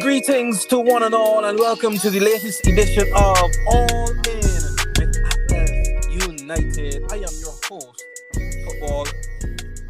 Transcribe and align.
Greetings 0.00 0.64
to 0.66 0.78
one 0.78 1.02
and 1.02 1.14
all, 1.14 1.44
and 1.44 1.58
welcome 1.58 1.96
to 1.98 2.08
the 2.08 2.20
latest 2.20 2.64
edition 2.66 3.08
of 3.16 3.50
All 3.66 4.10
In 4.10 4.16
with 4.96 5.16
Atlas 5.26 6.28
United. 6.28 7.02
I 7.10 7.16
am 7.16 7.34
your 7.40 7.54
host, 7.64 8.04
football 8.64 9.06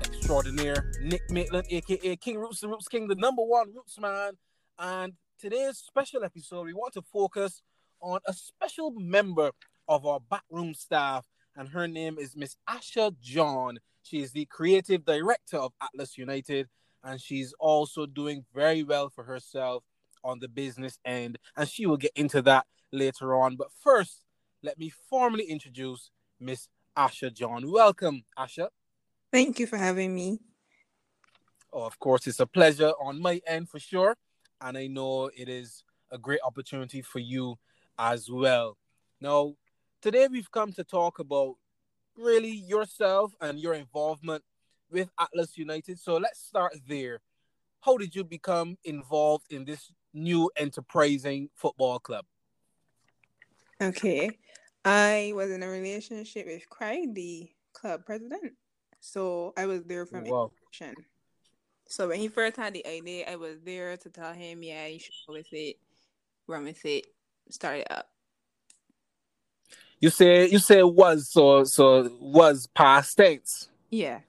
extraordinaire 0.00 0.90
Nick 1.02 1.29
Maitland, 1.30 1.66
aka 1.68 2.16
King 2.16 2.38
Roots, 2.38 2.60
the 2.60 2.68
Roots 2.68 2.88
King, 2.88 3.08
the 3.08 3.16
number 3.16 3.42
one 3.42 3.74
Roots 3.74 3.98
man. 3.98 4.38
And 4.79 5.12
today's 5.38 5.76
special 5.76 6.25
episode, 6.25 6.64
we 6.64 6.75
want 6.75 6.95
to 6.95 7.02
focus 7.02 7.61
on 8.00 8.20
a 8.27 8.32
special 8.32 8.93
member 8.93 9.50
of 9.88 10.06
our 10.06 10.20
backroom 10.20 10.72
staff, 10.72 11.27
and 11.54 11.68
her 11.70 11.86
name 11.86 12.18
is 12.18 12.34
Miss 12.34 12.56
Asha 12.68 13.12
John. 13.20 13.79
She 14.02 14.22
is 14.22 14.32
the 14.32 14.46
creative 14.46 15.04
director 15.04 15.59
of 15.59 15.72
Atlas 15.82 16.16
United, 16.16 16.68
and 17.04 17.20
she's 17.20 17.52
also 17.61 18.06
doing 18.06 18.46
very 18.54 18.82
well 18.82 19.11
for 19.11 19.25
herself 19.25 19.84
on 20.25 20.39
the 20.39 20.48
business 20.48 20.98
end, 21.05 21.39
and 21.57 21.69
she 21.69 21.87
will 21.87 21.97
get 21.97 22.12
into 22.15 22.42
that 22.42 22.66
later 22.92 23.34
on. 23.34 23.56
But 23.56 23.69
first, 23.83 24.25
let 24.62 24.79
me 24.79 24.92
formally 25.09 25.45
introduce 25.45 26.11
Miss 26.41 26.69
Asha 26.97 27.33
John. 27.33 27.70
Welcome, 27.70 28.25
Asha. 28.39 28.69
Thank 29.33 29.59
you 29.59 29.66
for 29.66 29.77
having 29.77 30.15
me. 30.15 30.39
Oh, 31.73 31.84
of 31.84 31.98
course, 31.98 32.27
it's 32.27 32.41
a 32.41 32.47
pleasure 32.47 32.92
on 33.01 33.20
my 33.20 33.41
end 33.47 33.69
for 33.69 33.78
sure, 33.78 34.16
and 34.61 34.77
I 34.77 34.87
know 34.87 35.30
it 35.37 35.48
is 35.48 35.84
a 36.11 36.19
great 36.19 36.41
opportunity 36.45 37.03
for 37.03 37.19
you 37.19 37.59
as 37.98 38.30
well. 38.30 38.77
Now, 39.20 39.55
today 40.00 40.28
we've 40.30 40.50
come 40.50 40.73
to 40.73 40.84
talk 40.84 41.19
about 41.19 41.56
really 42.16 42.50
yourself 42.50 43.33
and 43.41 43.61
your 43.61 43.75
involvement 43.75 44.42
with 44.91 45.11
Atlas 45.19 45.59
United. 45.59 45.98
So 45.98 46.16
let's 46.16 46.41
start 46.41 46.75
there. 46.89 47.20
How 47.80 47.97
did 47.97 48.14
you 48.14 48.25
become 48.25 48.77
involved 48.84 49.47
in 49.50 49.64
this 49.64 49.92
new 50.18 50.50
enterprising 50.56 51.50
football 51.54 51.98
club? 51.98 52.24
Okay. 53.80 54.38
I 54.84 55.33
was 55.34 55.50
in 55.50 55.62
a 55.62 55.69
relationship 55.69 56.47
with 56.47 56.69
Craig, 56.69 57.14
the 57.14 57.50
club 57.72 58.05
president. 58.05 58.55
So 59.00 59.52
I 59.56 59.66
was 59.66 59.84
there 59.84 60.06
from 60.06 60.25
Wow. 60.25 60.50
inception. 60.72 61.05
So 61.88 62.08
when 62.08 62.19
he 62.20 62.28
first 62.28 62.56
had 62.56 62.75
the 62.75 62.86
idea, 62.86 63.30
I 63.30 63.36
was 63.36 63.60
there 63.64 63.97
to 63.97 64.10
tell 64.10 64.33
him, 64.33 64.62
yeah, 64.62 64.86
you 64.86 64.98
should 64.98 65.14
go 65.27 65.34
with 65.34 65.52
it, 65.52 65.77
run 66.47 66.64
with 66.64 66.84
it, 66.84 67.06
start 67.50 67.78
it 67.78 67.91
up. 67.91 68.10
You 70.00 70.10
say 70.10 70.48
you 70.48 70.58
say 70.60 70.82
was 70.82 71.28
so 71.28 71.64
so 71.64 72.16
was 72.20 72.69
past 72.69 73.16
tense. 73.16 73.69
Yeah. 73.91 74.20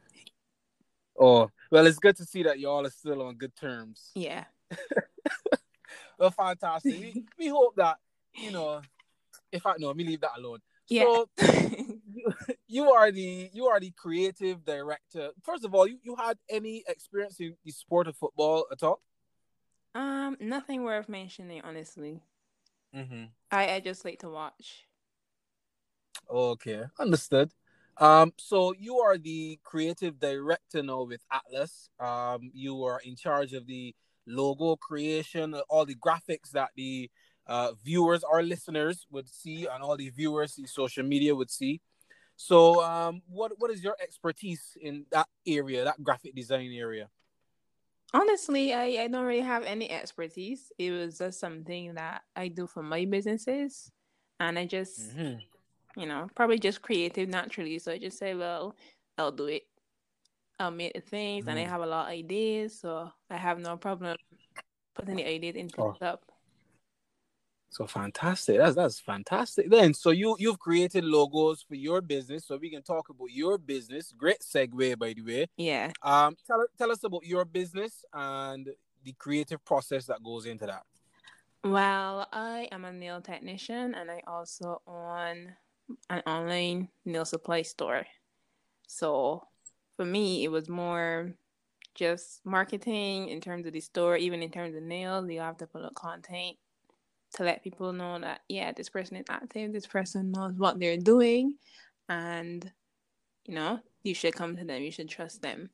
Oh 1.19 1.51
well, 1.69 1.85
it's 1.85 1.99
good 1.99 2.15
to 2.17 2.25
see 2.25 2.43
that 2.43 2.59
y'all 2.59 2.85
are 2.87 2.89
still 2.89 3.21
on 3.21 3.35
good 3.35 3.55
terms. 3.55 4.11
Yeah. 4.15 4.45
Well, 6.19 6.31
fantastic. 6.31 6.99
we, 6.99 7.23
we 7.39 7.47
hope 7.47 7.75
that 7.77 7.97
you 8.35 8.51
know. 8.51 8.81
If 9.51 9.65
I 9.65 9.73
no, 9.79 9.93
me 9.95 10.03
leave 10.03 10.21
that 10.21 10.37
alone. 10.37 10.59
Yeah. 10.89 11.03
So 11.03 11.29
you, 12.13 12.33
you 12.67 12.91
are 12.91 13.11
the 13.11 13.49
you 13.51 13.65
are 13.65 13.79
the 13.79 13.91
creative 13.91 14.63
director. 14.63 15.31
First 15.41 15.65
of 15.65 15.73
all, 15.73 15.87
you, 15.87 15.97
you 16.03 16.15
had 16.15 16.37
any 16.49 16.83
experience 16.87 17.39
in 17.39 17.55
the 17.65 17.71
sport 17.71 18.07
of 18.07 18.15
football 18.15 18.67
at 18.71 18.83
all? 18.83 19.01
um, 19.95 20.37
nothing 20.39 20.83
worth 20.83 21.09
mentioning, 21.09 21.61
honestly. 21.63 22.21
Mm-hmm. 22.95 23.25
I, 23.51 23.75
I 23.75 23.79
just 23.79 24.05
like 24.05 24.19
to 24.19 24.29
watch. 24.29 24.85
Okay, 26.29 26.83
understood. 26.99 27.51
Um, 27.97 28.33
so 28.37 28.73
you 28.77 28.99
are 28.99 29.17
the 29.17 29.59
creative 29.63 30.19
director 30.19 30.81
now 30.81 31.03
with 31.03 31.21
Atlas. 31.31 31.89
Um, 31.99 32.51
you 32.53 32.83
are 32.83 33.01
in 33.03 33.15
charge 33.15 33.53
of 33.53 33.67
the 33.67 33.93
logo 34.29 34.75
creation, 34.77 35.53
all 35.69 35.85
the 35.85 35.95
graphics 35.95 36.51
that 36.53 36.69
the 36.75 37.09
uh, 37.47 37.73
viewers 37.83 38.23
or 38.23 38.43
listeners 38.43 39.07
would 39.11 39.27
see, 39.27 39.65
and 39.67 39.83
all 39.83 39.97
the 39.97 40.09
viewers 40.09 40.55
the 40.55 40.67
social 40.67 41.03
media 41.03 41.35
would 41.35 41.49
see. 41.51 41.81
So, 42.35 42.81
um, 42.83 43.21
what 43.27 43.51
what 43.59 43.71
is 43.71 43.83
your 43.83 43.95
expertise 44.01 44.77
in 44.81 45.05
that 45.11 45.27
area, 45.45 45.83
that 45.83 46.01
graphic 46.03 46.35
design 46.35 46.71
area? 46.73 47.09
Honestly, 48.13 48.73
I, 48.73 49.03
I 49.03 49.07
don't 49.07 49.25
really 49.25 49.41
have 49.41 49.63
any 49.63 49.89
expertise. 49.91 50.71
It 50.79 50.91
was 50.91 51.19
just 51.19 51.39
something 51.39 51.93
that 51.95 52.23
I 52.35 52.47
do 52.47 52.65
for 52.65 52.81
my 52.81 53.05
businesses. 53.05 53.91
And 54.39 54.57
I 54.57 54.65
just, 54.65 55.15
Mhm. 55.15 55.41
you 55.97 56.05
know, 56.07 56.29
probably 56.35 56.59
just 56.59 56.81
creative 56.81 57.29
naturally. 57.29 57.77
So 57.79 57.91
I 57.91 57.99
just 57.99 58.17
say, 58.17 58.33
well, 58.35 58.75
I'll 59.17 59.31
do 59.31 59.45
it. 59.45 59.63
I'll 60.59 60.71
make 60.71 60.93
the 60.93 61.01
things 61.01 61.47
and 61.47 61.59
I 61.59 61.63
Mhm. 61.63 61.69
have 61.69 61.81
a 61.81 61.85
lot 61.85 62.07
of 62.07 62.11
ideas. 62.13 62.79
So 62.79 63.11
I 63.29 63.37
have 63.37 63.59
no 63.59 63.77
problem 63.77 64.17
putting 64.95 65.15
the 65.15 65.25
ideas 65.25 65.55
into 65.55 65.81
Oh. 65.81 65.95
up. 66.01 66.25
So 67.71 67.85
fantastic. 67.85 68.57
That's 68.57 68.75
that's 68.75 68.99
fantastic. 68.99 69.69
Then, 69.69 69.93
so 69.93 70.09
you 70.09 70.35
you've 70.39 70.57
created 70.57 71.03
logos 71.03 71.61
for 71.61 71.75
your 71.75 72.01
business, 72.01 72.45
so 72.47 72.57
we 72.57 72.71
can 72.71 72.81
talk 72.81 73.09
about 73.09 73.29
your 73.31 73.59
business. 73.59 74.11
Great 74.17 74.39
segue, 74.39 74.97
by 74.97 75.13
the 75.13 75.21
way. 75.21 75.47
Yeah. 75.55 75.91
Um, 76.01 76.35
tell 76.47 76.65
tell 76.79 76.91
us 76.91 77.03
about 77.03 77.25
your 77.25 77.45
business 77.45 78.03
and 78.11 78.69
the 79.03 79.13
creative 79.13 79.63
process 79.63 80.07
that 80.07 80.23
goes 80.23 80.47
into 80.47 80.65
that. 80.65 80.83
Well, 81.63 82.27
I 82.31 82.67
am 82.71 82.85
a 82.85 82.91
nail 82.91 83.21
technician 83.21 83.93
and 83.93 84.09
I 84.09 84.23
also 84.25 84.81
own 84.87 85.53
an 86.09 86.21
online 86.25 86.89
nail 87.05 87.25
supply 87.25 87.61
store. 87.61 88.07
So 88.87 89.47
for 89.95 90.05
me, 90.05 90.43
it 90.43 90.49
was 90.49 90.69
more 90.69 91.35
just 91.99 92.39
marketing 92.45 93.27
in 93.27 93.41
terms 93.41 93.67
of 93.67 93.73
the 93.73 93.81
store, 93.81 94.15
even 94.15 94.41
in 94.41 94.49
terms 94.49 94.75
of 94.75 94.81
nails, 94.81 95.29
you 95.29 95.41
have 95.41 95.57
to 95.57 95.67
put 95.67 95.83
up 95.83 95.93
content 95.95 96.55
to 97.35 97.43
let 97.43 97.63
people 97.63 97.91
know 97.91 98.17
that, 98.19 98.39
yeah, 98.47 98.71
this 98.71 98.89
person 98.89 99.17
is 99.17 99.25
active, 99.29 99.73
this 99.73 99.85
person 99.85 100.31
knows 100.31 100.53
what 100.57 100.79
they're 100.79 100.97
doing, 100.97 101.55
and 102.07 102.71
you 103.45 103.55
know, 103.55 103.79
you 104.03 104.13
should 104.13 104.33
come 104.33 104.55
to 104.55 104.63
them, 104.63 104.81
you 104.81 104.91
should 104.91 105.09
trust 105.09 105.41
them. 105.41 105.69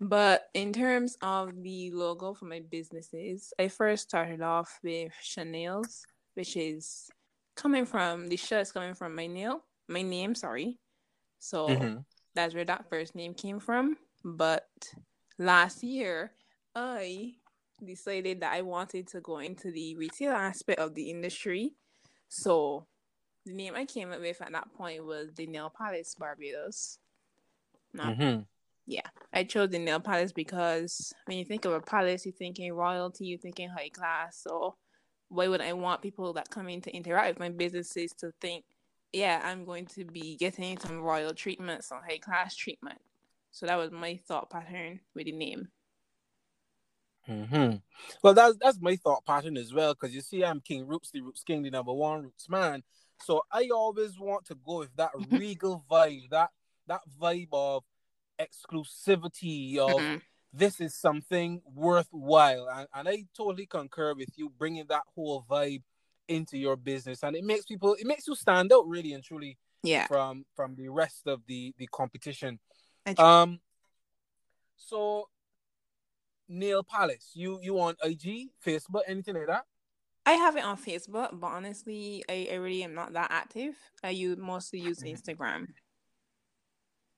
But 0.00 0.48
in 0.54 0.72
terms 0.72 1.16
of 1.22 1.60
the 1.62 1.90
logo 1.90 2.34
for 2.34 2.44
my 2.44 2.60
businesses, 2.60 3.52
I 3.58 3.68
first 3.68 4.08
started 4.08 4.42
off 4.42 4.78
with 4.84 5.12
Chanel's, 5.22 6.06
which 6.34 6.56
is 6.56 7.10
coming 7.56 7.84
from 7.84 8.28
the 8.28 8.36
shirt 8.36 8.62
is 8.62 8.72
coming 8.72 8.94
from 8.94 9.16
my 9.16 9.26
nail, 9.26 9.64
my 9.88 10.02
name, 10.02 10.34
sorry. 10.34 10.78
So 11.40 11.66
Mhm. 11.66 12.04
that's 12.34 12.54
where 12.54 12.64
that 12.66 12.88
first 12.88 13.14
name 13.16 13.34
came 13.34 13.58
from. 13.58 13.96
But 14.24 14.68
last 15.38 15.82
year, 15.82 16.32
I 16.74 17.34
decided 17.84 18.40
that 18.40 18.52
I 18.52 18.62
wanted 18.62 19.06
to 19.08 19.20
go 19.20 19.38
into 19.38 19.70
the 19.70 19.96
retail 19.96 20.32
aspect 20.32 20.80
of 20.80 20.94
the 20.94 21.10
industry. 21.10 21.74
So 22.28 22.86
the 23.46 23.54
name 23.54 23.74
I 23.74 23.84
came 23.84 24.12
up 24.12 24.20
with 24.20 24.42
at 24.42 24.52
that 24.52 24.72
point 24.74 25.04
was 25.04 25.32
the 25.34 25.46
Nail 25.46 25.72
Palace 25.76 26.14
Barbados. 26.18 26.98
Now, 27.94 28.14
Mhm. 28.14 28.46
I 29.32 29.44
chose 29.44 29.70
the 29.70 29.78
nail 29.78 30.00
palace 30.00 30.32
because 30.32 31.12
when 31.26 31.36
you 31.36 31.44
think 31.44 31.64
of 31.64 31.72
a 31.72 31.80
palace, 31.80 32.24
you're 32.24 32.32
thinking 32.32 32.72
royalty, 32.72 33.26
you're 33.26 33.38
thinking 33.38 33.68
high 33.68 33.90
class. 33.90 34.38
So 34.42 34.76
why 35.28 35.46
would 35.48 35.60
I 35.60 35.74
want 35.74 36.02
people 36.02 36.32
that 36.32 36.50
come 36.50 36.68
in 36.68 36.80
to 36.82 36.90
interact 36.90 37.28
with 37.28 37.38
my 37.38 37.50
businesses 37.50 38.12
to 38.18 38.32
think, 38.40 38.64
yeah, 39.12 39.40
I'm 39.44 39.64
going 39.64 39.86
to 39.86 40.04
be 40.04 40.36
getting 40.36 40.78
some 40.78 41.00
royal 41.00 41.34
treatment, 41.34 41.84
some 41.84 42.00
high 42.08 42.18
class 42.18 42.56
treatment. 42.56 43.00
So 43.50 43.66
that 43.66 43.76
was 43.76 43.90
my 43.90 44.20
thought 44.26 44.50
pattern 44.50 45.00
with 45.14 45.26
the 45.26 45.32
name. 45.32 45.68
hmm 47.26 47.76
Well, 48.22 48.34
that's 48.34 48.56
that's 48.60 48.80
my 48.80 48.96
thought 48.96 49.24
pattern 49.26 49.56
as 49.56 49.72
well. 49.74 49.94
Because 49.94 50.14
you 50.14 50.20
see, 50.20 50.44
I'm 50.44 50.60
King 50.60 50.86
Roots, 50.86 51.10
the 51.10 51.20
Roots 51.20 51.42
King, 51.42 51.62
the 51.62 51.70
number 51.70 51.92
one 51.92 52.22
Roots 52.22 52.48
man. 52.48 52.82
So 53.24 53.42
I 53.52 53.68
always 53.74 54.18
want 54.18 54.46
to 54.46 54.54
go 54.54 54.78
with 54.78 54.94
that 54.96 55.10
regal 55.30 55.84
vibe, 55.90 56.30
that 56.30 56.50
that 56.86 57.00
vibe 57.20 57.48
of 57.52 57.84
exclusivity 58.40 59.76
of 59.78 60.00
Mhm. 60.00 60.22
this 60.52 60.80
is 60.80 60.94
something 60.94 61.60
worthwhile, 61.74 62.68
and, 62.70 62.88
and 62.94 63.08
I 63.08 63.26
totally 63.36 63.66
concur 63.66 64.14
with 64.14 64.30
you 64.36 64.50
bringing 64.58 64.86
that 64.88 65.02
whole 65.14 65.44
vibe 65.50 65.82
into 66.28 66.56
your 66.56 66.76
business, 66.76 67.22
and 67.22 67.36
it 67.36 67.44
makes 67.44 67.64
people, 67.66 67.94
it 67.94 68.06
makes 68.06 68.26
you 68.26 68.34
stand 68.34 68.72
out 68.72 68.86
really 68.86 69.12
and 69.12 69.22
truly 69.22 69.58
Yeah. 69.82 70.06
from 70.06 70.46
from 70.56 70.74
the 70.76 70.88
rest 70.88 71.26
of 71.26 71.42
the 71.46 71.74
the 71.78 71.86
competition. 71.88 72.58
Um, 73.16 73.60
so 74.76 75.28
Nail 76.48 76.82
Palace, 76.82 77.30
you 77.34 77.60
you 77.62 77.78
on 77.80 77.94
IG, 78.02 78.48
Facebook, 78.64 79.02
anything 79.06 79.34
like 79.34 79.46
that? 79.46 79.64
I 80.26 80.32
have 80.32 80.56
it 80.56 80.64
on 80.64 80.76
Facebook, 80.76 81.30
but 81.40 81.46
honestly, 81.46 82.22
I, 82.28 82.48
I 82.52 82.54
really 82.56 82.82
am 82.84 82.94
not 82.94 83.12
that 83.14 83.30
active. 83.30 83.74
I 84.02 84.10
use 84.10 84.36
mostly 84.36 84.80
use 84.80 84.98
Mhm. 84.98 85.12
Instagram. 85.14 85.68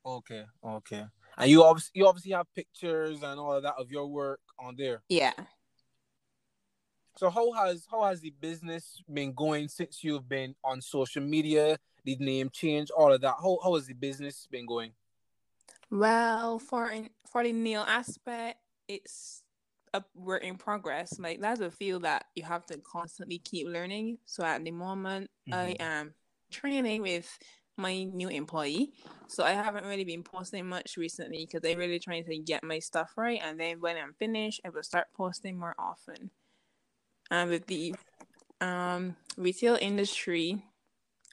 Okay, 0.04 0.44
okay. 0.64 1.04
And 1.36 1.50
you 1.50 1.62
obviously 1.64 1.92
you 1.94 2.06
obviously 2.06 2.32
have 2.32 2.46
pictures 2.54 3.22
and 3.22 3.38
all 3.40 3.54
of 3.54 3.62
that 3.62 3.74
of 3.78 3.90
your 3.90 4.06
work 4.06 4.40
on 4.58 4.76
there. 4.76 5.02
Yeah. 5.08 5.32
So 7.16 7.28
how 7.28 7.52
has 7.52 7.86
how 7.90 8.04
has 8.04 8.20
the 8.20 8.30
business 8.30 9.02
been 9.12 9.32
going 9.34 9.68
since 9.68 10.02
you've 10.02 10.28
been 10.28 10.54
on 10.64 10.80
social 10.80 11.22
media? 11.22 11.78
The 12.04 12.16
name 12.16 12.48
change, 12.50 12.90
all 12.90 13.12
of 13.12 13.20
that. 13.20 13.34
How 13.42 13.58
how 13.62 13.74
has 13.74 13.86
the 13.86 13.94
business 13.94 14.46
been 14.50 14.66
going? 14.66 14.92
Well, 15.90 16.58
for 16.58 16.90
in, 16.90 17.10
for 17.30 17.42
the 17.42 17.52
nail 17.52 17.84
aspect, 17.86 18.58
it's 18.88 19.42
a 19.92 20.02
work 20.14 20.44
in 20.44 20.56
progress. 20.56 21.18
Like 21.18 21.40
that's 21.40 21.60
a 21.60 21.70
field 21.70 22.02
that 22.02 22.26
you 22.34 22.44
have 22.44 22.64
to 22.66 22.78
constantly 22.78 23.38
keep 23.38 23.66
learning. 23.66 24.18
So 24.26 24.44
at 24.44 24.64
the 24.64 24.70
moment, 24.70 25.30
mm-hmm. 25.48 25.58
I 25.58 25.76
am 25.80 26.14
training 26.50 27.02
with 27.02 27.38
my 27.76 28.04
new 28.04 28.28
employee. 28.28 28.92
So 29.28 29.44
I 29.44 29.52
haven't 29.52 29.86
really 29.86 30.04
been 30.04 30.22
posting 30.22 30.66
much 30.66 30.96
recently 30.96 31.46
because 31.46 31.68
I'm 31.68 31.78
really 31.78 31.98
trying 31.98 32.24
to 32.24 32.38
get 32.38 32.62
my 32.62 32.78
stuff 32.78 33.12
right. 33.16 33.40
And 33.42 33.58
then 33.58 33.80
when 33.80 33.96
I'm 33.96 34.14
finished, 34.18 34.60
I 34.64 34.70
will 34.70 34.82
start 34.82 35.06
posting 35.16 35.58
more 35.58 35.74
often. 35.78 36.30
And 37.30 37.50
with 37.50 37.66
the 37.66 37.94
um, 38.60 39.16
retail 39.36 39.78
industry, 39.80 40.62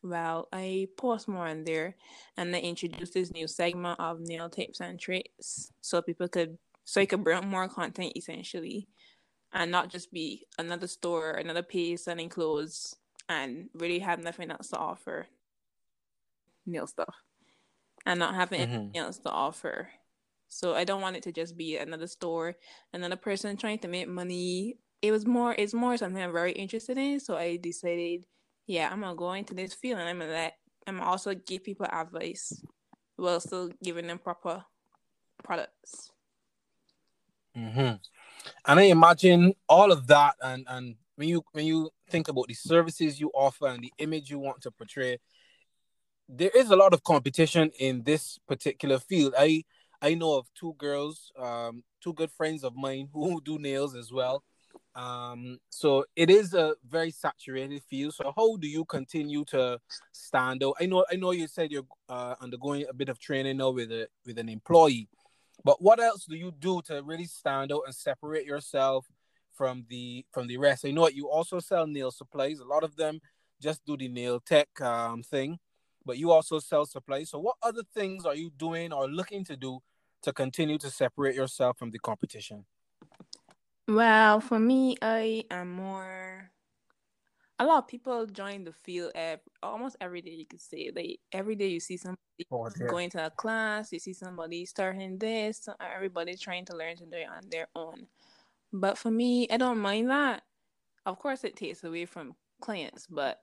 well, 0.03 0.47
I 0.53 0.87
post 0.97 1.27
more 1.27 1.47
on 1.47 1.63
there 1.63 1.95
and 2.37 2.55
I 2.55 2.59
introduced 2.59 3.13
this 3.13 3.31
new 3.31 3.47
segment 3.47 3.99
of 3.99 4.19
nail 4.19 4.49
tips 4.49 4.79
and 4.79 4.99
tricks 4.99 5.71
so 5.81 6.01
people 6.01 6.27
could 6.27 6.57
so 6.85 6.99
you 7.01 7.07
could 7.07 7.23
bring 7.23 7.47
more 7.47 7.67
content 7.67 8.13
essentially 8.15 8.87
and 9.53 9.71
not 9.71 9.89
just 9.89 10.11
be 10.11 10.45
another 10.57 10.87
store, 10.87 11.31
another 11.31 11.63
page 11.63 11.99
selling 11.99 12.29
clothes 12.29 12.95
and 13.27 13.69
really 13.73 13.99
have 13.99 14.23
nothing 14.23 14.51
else 14.51 14.69
to 14.69 14.77
offer 14.77 15.27
nail 16.65 16.87
stuff 16.87 17.15
and 18.05 18.19
not 18.19 18.35
having 18.35 18.61
mm-hmm. 18.61 18.73
anything 18.73 18.97
else 18.97 19.17
to 19.19 19.29
offer. 19.29 19.89
So 20.49 20.75
I 20.75 20.85
don't 20.85 21.01
want 21.01 21.17
it 21.17 21.23
to 21.23 21.31
just 21.31 21.57
be 21.57 21.77
another 21.77 22.07
store, 22.07 22.55
another 22.93 23.17
person 23.17 23.57
trying 23.57 23.79
to 23.79 23.87
make 23.87 24.07
money. 24.07 24.77
It 25.01 25.11
was 25.11 25.25
more 25.25 25.53
it's 25.57 25.73
more 25.73 25.97
something 25.97 26.21
I'm 26.21 26.31
very 26.31 26.53
interested 26.53 26.97
in. 26.97 27.19
So 27.19 27.35
I 27.35 27.57
decided, 27.57 28.23
yeah, 28.67 28.89
I'm 28.91 29.01
gonna 29.01 29.15
go 29.15 29.33
into 29.33 29.53
this 29.53 29.73
field 29.73 29.99
and 29.99 30.09
I'm 30.09 30.19
gonna 30.19 30.31
let 30.31 30.53
I'm 30.85 31.01
also 31.01 31.33
give 31.33 31.63
people 31.63 31.87
advice 31.91 32.61
while 33.15 33.39
still 33.39 33.71
giving 33.83 34.07
them 34.07 34.19
proper 34.19 34.63
products. 35.43 36.11
Mm-hmm. 37.57 37.95
And 38.65 38.79
I 38.79 38.83
imagine 38.83 39.53
all 39.67 39.91
of 39.91 40.07
that, 40.07 40.35
and 40.41 40.65
and 40.69 40.95
when 41.15 41.29
you 41.29 41.43
when 41.53 41.65
you 41.65 41.89
think 42.09 42.27
about 42.27 42.47
the 42.47 42.53
services 42.53 43.19
you 43.19 43.31
offer 43.33 43.67
and 43.67 43.83
the 43.83 43.91
image 43.97 44.29
you 44.29 44.39
want 44.39 44.61
to 44.61 44.71
portray, 44.71 45.19
there 46.29 46.51
is 46.55 46.69
a 46.69 46.75
lot 46.75 46.93
of 46.93 47.03
competition 47.03 47.71
in 47.79 48.03
this 48.03 48.37
particular 48.47 48.99
field. 48.99 49.33
I 49.37 49.63
I 50.01 50.13
know 50.13 50.37
of 50.37 50.47
two 50.53 50.75
girls, 50.77 51.31
um, 51.37 51.83
two 52.01 52.13
good 52.13 52.31
friends 52.31 52.63
of 52.63 52.75
mine 52.75 53.09
who 53.11 53.41
do 53.41 53.57
nails 53.57 53.95
as 53.95 54.11
well. 54.11 54.43
Um, 54.97 55.59
so 55.69 56.05
it 56.15 56.31
is 56.31 56.55
a 56.55 56.73
very 56.89 57.11
saturated 57.11 57.83
field. 57.83 58.15
So 58.15 58.33
how 58.35 58.57
do 58.57 58.67
you 58.67 58.83
continue 58.83 59.45
to 59.45 59.79
stand 60.11 60.63
out? 60.63 60.73
I 60.81 60.87
know 60.87 61.05
I 61.11 61.15
know 61.15 61.31
you 61.31 61.47
said 61.47 61.71
you're 61.71 61.85
uh, 62.09 62.33
undergoing 62.41 62.85
a 62.89 62.93
bit 62.93 63.09
of 63.09 63.19
training 63.19 63.57
now 63.57 63.69
with 63.69 63.91
a 63.91 64.07
with 64.25 64.39
an 64.39 64.49
employee, 64.49 65.07
but 65.63 65.83
what 65.83 65.99
else 65.99 66.25
do 66.25 66.35
you 66.35 66.51
do 66.51 66.81
to 66.87 67.03
really 67.03 67.25
stand 67.25 67.71
out 67.71 67.83
and 67.85 67.93
separate 67.93 68.45
yourself 68.47 69.05
from 69.53 69.85
the 69.87 70.25
from 70.31 70.47
the 70.47 70.57
rest? 70.57 70.83
I 70.83 70.89
know 70.89 71.01
what? 71.01 71.13
you 71.13 71.29
also 71.29 71.59
sell 71.59 71.85
nail 71.85 72.09
supplies. 72.09 72.59
A 72.59 72.65
lot 72.65 72.83
of 72.83 72.95
them 72.95 73.21
just 73.61 73.85
do 73.85 73.97
the 73.97 74.07
nail 74.07 74.39
tech 74.39 74.81
um, 74.81 75.21
thing, 75.21 75.59
but 76.07 76.17
you 76.17 76.31
also 76.31 76.57
sell 76.57 76.87
supplies. 76.87 77.29
So 77.29 77.37
what 77.37 77.57
other 77.61 77.83
things 77.93 78.25
are 78.25 78.35
you 78.35 78.49
doing 78.57 78.91
or 78.91 79.07
looking 79.07 79.45
to 79.45 79.55
do 79.55 79.79
to 80.23 80.33
continue 80.33 80.79
to 80.79 80.89
separate 80.89 81.35
yourself 81.35 81.77
from 81.77 81.91
the 81.91 81.99
competition? 81.99 82.65
Well, 83.87 84.41
for 84.41 84.59
me, 84.59 84.97
I 85.01 85.45
am 85.49 85.71
more 85.71 86.51
a 87.59 87.65
lot 87.65 87.79
of 87.79 87.87
people 87.87 88.25
join 88.27 88.63
the 88.63 88.71
field 88.71 89.11
every, 89.15 89.41
almost 89.63 89.97
every 89.99 90.21
day. 90.21 90.31
You 90.31 90.45
could 90.45 90.61
say 90.61 90.91
like 90.95 91.19
every 91.31 91.55
day 91.55 91.67
you 91.67 91.79
see 91.79 91.97
somebody 91.97 92.21
oh, 92.51 92.69
going 92.87 93.09
to 93.11 93.25
a 93.25 93.29
class, 93.31 93.91
you 93.91 93.99
see 93.99 94.13
somebody 94.13 94.65
starting 94.65 95.17
this. 95.17 95.67
Everybody 95.79 96.35
trying 96.35 96.65
to 96.65 96.75
learn 96.75 96.97
to 96.97 97.05
do 97.05 97.17
it 97.17 97.27
on 97.29 97.49
their 97.49 97.67
own. 97.75 98.07
But 98.71 98.97
for 98.97 99.09
me, 99.09 99.47
I 99.49 99.57
don't 99.57 99.79
mind 99.79 100.09
that. 100.09 100.43
Of 101.05 101.19
course, 101.19 101.43
it 101.43 101.55
takes 101.55 101.83
away 101.83 102.05
from 102.05 102.35
clients, 102.61 103.07
but 103.07 103.39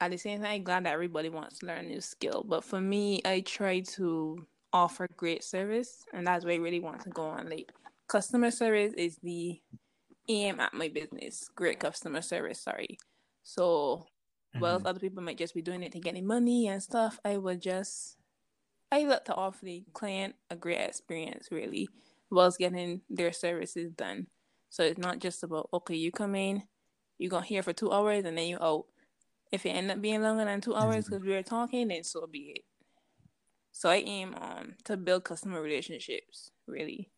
at 0.00 0.10
the 0.10 0.16
same 0.16 0.40
time, 0.40 0.52
I'm 0.52 0.62
glad 0.64 0.86
that 0.86 0.94
everybody 0.94 1.28
wants 1.28 1.58
to 1.58 1.66
learn 1.66 1.84
a 1.84 1.88
new 1.88 2.00
skill. 2.00 2.44
But 2.48 2.64
for 2.64 2.80
me, 2.80 3.20
I 3.24 3.40
try 3.40 3.80
to 3.80 4.46
offer 4.72 5.06
great 5.16 5.44
service, 5.44 6.04
and 6.14 6.26
that's 6.26 6.44
where 6.44 6.54
I 6.54 6.58
really 6.58 6.80
want 6.80 7.02
to 7.02 7.10
go 7.10 7.26
on. 7.26 7.50
Like 7.50 7.70
customer 8.08 8.50
service 8.50 8.94
is 8.94 9.18
the 9.22 9.60
aim 10.28 10.60
at 10.60 10.74
my 10.74 10.88
business. 10.88 11.48
Great 11.54 11.78
customer 11.78 12.22
service. 12.22 12.60
Sorry. 12.60 12.98
So, 13.42 14.06
mm-hmm. 14.54 14.60
well, 14.60 14.82
other 14.84 15.00
people 15.00 15.22
might 15.22 15.38
just 15.38 15.54
be 15.54 15.62
doing 15.62 15.82
it 15.82 15.92
to 15.92 16.00
get 16.00 16.10
any 16.10 16.22
money 16.22 16.68
and 16.68 16.82
stuff. 16.82 17.20
I 17.24 17.36
would 17.36 17.60
just, 17.60 18.16
I 18.90 19.04
look 19.04 19.24
to 19.26 19.34
offer 19.34 19.64
the 19.64 19.84
client 19.92 20.34
a 20.50 20.56
great 20.56 20.80
experience, 20.80 21.48
really, 21.50 21.88
whilst 22.30 22.58
getting 22.58 23.02
their 23.08 23.32
services 23.32 23.92
done. 23.92 24.26
So 24.70 24.82
it's 24.82 24.98
not 24.98 25.18
just 25.18 25.42
about 25.42 25.68
okay, 25.72 25.94
you 25.94 26.12
come 26.12 26.34
in, 26.34 26.62
you 27.18 27.28
got 27.30 27.46
here 27.46 27.62
for 27.62 27.72
two 27.72 27.92
hours, 27.92 28.24
and 28.24 28.36
then 28.36 28.48
you 28.48 28.58
out. 28.60 28.84
If 29.50 29.64
it 29.64 29.70
end 29.70 29.90
up 29.90 30.02
being 30.02 30.20
longer 30.20 30.44
than 30.44 30.60
two 30.60 30.74
hours 30.74 31.06
because 31.06 31.20
mm-hmm. 31.20 31.30
we 31.30 31.36
were 31.36 31.42
talking, 31.42 31.88
then 31.88 32.04
so 32.04 32.26
be 32.26 32.52
it. 32.56 32.64
So 33.72 33.88
I 33.88 33.96
aim 33.96 34.34
um 34.38 34.74
to 34.84 34.98
build 34.98 35.24
customer 35.24 35.62
relationships, 35.62 36.50
really. 36.66 37.10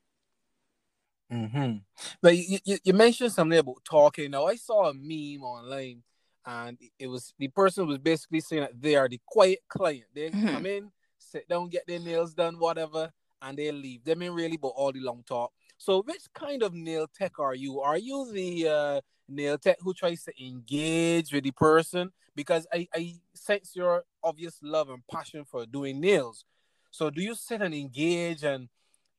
Mm-hmm. 1.32 1.76
But 2.20 2.36
you, 2.36 2.58
you, 2.64 2.78
you 2.84 2.92
mentioned 2.92 3.32
something 3.32 3.58
about 3.58 3.84
talking. 3.84 4.30
Now 4.30 4.46
I 4.46 4.56
saw 4.56 4.90
a 4.90 4.94
meme 4.94 5.42
online 5.42 6.02
and 6.46 6.78
it 6.98 7.06
was 7.06 7.34
the 7.38 7.48
person 7.48 7.86
was 7.86 7.98
basically 7.98 8.40
saying 8.40 8.62
that 8.62 8.80
they 8.80 8.96
are 8.96 9.08
the 9.08 9.20
quiet 9.26 9.60
client. 9.68 10.04
They 10.14 10.30
mm-hmm. 10.30 10.48
come 10.48 10.66
in, 10.66 10.90
sit 11.18 11.48
down, 11.48 11.68
get 11.68 11.86
their 11.86 12.00
nails 12.00 12.34
done, 12.34 12.58
whatever, 12.58 13.12
and 13.42 13.56
they 13.56 13.70
leave. 13.70 14.04
They 14.04 14.14
mean 14.14 14.32
really 14.32 14.56
but 14.56 14.68
all 14.68 14.92
the 14.92 15.00
long 15.00 15.22
talk. 15.26 15.52
So 15.78 16.02
which 16.02 16.22
kind 16.34 16.62
of 16.62 16.74
nail 16.74 17.06
tech 17.16 17.38
are 17.38 17.54
you? 17.54 17.80
Are 17.80 17.98
you 17.98 18.30
the 18.32 18.68
uh, 18.68 19.00
nail 19.28 19.56
tech 19.58 19.78
who 19.80 19.94
tries 19.94 20.24
to 20.24 20.44
engage 20.44 21.32
with 21.32 21.44
the 21.44 21.52
person? 21.52 22.10
Because 22.34 22.66
I, 22.72 22.86
I 22.94 23.14
sense 23.34 23.74
your 23.74 24.04
obvious 24.22 24.58
love 24.62 24.90
and 24.90 25.02
passion 25.10 25.44
for 25.44 25.66
doing 25.66 26.00
nails. 26.00 26.44
So 26.90 27.10
do 27.10 27.22
you 27.22 27.34
sit 27.34 27.62
and 27.62 27.74
engage 27.74 28.42
and 28.42 28.68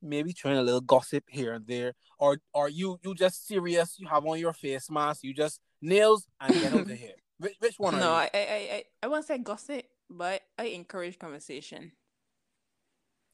maybe 0.01 0.33
trying 0.33 0.57
a 0.57 0.62
little 0.62 0.81
gossip 0.81 1.24
here 1.27 1.53
and 1.53 1.65
there, 1.68 1.94
or 2.18 2.38
are 2.53 2.69
you 2.69 3.00
you 3.03 3.15
just 3.15 3.48
serious? 3.48 3.95
You 4.00 4.07
have 4.07 4.25
on 4.25 4.39
your 4.39 4.53
face 4.53 4.89
mask, 4.89 5.24
you 5.24 5.33
just 5.33 5.59
nails 5.81 6.27
and 6.39 6.53
get 6.53 6.74
over 6.74 6.94
here. 6.94 7.15
Which, 7.38 7.56
which 7.59 7.75
one? 7.77 8.00
No, 8.00 8.12
I, 8.12 8.30
I 8.33 8.39
I 8.39 8.83
I 9.03 9.07
won't 9.07 9.25
say 9.25 9.38
gossip, 9.38 9.83
but 10.09 10.42
I 10.57 10.65
encourage 10.65 11.18
conversation. 11.19 11.92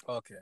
Okay. 0.08 0.36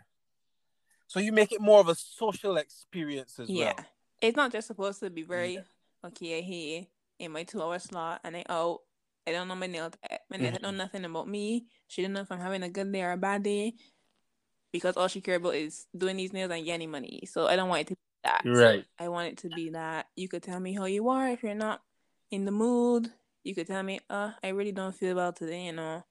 So 1.08 1.20
you 1.20 1.32
make 1.32 1.52
it 1.52 1.62
more 1.62 1.80
of 1.80 1.88
a 1.88 1.96
social 1.96 2.58
experience 2.58 3.40
as 3.40 3.50
yeah. 3.50 3.66
well. 3.66 3.76
Yeah, 3.78 3.84
it's 4.28 4.38
not 4.38 4.52
just 4.52 4.68
supposed 4.68 5.00
to 5.02 5.10
be 5.10 5.24
very 5.24 5.56
yeah. 5.56 5.62
okay. 6.08 6.40
I 6.40 6.42
here 6.42 6.86
in 7.20 7.32
my 7.32 7.44
two 7.44 7.62
hour 7.62 7.80
slot, 7.80 8.22
and 8.24 8.36
I 8.36 8.44
out. 8.50 8.80
I 9.28 9.32
don't 9.32 9.48
know 9.48 9.56
my 9.56 9.66
nail. 9.66 9.90
My 10.30 10.38
nail 10.38 10.52
mm-hmm. 10.52 10.62
know 10.62 10.72
nothing 10.72 11.04
about 11.04 11.28
me. 11.28 11.66
She 11.88 12.04
don't 12.04 12.14
know 12.14 12.22
if 12.22 12.32
I'm 12.32 12.40
having 12.40 12.62
a 12.62 12.70
good 12.70 12.92
day 12.92 13.02
or 13.02 13.14
a 13.14 13.18
bad 13.18 13.42
day 13.42 13.74
because 14.76 14.98
all 14.98 15.08
she 15.08 15.22
cares 15.22 15.38
about 15.38 15.56
is 15.56 15.88
doing 15.98 16.18
these 16.18 16.34
nails 16.34 16.52
and 16.52 16.66
getting 16.66 16.92
money. 16.92 17.24
So 17.32 17.48
I 17.48 17.56
don't 17.56 17.70
want 17.70 17.82
it 17.82 17.88
to 17.88 17.94
be 17.94 18.02
that. 18.26 18.42
Right. 18.46 18.86
I 19.00 19.08
want 19.08 19.30
it 19.30 19.38
to 19.40 19.50
be 19.50 19.70
that 19.70 20.08
you 20.18 20.28
could 20.28 20.44
tell 20.44 20.60
me 20.60 20.74
how 20.74 20.84
you 20.84 21.08
are 21.08 21.30
if 21.30 21.44
you're 21.44 21.56
not 21.56 21.82
in 22.30 22.44
the 22.44 22.52
mood. 22.52 23.10
You 23.46 23.56
could 23.56 23.68
tell 23.68 23.84
me, 23.84 24.02
uh, 24.10 24.32
I 24.44 24.50
really 24.50 24.74
don't 24.74 24.94
feel 24.94 25.16
well 25.16 25.32
today, 25.32 25.68
you 25.68 25.72
know. 25.72 26.04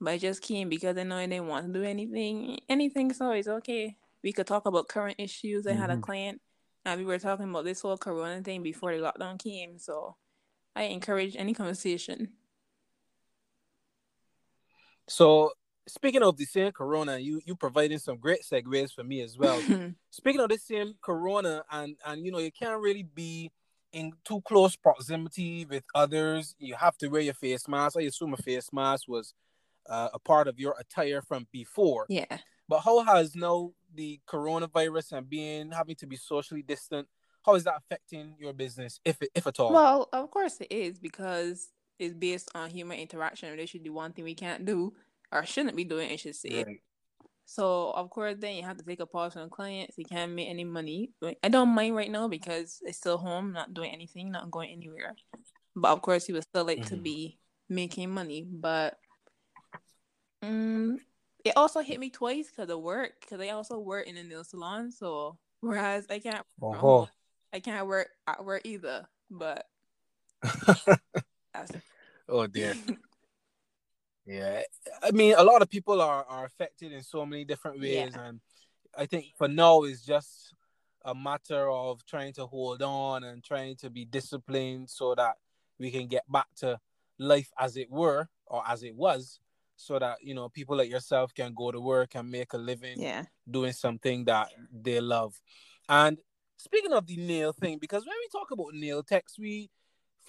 But 0.00 0.12
I 0.12 0.18
just 0.18 0.40
came 0.40 0.70
because 0.70 0.96
I 0.96 1.02
know 1.02 1.16
I 1.16 1.26
didn't 1.26 1.48
want 1.48 1.66
to 1.66 1.72
do 1.72 1.84
anything. 1.84 2.58
Anything, 2.70 3.12
so 3.12 3.32
it's 3.32 3.48
okay. 3.48 3.96
We 4.22 4.32
could 4.32 4.46
talk 4.46 4.64
about 4.64 4.88
current 4.88 5.16
issues. 5.18 5.66
I 5.66 5.72
mm-hmm. 5.72 5.80
had 5.80 5.90
a 5.90 5.94
mm-hmm. 5.94 6.02
client 6.02 6.40
and 6.86 6.98
we 6.98 7.04
were 7.04 7.18
talking 7.18 7.50
about 7.50 7.64
this 7.64 7.82
whole 7.82 7.98
corona 7.98 8.42
thing 8.42 8.62
before 8.62 8.96
the 8.96 9.02
lockdown 9.02 9.38
came. 9.38 9.78
So 9.78 10.16
I 10.74 10.84
encourage 10.84 11.36
any 11.36 11.52
conversation. 11.52 12.30
So 15.06 15.52
speaking 15.88 16.22
of 16.22 16.36
the 16.36 16.44
same 16.44 16.72
corona, 16.72 17.18
you 17.18 17.40
you 17.44 17.56
providing 17.56 17.98
some 17.98 18.18
great 18.18 18.42
segues 18.42 18.92
for 18.92 19.04
me 19.04 19.20
as 19.22 19.36
well. 19.38 19.60
speaking 20.10 20.40
of 20.40 20.48
the 20.48 20.58
same 20.58 20.94
corona, 21.02 21.62
and 21.70 21.96
and 22.06 22.24
you 22.24 22.32
know 22.32 22.38
you 22.38 22.52
can't 22.52 22.80
really 22.80 23.02
be 23.02 23.50
in 23.92 24.12
too 24.24 24.40
close 24.42 24.76
proximity 24.76 25.64
with 25.64 25.84
others. 25.94 26.54
You 26.58 26.74
have 26.76 26.96
to 26.98 27.08
wear 27.08 27.22
your 27.22 27.34
face 27.34 27.66
mask. 27.68 27.96
I 27.98 28.02
assume 28.02 28.34
a 28.34 28.36
face 28.36 28.68
mask 28.72 29.08
was 29.08 29.34
uh, 29.88 30.08
a 30.14 30.18
part 30.18 30.48
of 30.48 30.58
your 30.58 30.76
attire 30.78 31.22
from 31.22 31.46
before. 31.52 32.06
Yeah. 32.08 32.38
But 32.68 32.80
how 32.80 33.02
has 33.02 33.34
now 33.34 33.72
the 33.94 34.20
coronavirus 34.28 35.12
and 35.12 35.28
being 35.28 35.72
having 35.72 35.96
to 35.96 36.06
be 36.06 36.16
socially 36.16 36.62
distant? 36.62 37.08
How 37.44 37.54
is 37.54 37.64
that 37.64 37.74
affecting 37.78 38.34
your 38.38 38.52
business, 38.52 39.00
if 39.04 39.18
if 39.34 39.46
at 39.46 39.58
all? 39.58 39.72
Well, 39.72 40.08
of 40.12 40.30
course 40.30 40.60
it 40.60 40.70
is 40.70 40.98
because 40.98 41.70
it's 41.98 42.14
based 42.14 42.48
on 42.54 42.70
human 42.70 42.98
interaction. 42.98 43.48
And 43.50 43.58
this 43.58 43.70
should 43.70 43.82
be 43.82 43.90
one 43.90 44.12
thing 44.12 44.24
we 44.24 44.34
can't 44.34 44.64
do 44.64 44.94
or 45.32 45.44
shouldn't 45.44 45.76
be 45.76 45.84
doing, 45.84 46.10
I 46.10 46.16
should 46.16 46.36
say. 46.36 46.64
Right. 46.64 46.80
So 47.50 47.90
of 47.96 48.10
course, 48.10 48.36
then 48.38 48.54
you 48.54 48.62
have 48.62 48.76
to 48.76 48.84
take 48.84 49.00
a 49.00 49.06
pause 49.06 49.32
from 49.32 49.50
clients. 49.50 49.98
You 49.98 50.04
can't 50.04 50.32
make 50.32 50.48
any 50.48 50.62
money. 50.62 51.10
I 51.42 51.48
don't 51.48 51.70
mind 51.70 51.96
right 51.96 52.10
now 52.10 52.28
because 52.28 52.80
it's 52.82 52.98
still 52.98 53.18
home, 53.18 53.52
not 53.52 53.74
doing 53.74 53.90
anything, 53.90 54.30
not 54.30 54.50
going 54.52 54.70
anywhere. 54.70 55.16
But 55.74 55.90
of 55.90 56.00
course, 56.00 56.26
he 56.26 56.32
would 56.32 56.44
still 56.44 56.64
like 56.64 56.78
mm-hmm. 56.78 56.94
to 56.94 57.00
be 57.00 57.38
making 57.68 58.10
money. 58.10 58.46
But 58.48 58.98
um, 60.42 61.00
it 61.44 61.54
also 61.56 61.80
hit 61.80 61.98
me 61.98 62.10
twice 62.10 62.48
because 62.50 62.70
of 62.70 62.80
work. 62.80 63.14
Because 63.20 63.40
I 63.40 63.48
also 63.48 63.80
work 63.80 64.06
in 64.06 64.16
a 64.16 64.22
nail 64.22 64.44
salon. 64.44 64.92
So 64.92 65.36
whereas 65.60 66.06
I 66.08 66.20
can't, 66.20 66.46
uh-huh. 66.62 67.06
I 67.52 67.58
can't 67.58 67.88
work 67.88 68.10
at 68.28 68.44
work 68.44 68.62
either, 68.64 69.08
but 69.28 69.66
that's 71.52 71.72
oh 72.28 72.46
dear. 72.46 72.74
Yeah, 74.26 74.62
I 75.02 75.10
mean, 75.10 75.34
a 75.36 75.42
lot 75.42 75.62
of 75.62 75.70
people 75.70 76.00
are 76.00 76.24
are 76.24 76.44
affected 76.44 76.92
in 76.92 77.02
so 77.02 77.24
many 77.26 77.44
different 77.44 77.80
ways, 77.80 78.12
Yeah. 78.14 78.24
and 78.26 78.40
I 78.96 79.06
think 79.06 79.26
for 79.36 79.48
now 79.48 79.82
it's 79.82 80.04
just 80.04 80.54
a 81.04 81.14
matter 81.14 81.70
of 81.70 82.04
trying 82.04 82.32
to 82.34 82.46
hold 82.46 82.82
on 82.82 83.24
and 83.24 83.42
trying 83.42 83.76
to 83.76 83.88
be 83.90 84.04
disciplined 84.04 84.90
so 84.90 85.14
that 85.14 85.36
we 85.78 85.90
can 85.90 86.06
get 86.06 86.30
back 86.30 86.46
to 86.56 86.78
life 87.18 87.50
as 87.58 87.76
it 87.76 87.90
were 87.90 88.28
or 88.46 88.62
as 88.68 88.82
it 88.82 88.94
was, 88.94 89.40
so 89.76 89.98
that 89.98 90.18
you 90.22 90.34
know 90.34 90.48
people 90.48 90.76
like 90.76 90.90
yourself 90.90 91.32
can 91.34 91.54
go 91.54 91.70
to 91.70 91.80
work 91.80 92.14
and 92.14 92.30
make 92.30 92.52
a 92.52 92.58
living 92.58 93.00
yeah. 93.00 93.24
doing 93.50 93.72
something 93.72 94.24
that 94.26 94.48
they 94.70 95.00
love. 95.00 95.40
And 95.88 96.18
speaking 96.58 96.92
of 96.92 97.06
the 97.06 97.16
nail 97.16 97.52
thing, 97.52 97.78
because 97.78 98.04
when 98.06 98.16
we 98.20 98.28
talk 98.38 98.50
about 98.50 98.74
nail 98.74 99.02
techs, 99.02 99.38
we 99.38 99.70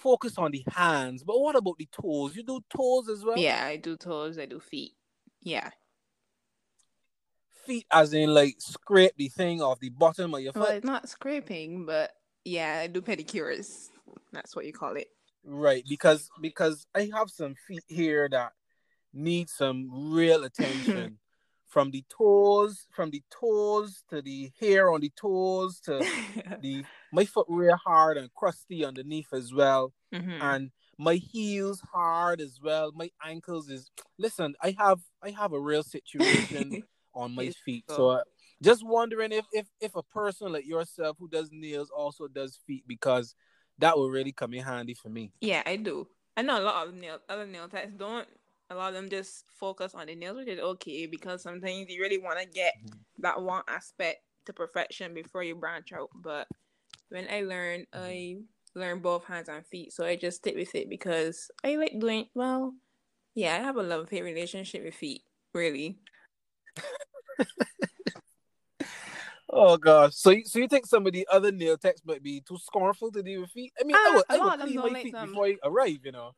focus 0.02 0.36
on 0.38 0.50
the 0.50 0.64
hands, 0.74 1.22
but 1.22 1.38
what 1.40 1.56
about 1.56 1.78
the 1.78 1.88
toes? 1.92 2.34
You 2.36 2.42
do 2.42 2.60
toes 2.68 3.08
as 3.08 3.24
well? 3.24 3.38
Yeah, 3.38 3.64
I 3.64 3.76
do 3.76 3.96
toes, 3.96 4.38
I 4.38 4.46
do 4.46 4.58
feet. 4.60 4.92
Yeah. 5.42 5.70
Feet, 7.64 7.86
as 7.92 8.12
in 8.12 8.34
like 8.34 8.56
scrape 8.58 9.12
the 9.16 9.28
thing 9.28 9.62
off 9.62 9.78
the 9.78 9.90
bottom 9.90 10.34
of 10.34 10.40
your 10.40 10.52
Well, 10.54 10.66
foot. 10.66 10.74
it's 10.76 10.84
not 10.86 11.08
scraping, 11.08 11.86
but 11.86 12.10
yeah, 12.44 12.80
I 12.82 12.88
do 12.88 13.00
pedicures. 13.00 13.90
That's 14.32 14.56
what 14.56 14.66
you 14.66 14.72
call 14.72 14.96
it. 14.96 15.08
Right, 15.44 15.84
because 15.88 16.28
because 16.40 16.86
I 16.94 17.10
have 17.14 17.30
some 17.30 17.54
feet 17.66 17.84
here 17.86 18.28
that 18.30 18.52
need 19.12 19.48
some 19.48 19.88
real 20.12 20.42
attention. 20.50 21.18
from 21.66 21.90
the 21.90 22.04
toes, 22.10 22.86
from 22.90 23.10
the 23.10 23.22
toes 23.30 24.04
to 24.10 24.20
the 24.20 24.50
hair 24.60 24.90
on 24.92 25.00
the 25.00 25.10
toes 25.16 25.80
to 25.80 26.04
the 26.60 26.84
my 27.12 27.24
foot 27.24 27.46
real 27.48 27.76
hard 27.76 28.16
and 28.16 28.32
crusty 28.34 28.84
underneath 28.84 29.32
as 29.32 29.52
well. 29.52 29.92
Mhm. 30.12 30.42
and 30.42 30.70
my 30.98 31.14
heels 31.14 31.80
hard 31.92 32.40
as 32.40 32.60
well. 32.62 32.92
My 32.92 33.10
ankles 33.24 33.70
is 33.70 33.90
listen. 34.18 34.54
I 34.62 34.74
have 34.78 35.00
I 35.22 35.30
have 35.30 35.52
a 35.52 35.60
real 35.60 35.82
situation 35.82 36.82
on 37.14 37.34
my 37.34 37.50
feet, 37.64 37.84
so- 37.88 37.96
so 37.96 38.10
uh, 38.10 38.22
just 38.62 38.84
wondering 38.84 39.32
if 39.32 39.44
if 39.52 39.66
if 39.80 39.94
a 39.96 40.02
person 40.02 40.52
like 40.52 40.66
yourself 40.66 41.16
who 41.18 41.28
does 41.28 41.50
nails 41.52 41.90
also 41.90 42.28
does 42.28 42.58
feet 42.66 42.84
because 42.86 43.34
that 43.78 43.96
would 43.98 44.12
really 44.12 44.32
come 44.32 44.52
in 44.54 44.62
handy 44.62 44.94
for 44.94 45.08
me. 45.08 45.32
Yeah, 45.40 45.62
I 45.66 45.76
do. 45.76 46.06
I 46.36 46.42
know 46.42 46.60
a 46.60 46.62
lot 46.62 46.86
of 46.86 46.94
nail 46.94 47.18
other 47.28 47.46
nail 47.46 47.68
techs 47.68 47.94
don't. 47.94 48.28
A 48.70 48.74
lot 48.74 48.88
of 48.88 48.94
them 48.94 49.10
just 49.10 49.44
focus 49.50 49.94
on 49.94 50.06
the 50.06 50.14
nails, 50.14 50.36
which 50.36 50.48
is 50.48 50.60
okay 50.60 51.06
because 51.06 51.42
sometimes 51.42 51.86
you 51.88 52.00
really 52.00 52.18
want 52.18 52.38
to 52.38 52.46
get 52.46 52.74
Mhm. 52.84 52.98
that 53.18 53.40
one 53.42 53.62
aspect 53.68 54.20
to 54.46 54.52
perfection 54.52 55.14
before 55.14 55.42
you 55.42 55.54
branch 55.54 55.92
out. 55.92 56.10
But 56.14 56.48
when 57.12 57.28
I 57.30 57.42
learned, 57.42 57.86
I 57.92 58.38
learned 58.74 59.02
both 59.02 59.24
hands 59.24 59.48
and 59.48 59.64
feet, 59.66 59.92
so 59.92 60.04
I 60.04 60.16
just 60.16 60.38
stick 60.38 60.56
with 60.56 60.74
it 60.74 60.88
because 60.88 61.50
I 61.62 61.76
like 61.76 61.98
doing. 62.00 62.26
Well, 62.34 62.74
yeah, 63.34 63.54
I 63.56 63.60
have 63.62 63.76
a 63.76 63.82
love 63.82 64.08
hate 64.10 64.24
relationship 64.24 64.82
with 64.84 64.94
feet. 64.94 65.22
Really, 65.54 65.98
Oh 69.54 69.76
gosh, 69.76 70.14
so 70.14 70.30
you, 70.30 70.44
so 70.46 70.58
you 70.58 70.66
think 70.68 70.86
some 70.86 71.06
of 71.06 71.12
the 71.12 71.28
other 71.30 71.52
nail 71.52 71.76
techs 71.76 72.00
might 72.06 72.22
be 72.22 72.40
too 72.40 72.56
scornful 72.56 73.12
to 73.12 73.22
deal 73.22 73.42
with 73.42 73.50
feet? 73.50 73.70
I 73.78 73.84
mean, 73.84 73.96
I 73.96 74.08
Ah, 74.08 74.14
would, 74.14 74.24
a 74.30 74.32
I 74.32 74.36
lot 74.38 74.44
would 74.58 74.60
clean 74.64 74.74
don't 74.76 74.84
my 74.86 74.92
like 74.94 75.02
feet 75.04 75.12
them. 75.12 75.28
before 75.28 75.44
I 75.46 75.56
arrive, 75.62 75.98
you 76.04 76.12
know. 76.12 76.32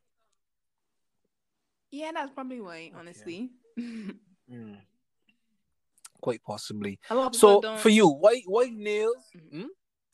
yeah, 1.91 2.11
that's 2.13 2.31
probably 2.33 2.59
why. 2.61 2.91
Honestly, 2.97 3.51
Mm. 4.51 4.77
Quite 6.21 6.43
possibly. 6.43 6.99
a 7.09 7.15
lot 7.15 7.27
of 7.27 7.31
people 7.33 7.49
So 7.55 7.61
don't. 7.61 7.79
for 7.79 7.89
you, 7.89 8.07
white 8.07 8.43
white 8.45 8.73
nails. 8.73 9.15
Mhm. 9.35 9.67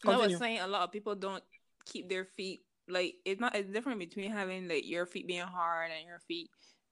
No, 0.03 0.11
I 0.11 0.15
Continue. 0.15 0.35
was 0.35 0.39
saying 0.39 0.59
a 0.59 0.67
lot 0.67 0.83
of 0.83 0.91
people 0.91 1.15
don't 1.15 1.43
keep 1.85 2.09
their 2.09 2.25
feet 2.25 2.61
like 2.87 3.15
it's 3.25 3.39
not 3.39 3.55
it's 3.55 3.69
different 3.71 3.99
between 3.99 4.31
having 4.31 4.67
like 4.67 4.87
your 4.87 5.05
feet 5.05 5.27
being 5.27 5.41
hard 5.41 5.91
and 5.97 6.07
your 6.07 6.19
feet 6.27 6.49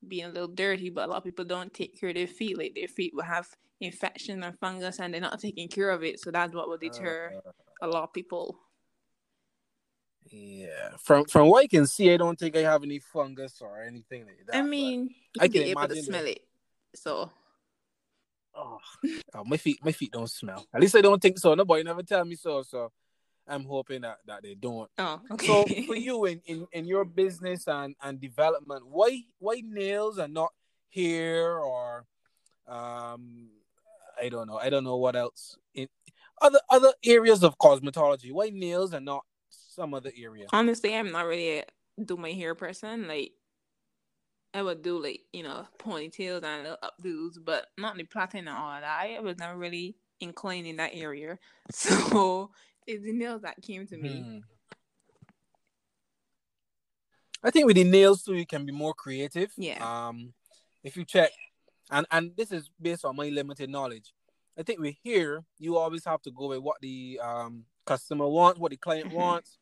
being 0.08 0.26
a 0.26 0.30
little 0.30 0.48
dirty, 0.48 0.90
but 0.90 1.06
a 1.06 1.12
lot 1.12 1.18
of 1.18 1.24
people 1.24 1.46
don't 1.46 1.74
take 1.74 2.00
care 2.00 2.10
of 2.10 2.16
their 2.16 2.28
feet. 2.28 2.58
Like 2.58 2.74
their 2.76 2.88
feet 2.88 3.14
will 3.14 3.24
have 3.24 3.48
infection 3.82 4.44
and 4.44 4.58
fungus 4.60 5.00
and 5.00 5.14
they're 5.14 5.22
not 5.22 5.40
taking 5.40 5.68
care 5.68 5.90
of 5.90 6.04
it. 6.04 6.20
So 6.20 6.32
that's 6.32 6.54
what 6.54 6.70
will 6.70 6.78
deter 6.78 7.34
Uh, 7.46 7.52
a 7.82 7.88
lot 7.88 8.04
of 8.04 8.14
people. 8.14 8.60
Yeah, 10.32 10.92
from 11.00 11.26
from 11.26 11.48
what 11.50 11.64
I 11.64 11.68
can 11.68 11.88
see, 11.88 12.14
I 12.14 12.18
don't 12.18 12.38
think 12.38 12.56
I 12.56 12.62
have 12.62 12.84
any 12.84 13.00
fungus 13.00 13.62
or 13.62 13.82
anything 13.82 14.26
like 14.26 14.46
that. 14.48 14.56
I 14.58 14.62
mean, 14.62 15.10
I 15.40 15.48
can 15.48 15.64
be 15.64 15.72
able 15.72 15.88
to 15.88 16.04
smell 16.04 16.26
it. 16.26 16.42
So 16.94 17.32
oh, 18.60 18.78
oh, 19.34 19.44
my 19.44 19.58
feet, 19.58 19.80
my 19.84 19.92
feet 19.92 20.12
don't 20.12 20.30
smell. 20.30 20.66
At 20.74 20.82
least 20.82 20.96
I 20.96 21.02
don't 21.02 21.22
think 21.22 21.38
so. 21.38 21.54
Nobody 21.54 21.84
never 21.84 22.04
tell 22.04 22.26
me 22.26 22.36
so. 22.36 22.64
So 22.64 22.92
I'm 23.48 23.64
hoping 23.64 24.02
that 24.02 24.18
that 24.28 24.44
they 24.44 24.56
don't. 24.56 24.90
oh 24.98 25.22
okay. 25.32 25.48
So 25.48 25.66
for 25.88 25.96
you 26.08 26.26
in, 26.26 26.42
in, 26.46 26.68
in 26.72 26.86
your 26.86 27.06
business 27.06 27.68
and, 27.68 27.96
and 28.02 28.20
development, 28.20 28.84
why 28.88 29.22
why 29.40 29.62
nails 29.66 30.20
are 30.20 30.28
not 30.28 30.52
hair 30.94 31.60
or 31.60 32.06
um 32.68 33.50
I 34.22 34.30
don't 34.30 34.48
know. 34.48 34.58
I 34.58 34.70
don't 34.70 34.84
know 34.84 34.98
what 34.98 35.16
else 35.16 35.58
in 35.74 35.88
other 36.42 36.60
other 36.70 36.94
areas 37.04 37.44
of 37.44 37.58
cosmetology. 37.58 38.32
Why 38.32 38.50
nails 38.50 38.94
are 38.94 39.00
not 39.00 39.24
some 39.50 39.94
other 39.94 40.12
area? 40.18 40.48
honestly, 40.52 40.96
I'm 40.96 41.12
not 41.12 41.26
really 41.26 41.60
a 41.60 41.66
do 42.04 42.18
my 42.18 42.32
hair 42.32 42.56
person. 42.56 43.08
Like 43.08 43.32
I 44.54 44.64
would 44.64 44.82
do 44.82 45.02
like 45.02 45.22
you 45.32 45.44
know 45.44 45.68
ponytails 45.78 46.44
and 46.44 46.64
little 46.64 46.78
updos, 46.84 47.38
but 47.44 47.68
not 47.78 47.98
the 47.98 48.04
plaiting 48.04 48.48
and 48.48 48.50
all 48.50 48.72
that. 48.72 48.84
I 48.84 49.20
was 49.20 49.38
never 49.38 49.58
really 49.58 49.96
inclined 50.20 50.68
in 50.68 50.78
that 50.78 50.92
area, 50.94 51.38
so 51.72 52.52
it's 52.88 53.04
the 53.04 53.14
nails 53.14 53.44
that 53.44 53.62
came 53.62 53.86
to 53.88 53.98
me. 53.98 54.22
Hmm. 54.22 54.38
I 57.42 57.52
think 57.52 57.68
with 57.68 57.78
the 57.78 57.86
nails 57.86 58.24
too, 58.24 58.36
you 58.36 58.46
can 58.46 58.66
be 58.66 58.72
more 58.72 58.94
creative. 58.94 59.52
Yeah. 59.56 59.78
Um, 59.82 60.34
if 60.84 60.98
you 60.98 61.06
check, 61.06 61.32
and 61.92 62.06
and 62.12 62.32
this 62.36 62.52
is 62.52 62.70
based 62.82 63.06
on 63.06 63.16
my 63.16 63.30
limited 63.30 63.70
knowledge. 63.70 64.14
I 64.58 64.64
think 64.64 64.80
with 64.80 64.96
here, 65.04 65.44
you 65.58 65.78
always 65.78 66.04
have 66.04 66.22
to 66.24 66.32
go 66.32 66.48
with 66.48 66.60
what 66.60 66.82
the 66.82 67.20
um 67.24 67.66
customer 67.86 68.28
wants, 68.28 68.60
what 68.60 68.72
the 68.72 68.78
client 68.78 69.14
wants. 69.14 69.58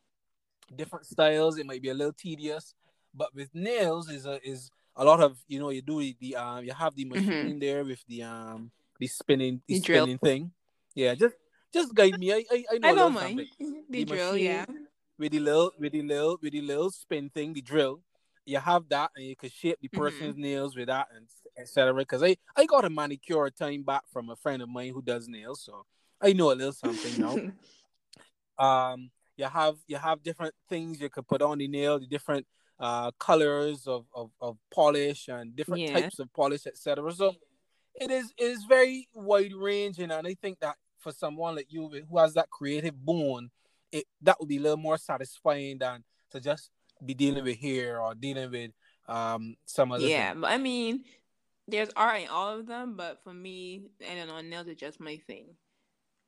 Different 0.76 1.06
styles, 1.06 1.58
it 1.58 1.66
might 1.66 1.82
be 1.82 1.90
a 1.90 1.94
little 1.94 2.12
tedious, 2.12 2.74
but 3.18 3.34
with 3.36 3.50
nails 3.54 4.10
is 4.10 4.26
a 4.26 4.40
is 4.48 4.70
a 4.96 5.06
lot 5.06 5.22
of 5.22 5.38
you 5.48 5.60
know 5.60 5.70
you 5.70 5.82
do 5.82 6.00
the, 6.20 6.36
um 6.36 6.64
you 6.66 6.74
have 6.74 6.96
the 6.96 7.06
machine 7.06 7.60
there 7.60 7.84
with 7.84 8.04
the 8.08 8.24
um 8.24 8.72
the 9.00 9.08
spinning 9.08 9.62
the, 9.68 9.76
Mm-hmm. 9.76 9.82
The 9.82 9.88
drill. 9.88 10.06
spinning 10.06 10.20
thing. 10.20 10.52
Yeah, 10.96 11.16
just 11.16 11.36
just 11.74 11.94
guide 11.96 12.18
me. 12.18 12.34
I 12.34 12.44
I, 12.52 12.66
I 12.74 12.78
know 12.80 12.90
I 12.90 12.96
don't 12.96 13.14
mind 13.14 13.40
something 13.40 13.48
the, 13.90 14.00
The 14.00 14.06
drill. 14.06 14.38
machine, 14.38 14.44
Yeah, 14.46 14.66
with 15.20 15.32
the 15.32 15.40
little 15.40 15.72
with 15.80 15.94
the 15.94 16.02
little 16.04 16.38
with 16.42 16.54
the 16.54 16.62
little 16.62 16.92
spin 16.92 17.30
thing, 17.30 17.54
the 17.54 17.62
drill. 17.62 18.02
You 18.46 18.60
have 18.60 18.88
that, 18.90 19.12
and 19.16 19.26
you 19.26 19.36
can 19.36 19.50
shape 19.50 19.80
the 19.82 19.90
Mhm. 19.90 20.00
person's 20.00 20.38
nails 20.38 20.76
with 20.76 20.88
that, 20.88 21.08
and 21.16 21.28
etc. 21.58 21.94
Because 22.02 22.24
I 22.24 22.38
I 22.56 22.66
got 22.66 22.86
a 22.86 22.90
manicure 22.90 23.46
a 23.46 23.52
time 23.52 23.84
back 23.84 24.04
from 24.12 24.30
a 24.30 24.36
friend 24.36 24.62
of 24.62 24.70
mine 24.70 24.94
who 24.94 25.02
does 25.02 25.28
nails, 25.28 25.62
so 25.64 25.86
I 26.22 26.34
know 26.34 26.52
a 26.52 26.56
little 26.56 26.74
something 26.74 27.18
now. 27.18 27.42
um, 28.60 29.12
you 29.38 29.46
have 29.46 29.76
you 29.88 29.98
have 29.98 30.24
different 30.24 30.54
things 30.70 31.00
you 31.00 31.10
could 31.10 31.28
put 31.28 31.42
on 31.42 31.58
the 31.60 31.68
nail, 31.68 32.00
the 32.00 32.08
different 32.08 32.46
uh 32.80 33.12
colors 33.20 33.88
of 33.88 34.06
of, 34.14 34.30
of 34.40 34.58
polish 34.72 35.28
and 35.28 35.56
different 35.56 35.82
Yeah. 35.82 36.00
types 36.00 36.20
of 36.20 36.32
polish, 36.34 36.68
etc. 36.68 37.12
So 37.14 37.34
it 37.96 38.12
is 38.12 38.32
it 38.38 38.46
is 38.46 38.64
very 38.66 39.08
wide 39.14 39.54
ranging, 39.54 40.12
and 40.12 40.28
I 40.28 40.36
think 40.36 40.60
that 40.60 40.76
for 41.00 41.12
someone 41.12 41.56
like 41.56 41.68
you 41.70 41.90
who 42.10 42.18
has 42.18 42.34
that 42.36 42.50
creative 42.50 42.96
bone, 43.04 43.50
it 43.92 44.06
that 44.22 44.40
would 44.40 44.50
be 44.50 44.58
a 44.58 44.62
little 44.62 44.78
more 44.78 44.98
satisfying 44.98 45.80
than 45.80 46.04
to 46.32 46.40
just 46.40 46.70
be 47.06 47.14
dealing 47.14 47.44
with 47.44 47.58
hair 47.58 48.02
or 48.02 48.16
dealing 48.16 48.52
with 48.52 48.72
um 49.08 49.56
some 49.66 49.92
other 49.92 50.08
yeah. 50.08 50.32
thing. 50.32 50.42
But 50.42 50.52
I 50.52 50.58
mean, 50.58 51.04
there's 51.68 51.90
art 51.96 52.22
in 52.22 52.28
all 52.28 52.60
of 52.60 52.68
them. 52.68 52.96
But 52.96 53.24
for 53.24 53.34
me, 53.34 53.90
I 54.10 54.16
don't 54.16 54.28
know. 54.28 54.42
Nails 54.42 54.68
are 54.68 54.76
just 54.76 55.00
my 55.00 55.18
thing. 55.28 55.48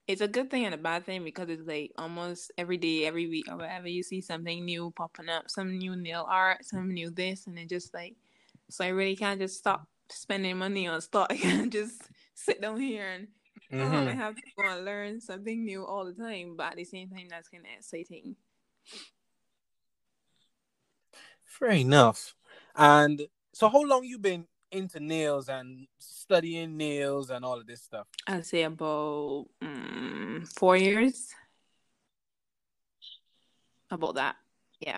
It's 0.09 0.21
a 0.21 0.27
good 0.27 0.51
thing 0.51 0.65
and 0.65 0.73
a 0.75 0.77
bad 0.79 1.05
thing 1.05 1.23
because 1.23 1.49
it's 1.49 1.67
like 1.67 1.93
almost 1.97 2.51
every 2.57 2.77
day, 2.77 3.05
every 3.05 3.27
week, 3.29 3.45
or 3.49 3.57
whatever, 3.57 3.87
you 3.87 4.03
see 4.03 4.21
something 4.21 4.65
new 4.65 4.91
popping 4.97 5.29
up, 5.29 5.49
some 5.51 5.77
new 5.77 5.95
nail 5.95 6.25
art, 6.29 6.65
some 6.65 6.91
new 6.93 7.11
this, 7.11 7.47
and 7.47 7.59
it 7.59 7.69
just 7.69 7.93
like, 7.93 8.15
so 8.69 8.85
I 8.85 8.89
really 8.89 9.15
can't 9.15 9.39
just 9.39 9.57
stop 9.59 9.87
spending 10.09 10.57
money 10.57 10.87
on 10.87 11.01
stuff. 11.01 11.27
I 11.31 11.37
can't 11.37 11.71
just 11.73 12.01
sit 12.35 12.61
down 12.61 12.81
here 12.81 13.07
and 13.07 13.27
oh, 13.79 14.07
I 14.07 14.13
Mhm. 14.13 14.15
have 14.15 14.35
to 14.35 14.51
go 14.57 14.67
and 14.67 14.85
learn 14.85 15.21
something 15.21 15.63
new 15.65 15.85
all 15.85 16.05
the 16.05 16.13
time. 16.13 16.55
But 16.57 16.71
at 16.71 16.77
the 16.77 16.85
same 16.85 17.09
time, 17.09 17.27
that's 17.29 17.49
kind 17.49 17.65
of 17.65 17.71
exciting. 17.77 18.35
Fair 21.45 21.71
enough. 21.71 22.35
And 22.75 23.27
so, 23.53 23.69
how 23.69 23.81
long 23.83 24.03
you 24.03 24.19
been 24.19 24.47
into 24.71 24.99
nails 24.99 25.49
and 25.49 25.87
studying 25.97 26.77
nails 26.77 27.29
and 27.29 27.43
all 27.43 27.57
of 27.59 27.65
this 27.67 27.81
stuff? 27.81 28.07
I'd 28.27 28.45
say 28.45 28.63
about 28.63 29.47
mm, 29.63 30.47
four 30.57 30.77
years. 30.77 31.33
About 33.91 34.15
that. 34.15 34.35
yeah. 34.79 34.97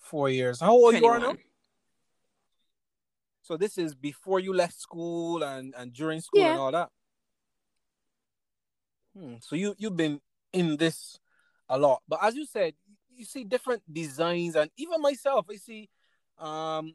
Four 0.00 0.30
years. 0.30 0.60
How 0.60 0.72
old 0.72 0.94
you 0.94 1.06
are 1.06 1.18
now? 1.18 1.36
So 3.42 3.56
this 3.56 3.78
is 3.78 3.94
before 3.94 4.40
you 4.40 4.52
left 4.52 4.78
school 4.78 5.42
and 5.42 5.74
and 5.76 5.92
during 5.92 6.20
school 6.20 6.40
Yeah. 6.40 6.50
and 6.50 6.58
all 6.58 6.72
that. 6.72 6.90
Hmm, 9.16 9.34
so 9.40 9.56
you 9.56 9.74
you've 9.78 9.96
been 9.96 10.20
in 10.52 10.76
this 10.76 11.18
a 11.68 11.78
lot, 11.78 12.02
but 12.08 12.18
as 12.22 12.34
you 12.36 12.44
said, 12.46 12.74
you 13.14 13.24
see 13.24 13.44
different 13.44 13.82
designs, 13.90 14.54
and 14.54 14.70
even 14.76 15.00
myself, 15.00 15.46
I 15.50 15.56
see 15.56 15.88
um 16.38 16.94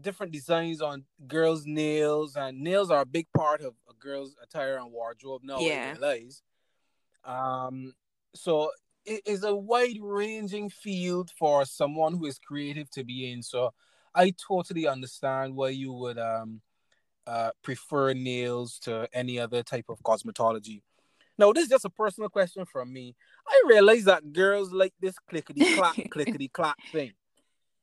different 0.00 0.32
designs 0.32 0.82
on 0.82 1.04
girls' 1.26 1.66
nails, 1.66 2.36
and 2.36 2.60
nails 2.60 2.90
are 2.90 3.02
a 3.02 3.06
big 3.06 3.26
part 3.36 3.60
of 3.60 3.74
a 3.88 3.94
girl's 3.98 4.34
attire 4.42 4.76
and 4.76 4.92
wardrobe 4.92 5.42
now. 5.44 5.58
Yeah. 5.60 5.94
I 5.94 5.98
realize. 5.98 6.42
Um, 7.24 7.94
so 8.34 8.70
it 9.04 9.22
is 9.26 9.44
a 9.44 9.54
wide 9.54 9.98
ranging 10.00 10.70
field 10.70 11.30
for 11.38 11.64
someone 11.64 12.14
who 12.14 12.26
is 12.26 12.38
creative 12.38 12.90
to 12.90 13.04
be 13.04 13.30
in. 13.30 13.42
So 13.42 13.72
I 14.14 14.34
totally 14.46 14.86
understand 14.86 15.54
why 15.54 15.70
you 15.70 15.92
would 15.92 16.18
um 16.18 16.60
uh 17.26 17.50
prefer 17.62 18.12
nails 18.12 18.78
to 18.80 19.08
any 19.12 19.38
other 19.38 19.62
type 19.62 19.86
of 19.88 20.02
cosmetology. 20.02 20.82
Now, 21.36 21.52
this 21.52 21.64
is 21.64 21.70
just 21.70 21.84
a 21.84 21.90
personal 21.90 22.28
question 22.28 22.64
from 22.64 22.92
me. 22.92 23.16
I 23.48 23.62
realize 23.66 24.04
that 24.04 24.32
girls 24.32 24.70
like 24.70 24.94
this 25.00 25.16
clickety 25.28 25.74
clack, 25.74 25.96
clickety 26.10 26.46
clack 26.46 26.76
thing 26.92 27.12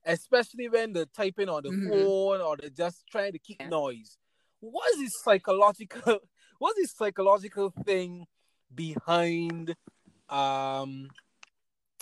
especially 0.06 0.70
when 0.70 0.94
they're 0.94 1.06
typing 1.06 1.50
on 1.50 1.64
the 1.64 1.70
mm-hmm. 1.70 1.90
phone 1.90 2.42
or 2.42 2.58
they're 2.58 2.70
just 2.70 3.04
trying 3.12 3.34
to 3.34 3.40
keep 3.40 3.58
yeah. 3.60 3.70
noise. 3.70 4.18
What 4.60 4.92
is 4.94 5.00
this 5.00 5.24
psychological? 5.24 6.20
What's 6.60 6.78
this 6.78 6.94
psychological 6.96 7.74
thing 7.86 8.26
behind? 8.74 9.76
Um, 10.30 11.10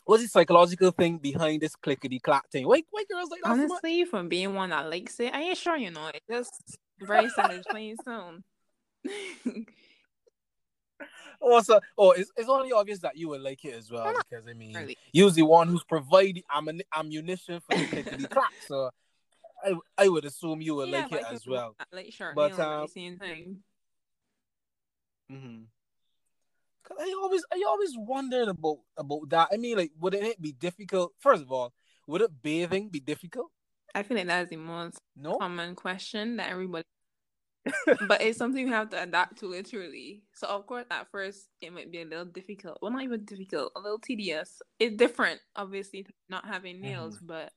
what's 0.03 0.23
the 0.23 0.27
psychological 0.27 0.91
thing 0.91 1.17
behind 1.17 1.61
this 1.61 1.75
clickety 1.75 2.19
clack 2.19 2.49
thing? 2.49 2.67
Why, 2.67 2.83
why 2.91 3.03
girls 3.09 3.29
like 3.31 3.41
that? 3.43 3.51
Honestly, 3.51 4.03
so 4.03 4.09
from 4.09 4.27
being 4.27 4.53
one 4.53 4.71
that 4.71 4.89
likes 4.89 5.19
it, 5.19 5.33
I 5.33 5.43
ain't 5.43 5.57
sure 5.57 5.77
you 5.77 5.91
know 5.91 6.07
it. 6.07 6.21
Just 6.29 6.77
very 6.99 7.29
satisfying 7.29 7.95
sound. 8.03 8.43
Also, 11.41 11.79
oh, 11.97 12.11
it's, 12.11 12.31
it's 12.35 12.49
only 12.49 12.71
obvious 12.71 12.99
that 12.99 13.17
you 13.17 13.29
would 13.29 13.41
like 13.41 13.63
it 13.65 13.73
as 13.73 13.89
well 13.91 14.13
because 14.29 14.47
I 14.47 14.53
mean, 14.53 14.75
really? 14.75 14.97
you're 15.11 15.31
the 15.31 15.43
one 15.43 15.67
who's 15.67 15.83
providing 15.83 16.43
am- 16.53 16.81
ammunition 16.93 17.61
for 17.61 17.77
the 17.77 17.85
clickety 17.85 18.23
clack. 18.29 18.53
So 18.67 18.89
I 19.63 19.73
I 19.97 20.07
would 20.09 20.25
assume 20.25 20.61
you 20.61 20.75
would 20.75 20.89
yeah, 20.89 21.03
like 21.03 21.11
it 21.13 21.25
as 21.29 21.47
well. 21.47 21.75
Like 21.91 22.11
sure, 22.11 22.33
but 22.35 22.59
um, 22.59 22.87
same 22.87 23.17
thing. 23.17 23.57
Mm-hmm. 25.31 25.63
I 26.97 27.15
always 27.21 27.43
I 27.53 27.63
always 27.67 27.91
wondered 27.95 28.47
about 28.47 28.79
about 28.97 29.29
that. 29.29 29.49
I 29.53 29.57
mean, 29.57 29.77
like, 29.77 29.91
wouldn't 29.99 30.23
it 30.23 30.41
be 30.41 30.51
difficult? 30.51 31.13
First 31.19 31.43
of 31.43 31.51
all, 31.51 31.73
would 32.07 32.21
it 32.21 32.31
bathing 32.41 32.89
be 32.89 32.99
difficult? 32.99 33.47
I 33.93 34.03
feel 34.03 34.17
like 34.17 34.27
that's 34.27 34.49
the 34.49 34.57
most 34.57 34.97
no? 35.15 35.37
common 35.37 35.75
question 35.75 36.37
that 36.37 36.49
everybody 36.49 36.85
but 38.07 38.21
it's 38.21 38.37
something 38.37 38.67
you 38.67 38.73
have 38.73 38.89
to 38.89 39.01
adapt 39.01 39.39
to 39.39 39.47
literally. 39.47 40.23
So 40.33 40.47
of 40.47 40.65
course 40.65 40.85
at 40.91 41.09
first 41.11 41.47
it 41.61 41.73
might 41.73 41.91
be 41.91 42.01
a 42.01 42.05
little 42.05 42.25
difficult. 42.25 42.79
Well 42.81 42.91
not 42.91 43.03
even 43.03 43.25
difficult, 43.25 43.71
a 43.75 43.79
little 43.79 43.99
tedious. 43.99 44.61
It's 44.79 44.95
different, 44.95 45.39
obviously, 45.55 46.05
not 46.29 46.45
having 46.45 46.81
nails, 46.81 47.17
mm-hmm. 47.17 47.27
but 47.27 47.51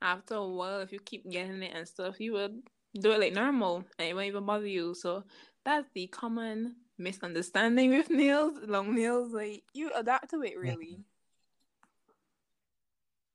after 0.00 0.34
a 0.34 0.46
while 0.46 0.80
if 0.80 0.92
you 0.92 1.00
keep 1.00 1.30
getting 1.30 1.62
it 1.62 1.74
and 1.74 1.86
stuff, 1.86 2.20
you 2.20 2.32
would 2.34 2.62
do 3.00 3.12
it 3.12 3.20
like 3.20 3.32
normal 3.32 3.84
and 3.98 4.08
it 4.08 4.14
won't 4.14 4.26
even 4.26 4.46
bother 4.46 4.66
you. 4.66 4.94
So 4.94 5.24
that's 5.64 5.88
the 5.94 6.06
common 6.08 6.76
misunderstanding 6.98 7.90
with 7.90 8.10
nails, 8.10 8.58
long 8.66 8.94
nails. 8.94 9.32
Like 9.32 9.62
you 9.74 9.90
adapt 9.94 10.30
to 10.30 10.42
it 10.42 10.58
really. 10.58 11.00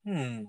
Hmm. 0.06 0.44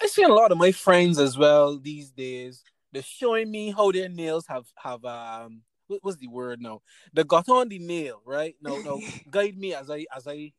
I 0.00 0.06
see 0.06 0.22
a 0.22 0.28
lot 0.28 0.52
of 0.52 0.58
my 0.58 0.72
friends 0.72 1.18
as 1.18 1.38
well 1.38 1.78
these 1.78 2.10
days 2.10 2.62
they're 2.94 3.02
showing 3.02 3.50
me 3.50 3.72
how 3.72 3.90
their 3.90 4.08
nails 4.08 4.46
have 4.46 4.64
have 4.76 5.04
um 5.04 5.62
what 5.88 6.02
was 6.02 6.16
the 6.16 6.28
word 6.28 6.62
now? 6.62 6.80
They 7.12 7.24
got 7.24 7.48
on 7.48 7.68
the 7.68 7.78
nail, 7.78 8.22
right? 8.24 8.54
No, 8.62 8.80
no, 8.80 9.00
guide 9.30 9.58
me 9.58 9.74
as 9.74 9.90
I 9.90 10.06
as 10.14 10.26
I 10.26 10.52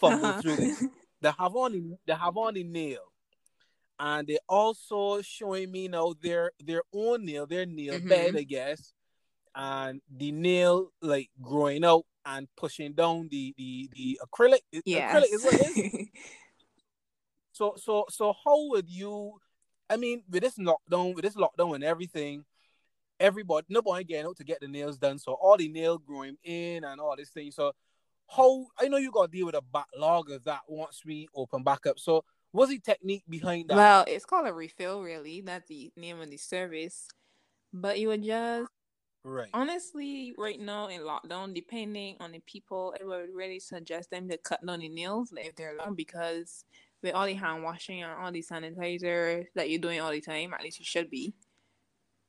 fumble 0.00 0.26
uh-huh. 0.26 0.42
through 0.42 0.56
this. 0.56 0.84
They 1.20 1.30
have 1.38 1.54
on 1.54 1.72
the, 1.72 1.96
they 2.04 2.14
have 2.14 2.36
on 2.36 2.54
the 2.54 2.64
nail, 2.64 3.12
and 4.00 4.26
they're 4.26 4.38
also 4.48 5.22
showing 5.22 5.70
me 5.70 5.86
now 5.86 6.14
their 6.20 6.50
their 6.58 6.82
own 6.92 7.24
nail, 7.24 7.46
their 7.46 7.66
nail 7.66 7.94
mm-hmm. 7.94 8.08
bed, 8.08 8.36
I 8.36 8.42
guess, 8.42 8.92
and 9.54 10.00
the 10.10 10.32
nail 10.32 10.88
like 11.00 11.30
growing 11.40 11.84
out 11.84 12.04
and 12.26 12.48
pushing 12.56 12.94
down 12.94 13.28
the 13.30 13.54
the 13.56 13.88
the 13.94 14.20
acrylic. 14.26 14.62
Yeah, 14.84 15.14
acrylic 15.14 15.32
is 15.32 15.44
what 15.44 15.54
it 15.54 15.76
is. 15.76 16.08
so 17.52 17.74
so 17.76 18.06
so 18.10 18.34
how 18.44 18.68
would 18.70 18.90
you 18.90 19.34
I 19.92 19.96
mean, 19.96 20.22
with 20.30 20.42
this 20.42 20.56
lockdown, 20.56 21.14
with 21.14 21.24
this 21.24 21.36
lockdown 21.36 21.74
and 21.74 21.84
everything, 21.84 22.44
everybody, 23.20 23.66
nobody 23.68 24.04
getting 24.04 24.26
out 24.26 24.36
to 24.38 24.44
get 24.44 24.60
the 24.60 24.68
nails 24.68 24.96
done. 24.96 25.18
So 25.18 25.34
all 25.34 25.58
the 25.58 25.68
nail 25.68 25.98
growing 25.98 26.38
in 26.44 26.84
and 26.84 26.98
all 26.98 27.14
this 27.16 27.28
thing. 27.28 27.50
So 27.50 27.72
how 28.34 28.66
I 28.80 28.88
know 28.88 28.96
you 28.96 29.12
got 29.12 29.30
to 29.30 29.36
deal 29.36 29.46
with 29.46 29.54
a 29.54 29.60
backlog 29.60 30.30
of 30.30 30.44
that 30.44 30.60
once 30.66 31.02
we 31.04 31.28
open 31.34 31.62
back 31.62 31.86
up. 31.86 31.98
So 31.98 32.24
what's 32.52 32.70
the 32.70 32.78
technique 32.78 33.24
behind 33.28 33.68
that? 33.68 33.76
Well, 33.76 34.04
it's 34.08 34.24
called 34.24 34.48
a 34.48 34.52
refill, 34.54 35.02
really. 35.02 35.42
That's 35.42 35.68
the 35.68 35.92
name 35.94 36.22
of 36.22 36.30
the 36.30 36.38
service. 36.38 37.08
But 37.74 37.98
you 37.98 38.08
would 38.08 38.24
just 38.24 38.70
Right. 39.24 39.50
Honestly, 39.54 40.34
right 40.36 40.58
now 40.58 40.88
in 40.88 41.02
lockdown, 41.02 41.54
depending 41.54 42.16
on 42.18 42.32
the 42.32 42.40
people, 42.40 42.92
I 43.00 43.04
would 43.04 43.28
really 43.32 43.60
suggest 43.60 44.10
them 44.10 44.28
to 44.28 44.36
cut 44.36 44.66
down 44.66 44.80
the 44.80 44.88
nails 44.88 45.32
if 45.36 45.54
they're 45.54 45.76
long 45.76 45.94
because 45.94 46.64
with 47.02 47.14
all 47.14 47.26
the 47.26 47.34
hand 47.34 47.62
washing 47.62 48.02
and 48.02 48.12
all 48.12 48.30
the 48.30 48.42
sanitizer 48.42 49.46
that 49.54 49.68
you're 49.70 49.80
doing 49.80 50.00
all 50.00 50.10
the 50.10 50.20
time, 50.20 50.54
at 50.54 50.62
least 50.62 50.78
you 50.78 50.84
should 50.84 51.10
be. 51.10 51.34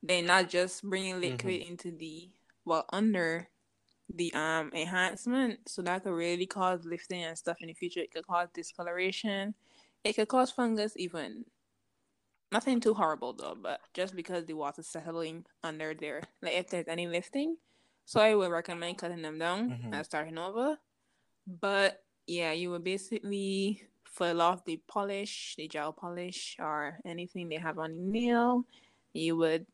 Then 0.02 0.26
not 0.26 0.48
just 0.48 0.82
bringing 0.82 1.20
liquid 1.20 1.62
mm-hmm. 1.62 1.70
into 1.70 1.90
the 1.90 2.28
well 2.64 2.84
under 2.92 3.48
the 4.14 4.32
um 4.34 4.70
enhancement, 4.74 5.60
so 5.66 5.82
that 5.82 6.04
could 6.04 6.12
really 6.12 6.46
cause 6.46 6.84
lifting 6.84 7.22
and 7.24 7.38
stuff 7.38 7.56
in 7.60 7.68
the 7.68 7.74
future. 7.74 8.00
It 8.00 8.12
could 8.12 8.26
cause 8.26 8.48
discoloration. 8.52 9.54
It 10.02 10.14
could 10.14 10.28
cause 10.28 10.50
fungus 10.50 10.92
even. 10.96 11.44
Nothing 12.52 12.80
too 12.80 12.94
horrible 12.94 13.32
though, 13.32 13.56
but 13.60 13.80
just 13.94 14.14
because 14.14 14.44
the 14.44 14.52
water's 14.52 14.86
settling 14.86 15.46
under 15.62 15.94
there, 15.94 16.22
like 16.42 16.54
if 16.54 16.68
there's 16.68 16.86
any 16.86 17.06
lifting, 17.06 17.56
so 18.04 18.20
I 18.20 18.34
would 18.34 18.50
recommend 18.50 18.98
cutting 18.98 19.22
them 19.22 19.38
down 19.38 19.70
mm-hmm. 19.70 19.94
and 19.94 20.04
starting 20.04 20.38
over. 20.38 20.78
But 21.46 22.02
yeah, 22.26 22.52
you 22.52 22.70
would 22.70 22.84
basically 22.84 23.82
fill 24.14 24.40
off 24.40 24.64
the 24.64 24.80
polish, 24.88 25.54
the 25.56 25.68
gel 25.68 25.92
polish, 25.92 26.56
or 26.58 26.98
anything 27.04 27.48
they 27.48 27.56
have 27.56 27.78
on 27.78 27.96
the 27.96 28.02
nail. 28.02 28.64
You 29.12 29.36
would 29.36 29.66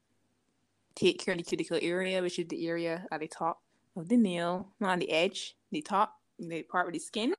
take 0.94 1.18
care 1.24 1.32
of 1.32 1.38
the 1.38 1.44
cuticle 1.44 1.78
area, 1.80 2.22
which 2.22 2.38
is 2.38 2.48
the 2.48 2.66
area 2.66 3.06
at 3.10 3.20
the 3.20 3.28
top 3.28 3.60
of 3.96 4.08
the 4.08 4.16
nail, 4.16 4.68
not 4.80 4.90
on 4.90 4.98
the 4.98 5.10
edge, 5.10 5.56
the 5.70 5.82
top, 5.82 6.14
the 6.38 6.62
part 6.62 6.86
with 6.86 6.94
the 6.94 7.00
skin. 7.00 7.34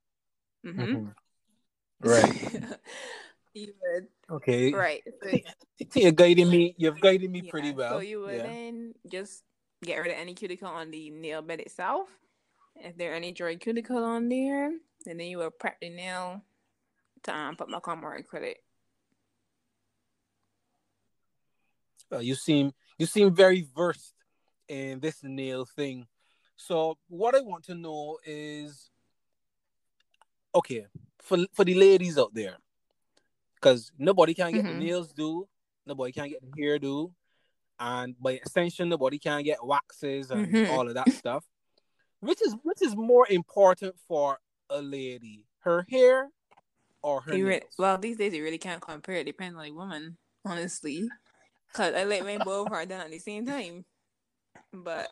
Mm-hmm. 0.65 0.81
Mm-hmm. 0.81 1.05
Right. 2.03 2.33
you 3.53 3.73
would. 3.79 4.07
Okay. 4.27 4.73
Right. 4.73 5.03
So, 5.21 5.37
you're 5.99 6.11
guiding 6.11 6.49
me. 6.49 6.73
You've 6.75 6.99
guided 6.99 7.29
me 7.29 7.43
yeah, 7.43 7.51
pretty 7.51 7.73
well. 7.73 7.91
So 7.91 7.99
you 7.99 8.21
would 8.21 8.37
yeah. 8.37 8.41
then 8.41 8.95
just 9.07 9.43
get 9.83 9.97
rid 9.97 10.11
of 10.11 10.17
any 10.17 10.33
cuticle 10.33 10.67
on 10.67 10.89
the 10.89 11.11
nail 11.11 11.43
bed 11.43 11.59
itself. 11.59 12.09
If 12.75 12.97
there 12.97 13.11
are 13.11 13.15
any 13.15 13.31
dry 13.31 13.55
cuticle 13.55 14.03
on 14.03 14.29
there, 14.29 14.71
and 15.05 15.19
then 15.19 15.27
you 15.27 15.37
will 15.37 15.51
prep 15.51 15.79
the 15.79 15.89
nail 15.89 16.41
to 17.23 17.35
um, 17.35 17.55
put 17.55 17.69
my 17.69 17.79
camera 17.79 18.21
credit. 18.23 18.57
Uh, 22.11 22.19
you 22.19 22.35
seem 22.35 22.73
you 22.97 23.05
seem 23.05 23.33
very 23.33 23.67
versed 23.75 24.13
in 24.67 24.99
this 24.99 25.23
nail 25.23 25.65
thing. 25.65 26.07
So 26.57 26.97
what 27.07 27.35
I 27.35 27.41
want 27.41 27.63
to 27.65 27.75
know 27.75 28.17
is, 28.25 28.89
okay, 30.53 30.85
for 31.19 31.37
for 31.53 31.63
the 31.63 31.75
ladies 31.75 32.17
out 32.17 32.33
there, 32.33 32.57
because 33.55 33.91
nobody 33.97 34.33
can 34.33 34.51
get 34.51 34.65
mm-hmm. 34.65 34.79
the 34.79 34.85
nails 34.85 35.13
do, 35.13 35.47
nobody 35.85 36.11
can 36.11 36.29
get 36.29 36.41
the 36.41 36.61
hair 36.61 36.79
do, 36.79 37.13
and 37.79 38.15
by 38.21 38.33
extension, 38.33 38.89
nobody 38.89 39.17
can 39.17 39.43
get 39.43 39.65
waxes 39.65 40.31
and 40.31 40.47
mm-hmm. 40.47 40.71
all 40.71 40.87
of 40.87 40.95
that 40.95 41.09
stuff. 41.13 41.45
Which 42.19 42.41
is 42.41 42.55
which 42.63 42.81
is 42.81 42.95
more 42.95 43.25
important 43.29 43.95
for 44.07 44.37
a 44.69 44.81
lady, 44.81 45.45
her 45.61 45.85
hair 45.89 46.29
or 47.03 47.21
her 47.21 47.33
re- 47.33 47.61
well, 47.77 47.97
these 47.97 48.17
days 48.17 48.33
you 48.33 48.43
really 48.43 48.57
can't 48.57 48.81
compare. 48.81 49.15
It 49.15 49.25
depends 49.25 49.57
on 49.57 49.63
the 49.63 49.71
woman, 49.71 50.17
honestly. 50.45 51.09
Cause 51.73 51.93
I 51.93 52.03
let 52.03 52.25
my 52.25 52.37
both 52.37 52.71
are 52.71 52.85
done 52.85 53.01
at 53.01 53.11
the 53.11 53.19
same 53.19 53.45
time. 53.45 53.85
But 54.73 55.09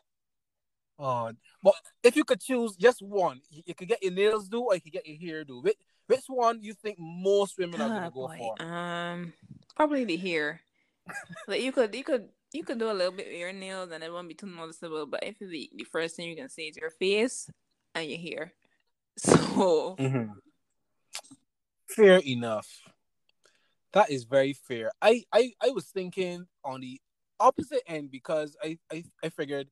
oh, 0.98 1.32
but 1.62 1.74
if 2.02 2.16
you 2.16 2.24
could 2.24 2.40
choose 2.40 2.76
just 2.76 3.00
one, 3.00 3.40
you 3.50 3.74
could 3.74 3.88
get 3.88 4.02
your 4.02 4.12
nails 4.12 4.48
do 4.48 4.60
or 4.60 4.74
you 4.74 4.80
could 4.80 4.92
get 4.92 5.06
your 5.06 5.18
hair 5.18 5.44
do. 5.44 5.60
Which, 5.62 5.78
which 6.06 6.24
one 6.26 6.62
you 6.62 6.74
think 6.74 6.98
most 6.98 7.58
women 7.58 7.80
are 7.80 7.88
gonna 7.88 8.06
ah, 8.06 8.10
go 8.10 8.26
boy. 8.28 8.36
for? 8.38 8.62
Um, 8.62 9.32
probably 9.74 10.04
the 10.04 10.18
hair. 10.18 10.60
like 11.48 11.62
you 11.62 11.72
could, 11.72 11.94
you 11.94 12.04
could, 12.04 12.28
you 12.52 12.62
could 12.62 12.78
do 12.78 12.90
a 12.90 12.92
little 12.92 13.12
bit 13.12 13.28
with 13.28 13.38
your 13.38 13.52
nails 13.52 13.90
and 13.90 14.04
it 14.04 14.12
won't 14.12 14.28
be 14.28 14.34
too 14.34 14.46
noticeable. 14.46 15.06
But 15.06 15.22
if 15.22 15.38
the 15.38 15.70
the 15.74 15.84
first 15.84 16.16
thing 16.16 16.28
you 16.28 16.36
can 16.36 16.50
see 16.50 16.68
is 16.68 16.76
your 16.76 16.90
face 16.90 17.50
and 17.94 18.08
your 18.08 18.18
hair, 18.18 18.52
so. 19.16 19.96
Mm-hmm 19.98 20.38
fair 22.00 22.18
enough. 22.26 22.68
That 23.92 24.10
is 24.10 24.24
very 24.24 24.52
fair. 24.52 24.90
I, 25.02 25.24
I, 25.32 25.52
I 25.62 25.70
was 25.70 25.86
thinking 25.86 26.46
on 26.64 26.80
the 26.80 27.00
opposite 27.38 27.82
end 27.86 28.10
because 28.10 28.56
I, 28.62 28.78
I, 28.92 29.04
I 29.22 29.28
figured 29.30 29.68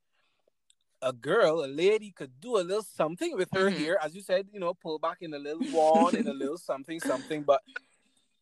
a 1.00 1.12
girl, 1.12 1.64
a 1.64 1.66
lady 1.68 2.10
could 2.10 2.40
do 2.40 2.56
a 2.58 2.64
little 2.66 2.82
something 2.82 3.36
with 3.36 3.48
her 3.52 3.70
Mhm. 3.70 3.78
hair, 3.78 3.98
as 4.02 4.14
you 4.14 4.20
said, 4.22 4.48
you 4.52 4.58
know, 4.58 4.74
pull 4.74 4.98
back 4.98 5.18
in 5.20 5.32
a 5.32 5.38
little 5.38 5.64
wand 5.70 6.16
and 6.16 6.28
a 6.28 6.32
little 6.34 6.58
something, 6.58 6.98
something, 7.00 7.44
but 7.44 7.62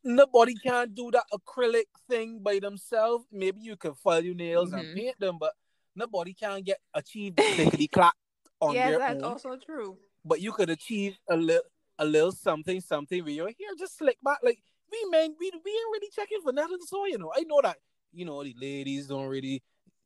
nobody 0.02 0.54
can 0.54 0.94
do 0.94 1.10
that 1.10 1.24
acrylic 1.32 1.84
thing 2.08 2.40
by 2.42 2.58
themselves. 2.58 3.26
Maybe 3.30 3.60
you 3.60 3.76
can 3.76 3.94
file 3.94 4.24
your 4.24 4.34
nails 4.34 4.72
and 4.72 4.82
Mhm. 4.84 4.96
paint 4.96 5.20
them, 5.20 5.36
but 5.38 5.52
nobody 5.94 6.32
can 6.32 6.62
get 6.62 6.78
achieve 6.94 7.36
the 7.36 7.42
clickety 7.54 7.88
clack 7.88 8.14
on 8.60 8.74
yeah, 8.74 8.88
their 8.90 8.98
that's 8.98 9.22
also 9.22 9.56
true. 9.56 9.98
But 10.24 10.40
you 10.40 10.52
could 10.52 10.70
achieve 10.70 11.18
a 11.28 11.36
little 11.36 11.62
a 11.98 12.04
little 12.04 12.32
something, 12.32 12.80
something 12.80 13.24
with 13.24 13.34
your 13.34 13.46
hair 13.46 13.68
just 13.78 13.98
slick 13.98 14.18
back. 14.22 14.38
Like 14.42 14.58
we 14.90 15.10
men, 15.10 15.34
we 15.38 15.50
we 15.50 15.70
ain't 15.70 15.92
really 15.92 16.10
checking 16.14 16.40
for 16.42 16.52
nothing. 16.52 16.78
So 16.86 17.06
you 17.06 17.18
know, 17.18 17.32
I 17.34 17.42
know 17.42 17.60
that 17.62 17.76
you 18.12 18.24
know 18.24 18.42
the 18.42 18.54
ladies 18.58 19.06
don't 19.06 19.28
really 19.28 19.62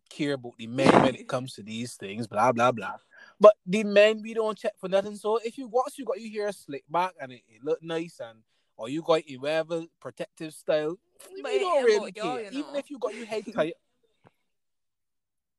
care 0.09 0.33
about 0.35 0.59
the 0.59 0.67
men 0.67 0.93
when 1.03 1.15
it 1.15 1.29
comes 1.29 1.55
to 1.55 1.63
these 1.63 1.95
things, 1.95 2.27
blah 2.27 2.53
blah 2.53 2.73
blah. 2.73 2.97
But 3.39 3.55
the 3.65 3.85
men 3.85 4.21
we 4.23 4.35
don't 4.35 4.59
check 4.59 4.73
for 4.79 4.89
nothing. 4.89 5.17
So 5.17 5.39
if 5.39 5.57
you 5.59 5.69
once 5.69 5.99
you 5.99 6.05
got 6.05 6.21
your 6.21 6.45
hair 6.45 6.53
slick 6.53 6.85
back 6.91 7.13
and 7.21 7.33
it, 7.33 7.43
it 7.49 7.65
look 7.65 7.83
nice 7.83 8.21
and 8.21 8.41
or 8.77 8.89
you 8.89 9.03
got 9.03 9.23
it 9.27 9.37
whatever 9.37 9.85
protective 10.01 10.53
style, 10.53 10.99
we 11.35 11.43
don't 11.43 11.85
really 11.85 11.97
about 11.97 12.17
y'all, 12.17 12.37
care. 12.37 12.53
you 12.53 12.59
Even 12.61 12.77
if 12.77 12.91
you 12.91 12.99
got 12.99 13.15
your 13.15 13.27
head 13.27 13.45
tight. 13.55 13.75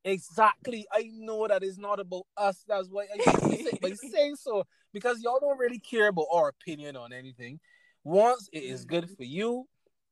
Exactly. 0.04 0.88
I 0.92 1.12
know 1.14 1.48
that 1.48 1.64
it's 1.64 1.78
not 1.78 2.00
about 2.00 2.26
us. 2.36 2.64
That's 2.68 2.88
why 2.90 3.06
I 3.14 3.32
say 3.32 3.78
by 3.80 3.92
saying 3.94 4.36
so 4.36 4.66
because 4.94 5.22
y'all 5.22 5.40
don't 5.40 5.58
really 5.58 5.80
care 5.80 6.08
about 6.10 6.28
our 6.32 6.50
opinion 6.50 6.96
on 6.96 7.14
anything. 7.14 7.60
Once 8.04 8.50
it 8.52 8.64
is 8.64 8.86
good 8.86 9.10
for 9.16 9.24
you, 9.24 9.68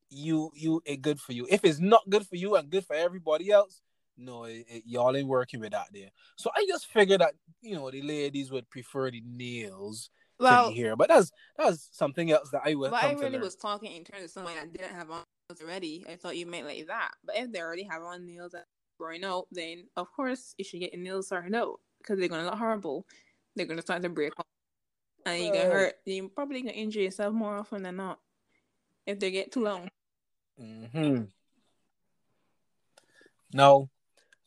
you 0.09 0.51
you 0.55 0.81
it 0.85 1.01
good 1.01 1.19
for 1.19 1.33
you. 1.33 1.47
If 1.49 1.63
it's 1.63 1.79
not 1.79 2.09
good 2.09 2.25
for 2.27 2.35
you 2.35 2.55
and 2.55 2.69
good 2.69 2.85
for 2.85 2.95
everybody 2.95 3.51
else, 3.51 3.81
no, 4.17 4.43
it, 4.45 4.65
it- 4.67 4.83
y'all 4.85 5.15
ain't 5.15 5.27
working 5.27 5.59
with 5.59 5.71
that 5.71 5.87
there. 5.93 6.09
So 6.35 6.49
I 6.55 6.65
just 6.67 6.87
figured 6.87 7.21
that 7.21 7.33
you 7.61 7.75
know 7.75 7.89
the 7.91 8.01
ladies 8.01 8.51
would 8.51 8.69
prefer 8.69 9.11
the 9.11 9.21
nails 9.25 10.09
to 10.39 10.43
Well, 10.43 10.69
the 10.69 10.75
hair, 10.75 10.95
but 10.95 11.09
that's 11.09 11.31
that's 11.57 11.89
something 11.91 12.31
else 12.31 12.49
that 12.51 12.61
I 12.65 12.75
will 12.75 12.91
but 12.91 13.03
I 13.03 13.11
really 13.13 13.31
learn. 13.33 13.41
was 13.41 13.55
talking 13.55 13.91
in 13.91 14.03
terms 14.03 14.23
of 14.25 14.29
someone 14.31 14.55
that 14.55 14.71
didn't 14.71 14.95
have 14.95 15.09
on 15.11 15.23
nails 15.49 15.61
already. 15.61 16.05
I 16.09 16.15
thought 16.15 16.37
you 16.37 16.45
meant 16.45 16.65
like 16.67 16.87
that. 16.87 17.11
But 17.25 17.37
if 17.37 17.51
they 17.51 17.59
already 17.61 17.83
have 17.83 18.01
on 18.03 18.25
nails 18.25 18.55
growing 18.99 19.23
out, 19.23 19.47
then 19.51 19.85
of 19.97 20.11
course 20.11 20.53
you 20.57 20.65
should 20.65 20.79
get 20.79 20.93
your 20.93 21.01
nails 21.01 21.27
started 21.27 21.55
out 21.55 21.79
because 21.99 22.19
they're 22.19 22.29
gonna 22.29 22.45
look 22.45 22.55
horrible. 22.57 23.05
They're 23.55 23.65
gonna 23.65 23.81
start 23.81 24.01
to 24.03 24.09
break 24.09 24.33
off, 24.39 24.45
and 25.35 25.45
you 25.45 25.51
get 25.51 25.69
Right. 25.69 25.73
hurt. 25.73 25.95
You're 26.05 26.29
probably 26.29 26.61
gonna 26.61 26.73
injure 26.73 27.01
yourself 27.01 27.33
more 27.33 27.57
often 27.57 27.83
than 27.83 27.97
not 27.97 28.19
if 29.05 29.19
they 29.19 29.31
get 29.31 29.51
too 29.51 29.63
long. 29.63 29.89
hmm 30.57 31.23
Now, 33.53 33.89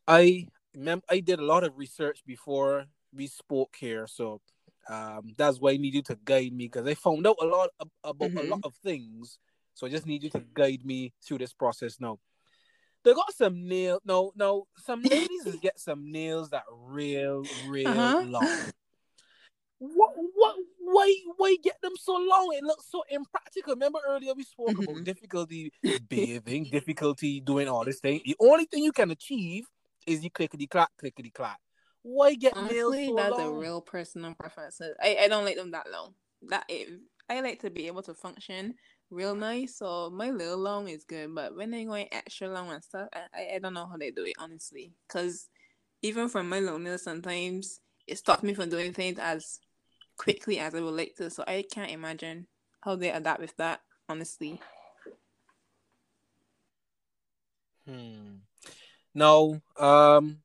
I 0.06 0.46
mem- 0.74 1.02
I 1.08 1.20
did 1.20 1.38
a 1.38 1.44
lot 1.44 1.64
of 1.64 1.76
research 1.76 2.22
before 2.26 2.86
we 3.12 3.26
spoke 3.26 3.76
here, 3.78 4.06
so 4.06 4.40
um, 4.88 5.34
that's 5.36 5.58
why 5.60 5.72
I 5.72 5.76
need 5.76 5.94
you 5.94 6.02
to 6.02 6.18
guide 6.24 6.52
me 6.52 6.66
because 6.66 6.86
I 6.86 6.94
found 6.94 7.26
out 7.26 7.36
a 7.40 7.46
lot 7.46 7.70
ab- 7.80 7.90
about 8.04 8.30
a 8.36 8.42
Mhm. 8.42 8.48
lot 8.50 8.60
of 8.62 8.74
things. 8.76 9.38
So 9.74 9.86
I 9.86 9.90
just 9.90 10.06
need 10.06 10.22
you 10.22 10.30
to 10.30 10.40
guide 10.40 10.84
me 10.84 11.12
through 11.24 11.38
this 11.38 11.52
process 11.52 11.98
now. 12.00 12.18
They 13.04 13.14
got 13.14 13.32
some 13.34 13.66
nail. 13.66 14.00
No, 14.04 14.32
no, 14.36 14.66
some 14.76 15.02
ladies 15.02 15.56
get 15.60 15.78
some 15.80 16.10
nails 16.10 16.50
that 16.50 16.64
real, 16.70 17.48
real 17.64 17.90
Uh-huh. 17.90 18.24
long. 18.26 18.72
What, 19.84 20.12
what, 20.34 20.56
why, 20.78 21.12
why 21.36 21.56
get 21.60 21.74
them 21.82 21.94
so 21.98 22.12
long? 22.12 22.54
It 22.56 22.62
looks 22.62 22.86
so 22.88 23.02
impractical. 23.10 23.74
Remember 23.74 23.98
earlier 24.06 24.32
we 24.32 24.44
spoke 24.44 24.78
about 24.78 24.94
Mhm. 24.94 25.04
difficulty 25.04 25.72
bathing, 26.08 26.68
difficulty 26.70 27.40
doing 27.40 27.66
all 27.66 27.84
this 27.84 27.98
thing. 27.98 28.20
The 28.24 28.36
only 28.38 28.66
thing 28.66 28.84
you 28.84 28.92
can 28.92 29.10
achieve 29.10 29.66
is 30.06 30.22
you 30.22 30.30
clickety 30.30 30.68
clack, 30.68 30.90
clickety 30.98 31.30
clack. 31.30 31.58
Why 32.02 32.34
get 32.34 32.54
nails 32.54 32.94
Honestly, 32.94 33.08
so 33.08 33.16
that's 33.16 33.38
long? 33.38 33.56
a 33.56 33.58
real 33.58 33.80
personal 33.80 34.34
preference. 34.34 34.80
I, 35.02 35.16
I 35.22 35.26
don't 35.26 35.44
like 35.44 35.56
them 35.56 35.72
that 35.72 35.90
long. 35.90 36.14
That 36.42 36.64
it, 36.68 37.00
I 37.28 37.40
like 37.40 37.60
to 37.62 37.70
be 37.70 37.88
able 37.88 38.02
to 38.02 38.14
function 38.14 38.74
real 39.10 39.34
nice. 39.34 39.78
So 39.78 40.10
my 40.10 40.30
little 40.30 40.58
long 40.58 40.88
is 40.88 41.02
good, 41.02 41.34
but 41.34 41.56
when 41.56 41.72
they're 41.72 41.86
going 41.86 42.06
extra 42.12 42.48
long 42.48 42.70
and 42.70 42.84
stuff, 42.84 43.08
I, 43.12 43.20
I, 43.34 43.56
I 43.56 43.58
don't 43.58 43.74
know 43.74 43.86
how 43.86 43.96
they 43.96 44.12
do 44.12 44.24
it 44.24 44.34
honestly. 44.38 44.92
Cause 45.08 45.48
even 46.02 46.28
from 46.28 46.48
my 46.48 46.60
long 46.60 46.84
nails, 46.84 47.02
sometimes 47.02 47.80
it 48.06 48.18
stops 48.18 48.44
me 48.44 48.54
from 48.54 48.68
doing 48.68 48.92
things 48.92 49.18
as 49.20 49.58
quickly 50.16 50.58
as 50.58 50.74
I 50.74 50.80
would 50.80 50.94
like 50.94 51.14
to. 51.16 51.30
So 51.30 51.44
I 51.46 51.64
can't 51.70 51.90
imagine 51.90 52.46
how 52.82 52.96
they 52.96 53.10
adapt 53.10 53.40
with 53.40 53.56
that. 53.56 53.80
Honestly, 54.08 54.60
Hmm. 57.86 58.36
Now, 59.14 59.60
um, 59.78 60.40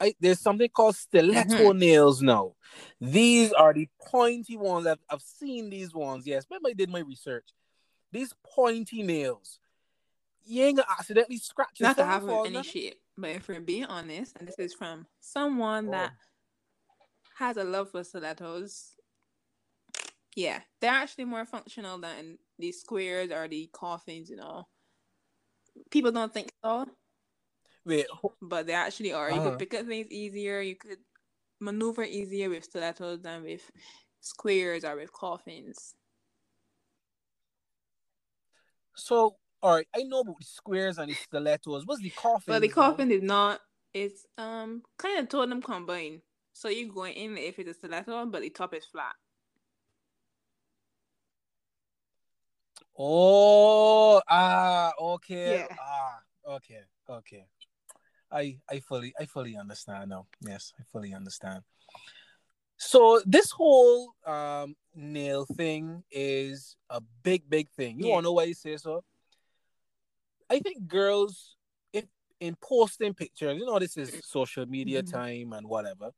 I, 0.00 0.14
there's 0.20 0.40
something 0.40 0.68
called 0.68 0.96
stiletto 0.96 1.72
Mhm. 1.72 1.78
nails 1.78 2.22
now. 2.22 2.54
These 3.00 3.52
are 3.52 3.72
the 3.72 3.88
pointy 4.06 4.56
ones. 4.56 4.86
I've, 4.86 5.00
I've 5.08 5.22
seen 5.22 5.70
these 5.70 5.92
ones. 5.94 6.26
Yes, 6.26 6.46
but 6.48 6.60
I 6.66 6.72
did 6.72 6.90
my 6.90 7.00
research. 7.00 7.46
These 8.12 8.34
pointy 8.44 9.02
nails. 9.02 9.58
You 10.44 10.64
ain't 10.64 10.76
gonna 10.76 10.88
accidentally 10.90 11.38
scratch 11.38 11.80
not 11.80 11.96
to 11.96 12.04
have 12.04 12.28
any 12.28 12.50
nothing? 12.50 12.62
shape. 12.62 13.00
But 13.16 13.30
if 13.30 13.48
we're 13.48 13.60
being 13.60 13.86
honest, 13.86 14.36
and 14.38 14.46
this 14.46 14.58
is 14.58 14.74
from 14.74 15.06
someone 15.20 15.90
that 15.90 16.12
Oh. 16.12 16.20
Has 17.34 17.56
a 17.56 17.64
love 17.64 17.90
for 17.90 18.04
stilettos. 18.04 18.96
Yeah, 20.36 20.60
they're 20.80 20.90
actually 20.90 21.26
more 21.26 21.44
functional 21.44 21.98
than 21.98 22.38
the 22.58 22.72
squares 22.72 23.30
or 23.30 23.46
the 23.48 23.68
coffins, 23.72 24.28
you 24.28 24.36
know. 24.36 24.66
People 25.90 26.12
don't 26.12 26.32
think 26.32 26.50
so, 26.64 26.86
Wait, 27.84 28.06
but 28.42 28.66
they 28.66 28.72
actually 28.72 29.12
are. 29.12 29.30
You 29.30 29.38
Uh-huh. 29.38 29.50
could 29.50 29.58
pick 29.58 29.74
up 29.74 29.86
things 29.86 30.08
easier, 30.10 30.60
you 30.60 30.76
could 30.76 30.98
maneuver 31.60 32.02
easier 32.04 32.50
with 32.50 32.64
stilettos 32.64 33.20
than 33.22 33.42
with 33.42 33.70
squares 34.20 34.84
or 34.84 34.96
with 34.96 35.12
coffins. 35.12 35.94
so 38.96 39.36
all 39.62 39.76
right. 39.76 39.86
I 39.96 40.02
know 40.02 40.20
about 40.20 40.38
the 40.38 40.44
squares 40.44 40.98
and 40.98 41.10
the 41.10 41.14
stilettos. 41.14 41.86
What's 41.86 42.02
the 42.02 42.10
coffin? 42.10 42.52
But 42.52 42.62
the 42.62 42.68
coffin 42.68 43.10
is 43.10 43.22
not 43.22 43.60
it's 43.94 44.26
um 44.36 44.82
kind 44.98 45.20
of 45.20 45.48
them 45.48 45.62
combined. 45.62 46.20
So 46.54 46.68
you 46.68 46.90
go 46.92 47.04
in 47.06 47.36
if 47.36 47.58
it's 47.58 47.70
a 47.70 47.74
stiletto, 47.74 48.26
but 48.26 48.40
the 48.40 48.48
top 48.48 48.72
is 48.74 48.84
flat. 48.86 49.14
Oh, 52.96 54.22
ah, 54.30 54.92
okay, 55.00 55.66
Yeah. 55.68 55.76
ah, 55.76 56.18
okay, 56.48 56.82
okay. 57.10 57.44
I 58.30 58.58
I 58.70 58.78
fully 58.80 59.12
I 59.18 59.26
fully 59.26 59.56
understand 59.56 60.10
now. 60.10 60.26
Yes, 60.40 60.72
I 60.78 60.84
fully 60.84 61.12
understand. 61.12 61.64
So 62.78 63.20
this 63.26 63.50
whole 63.50 64.14
um 64.24 64.76
nail 64.94 65.46
thing 65.46 66.04
is 66.10 66.76
a 66.88 67.00
big 67.24 67.50
big 67.50 67.68
thing. 67.70 67.98
You 67.98 68.06
Yeah. 68.06 68.14
wanna 68.14 68.24
know 68.26 68.32
why 68.32 68.44
you 68.44 68.54
say 68.54 68.76
so? 68.76 69.02
I 70.48 70.60
think 70.60 70.86
girls 70.86 71.56
if 71.92 72.04
in 72.38 72.54
posting 72.60 73.12
pictures, 73.14 73.58
you 73.58 73.66
know 73.66 73.80
this 73.80 73.96
is 73.96 74.20
social 74.24 74.66
media 74.66 75.02
Mhm. 75.02 75.10
time 75.10 75.52
and 75.52 75.66
whatever. 75.66 76.12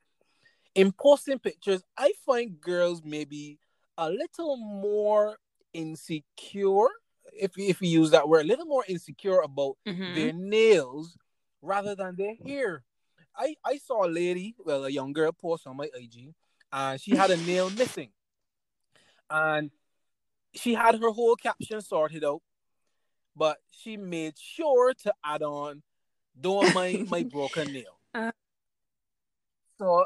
In 0.77 0.93
posting 0.93 1.39
pictures, 1.39 1.83
I 1.97 2.13
find 2.27 2.61
girls 2.61 3.03
maybe 3.03 3.59
a 3.97 4.11
little 4.11 4.59
more 4.59 5.39
insecure, 5.73 6.89
if 7.33 7.53
if 7.57 7.81
we 7.81 7.89
use 7.89 8.11
that 8.11 8.29
word, 8.29 8.45
a 8.45 8.49
little 8.49 8.67
more 8.67 8.85
insecure 8.87 9.41
about 9.41 9.79
Mhm. 9.87 10.15
their 10.15 10.33
nails 10.35 11.17
rather 11.63 11.95
than 11.95 12.15
their 12.17 12.35
hair. 12.45 12.85
I 13.35 13.57
I 13.65 13.79
saw 13.79 14.05
a 14.05 14.11
lady, 14.23 14.55
well, 14.59 14.85
a 14.85 14.91
young 14.91 15.15
girl 15.15 15.33
post 15.33 15.67
on 15.67 15.79
my 15.79 15.89
IG, 15.95 16.35
and 16.71 17.01
she 17.01 17.13
had 17.17 17.31
a 17.31 17.39
nail 17.39 17.71
missing, 17.81 18.13
and 19.31 19.71
she 20.55 20.75
had 20.75 21.01
her 21.01 21.11
whole 21.11 21.37
caption 21.37 21.81
sorted 21.81 22.23
out, 22.23 22.43
but 23.35 23.57
she 23.71 23.97
made 23.97 24.39
sure 24.39 24.93
to 25.05 25.15
add 25.25 25.43
on, 25.43 25.83
"Don't 26.39 26.75
mind 26.75 27.09
my 27.09 27.23
broken 27.37 27.73
nail." 27.73 27.99
Uh. 28.15 28.33
so, 29.79 30.05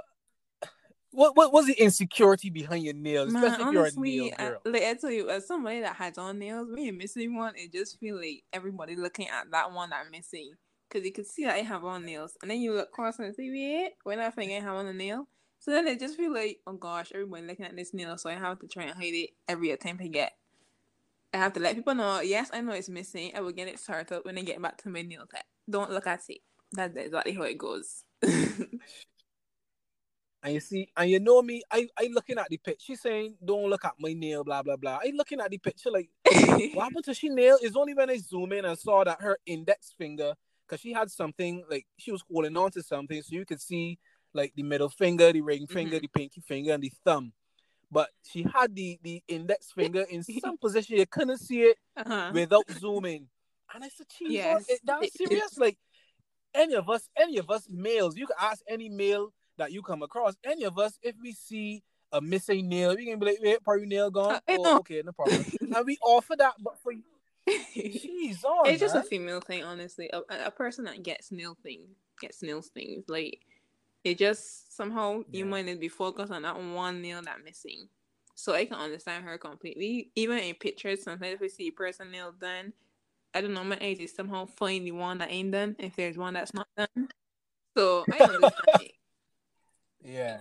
what 1.12 1.37
what 1.37 1.53
was 1.53 1.66
the 1.66 1.75
insecurity 1.75 2.51
behind 2.51 2.85
your 2.85 2.94
nails, 2.94 3.33
Man, 3.33 3.44
especially 3.44 3.64
if 3.64 3.73
you're 3.73 3.83
a 3.83 3.85
honestly, 3.85 4.20
nail 4.20 4.57
I, 4.64 4.68
like 4.68 4.83
I 4.83 4.94
tell 4.94 5.11
you, 5.11 5.29
as 5.31 5.46
somebody 5.46 5.81
that 5.81 5.96
has 5.96 6.18
on 6.18 6.38
nails, 6.38 6.68
when 6.70 6.85
you're 6.85 6.94
missing 6.94 7.37
one, 7.37 7.55
it 7.57 7.73
just 7.73 7.99
feel 7.99 8.16
like 8.16 8.44
everybody 8.53 8.96
looking 8.96 9.29
at 9.29 9.51
that 9.51 9.73
one 9.73 9.90
that 9.90 10.03
I'm 10.05 10.11
missing. 10.11 10.53
Because 10.88 11.07
you 11.07 11.12
can 11.12 11.25
see 11.25 11.44
that 11.44 11.55
I 11.55 11.59
have 11.59 11.85
on 11.85 12.05
nails. 12.05 12.37
And 12.42 12.51
then 12.51 12.61
you 12.61 12.73
look 12.75 12.88
across 12.88 13.20
and 13.20 13.33
see, 13.35 13.51
wait, 13.51 13.92
when 14.03 14.18
I 14.18 14.31
think 14.31 14.51
I 14.51 14.57
have 14.57 14.75
on 14.75 14.87
a 14.87 14.92
nail. 14.92 15.29
So 15.61 15.70
then 15.70 15.87
it 15.87 16.01
just 16.01 16.16
feel 16.16 16.33
like, 16.33 16.59
oh 16.66 16.73
gosh, 16.73 17.12
everybody 17.14 17.46
looking 17.46 17.66
at 17.66 17.77
this 17.77 17.92
nail, 17.92 18.16
so 18.16 18.31
I 18.31 18.35
have 18.35 18.59
to 18.61 18.66
try 18.66 18.85
and 18.85 18.94
hide 18.94 19.14
it 19.14 19.31
every 19.46 19.70
attempt 19.70 20.03
I 20.03 20.09
get. 20.09 20.33
I 21.35 21.37
have 21.37 21.53
to 21.53 21.61
let 21.61 21.77
people 21.77 21.94
know, 21.94 22.20
yes, 22.20 22.51
I 22.53 22.61
know 22.61 22.73
it's 22.73 22.88
missing. 22.88 23.33
I 23.37 23.40
will 23.40 23.53
get 23.53 23.68
it 23.68 23.79
started 23.79 24.20
when 24.25 24.38
I 24.38 24.42
get 24.42 24.61
back 24.61 24.79
to 24.83 24.88
my 24.88 25.03
nail 25.03 25.27
tech. 25.31 25.44
Don't 25.68 25.90
look 25.90 26.07
at 26.07 26.23
it. 26.29 26.38
That's 26.73 26.96
exactly 26.96 27.35
how 27.35 27.42
it 27.42 27.59
goes. 27.59 28.05
And 30.42 30.55
you 30.55 30.61
see, 30.61 30.88
and 30.96 31.11
you 31.11 31.20
know 31.20 31.42
me, 31.42 31.62
I 31.70 31.87
I 31.98 32.09
looking 32.12 32.38
at 32.38 32.46
the 32.48 32.57
picture. 32.57 32.83
She's 32.85 33.03
saying, 33.03 33.37
"Don't 33.44 33.68
look 33.68 33.85
at 33.85 33.94
my 33.98 34.14
nail," 34.14 34.42
blah 34.42 34.62
blah 34.62 34.76
blah. 34.76 34.98
I 35.03 35.12
looking 35.14 35.40
at 35.40 35.50
the 35.50 35.59
picture 35.59 35.90
like, 35.90 36.09
what 36.74 36.85
happened 36.85 37.05
to 37.05 37.14
she 37.14 37.29
nail? 37.29 37.59
It's 37.61 37.76
only 37.76 37.92
when 37.94 38.09
I 38.09 38.16
zoom 38.16 38.53
in 38.53 38.64
and 38.64 38.79
saw 38.79 39.05
that 39.05 39.20
her 39.20 39.38
index 39.44 39.92
finger 39.98 40.35
because 40.66 40.81
she 40.81 40.92
had 40.92 41.11
something 41.11 41.64
like 41.70 41.87
she 41.98 42.11
was 42.11 42.24
holding 42.31 42.57
on 42.57 42.70
to 42.72 42.83
something, 42.83 43.20
so 43.22 43.35
you 43.35 43.44
could 43.44 43.61
see 43.61 43.98
like 44.33 44.53
the 44.55 44.62
middle 44.62 44.88
finger, 44.88 45.31
the 45.33 45.42
ring 45.42 45.66
finger, 45.66 45.98
Mhm. 45.98 46.03
the 46.03 46.09
pinky 46.09 46.40
finger, 46.40 46.72
and 46.72 46.83
the 46.83 46.92
thumb. 47.05 47.33
But 47.90 48.09
she 48.22 48.42
had 48.44 48.74
the 48.74 48.98
the 49.03 49.22
index 49.29 49.72
finger 49.72 50.07
in 50.09 50.22
some 50.40 50.57
position 50.57 50.96
you 50.96 51.07
couldn't 51.07 51.38
see 51.38 51.62
it 51.64 51.76
Uh-huh. 51.96 52.31
without 52.33 52.64
zooming. 52.70 53.29
And 53.74 53.85
I 53.85 53.88
said, 53.90 54.07
"Geez, 54.18 54.31
Yes. 54.31 54.64
it, 54.70 54.81
that's 54.85 55.12
serious." 55.18 55.59
Like 55.59 55.76
any 56.55 56.74
of 56.74 56.88
us, 56.88 57.09
any 57.14 57.37
of 57.37 57.50
us 57.50 57.66
males, 57.68 58.16
you 58.16 58.26
can 58.26 58.37
ask 58.40 58.62
any 58.66 58.88
male 58.88 59.35
that 59.61 59.73
you 59.73 59.83
come 59.83 60.03
across. 60.03 60.35
Any 60.44 60.64
of 60.64 60.79
us, 60.79 60.99
if 61.03 61.14
we 61.23 61.33
see 61.33 61.83
a 62.12 62.20
missing 62.20 62.68
nail, 62.68 62.96
we 62.96 63.07
can 63.07 63.18
be 63.18 63.27
like, 63.27 63.38
"Wait, 63.40 63.62
probably 63.62 63.87
nail 63.87 64.11
gone." 64.11 64.35
Uh, 64.35 64.40
oh, 64.49 64.79
okay, 64.81 65.03
no 65.05 65.12
problem. 65.12 65.44
and 65.61 65.87
we 65.87 65.96
offer 66.03 66.35
that, 66.37 66.55
but 66.61 66.79
for 66.81 66.92
jeez, 67.49 68.44
on, 68.44 68.68
it's 68.68 68.81
just 68.81 68.94
a 68.94 69.03
female 69.03 69.40
thing, 69.40 69.62
honestly. 69.64 70.11
A, 70.12 70.23
a 70.46 70.51
person 70.51 70.85
that 70.85 71.03
gets 71.03 71.31
nail 71.33 71.57
thing 71.62 71.87
gets 72.20 72.42
nail 72.42 72.62
things. 72.62 73.05
Like 73.09 73.40
it 74.05 74.18
just 74.18 74.77
somehow 74.77 75.23
you 75.33 75.44
Yeah. 75.44 75.51
might 75.51 75.66
need 75.66 75.75
to 75.75 75.81
be 75.81 75.88
focused 75.88 76.33
on 76.33 76.42
that 76.42 76.61
one 76.61 77.03
nail 77.03 77.23
that 77.23 77.44
missing. 77.44 77.88
So 78.35 78.55
I 78.55 78.64
can 78.64 78.77
understand 78.77 79.25
her 79.25 79.37
completely. 79.38 80.11
Even 80.14 80.38
in 80.38 80.55
pictures, 80.55 81.03
sometimes 81.03 81.35
if 81.35 81.40
we 81.40 81.49
see 81.49 81.68
a 81.68 81.73
person 81.73 82.11
nail 82.11 82.33
done, 82.33 82.73
I 83.35 83.40
don't 83.40 83.55
know, 83.55 83.64
my 83.64 83.79
age 83.81 84.01
is 84.01 84.14
somehow 84.14 84.46
find 84.46 84.87
the 84.87 84.92
one 84.92 85.18
that 85.18 85.31
ain't 85.31 85.53
done 85.53 85.77
if 85.79 85.94
there's 85.96 86.16
one 86.16 86.35
that's 86.35 86.55
not 86.55 86.66
done. 86.77 87.09
So 87.77 88.07
I 88.11 88.20
understand 88.23 88.68
it. 88.79 88.92
Yeah. 90.03 90.41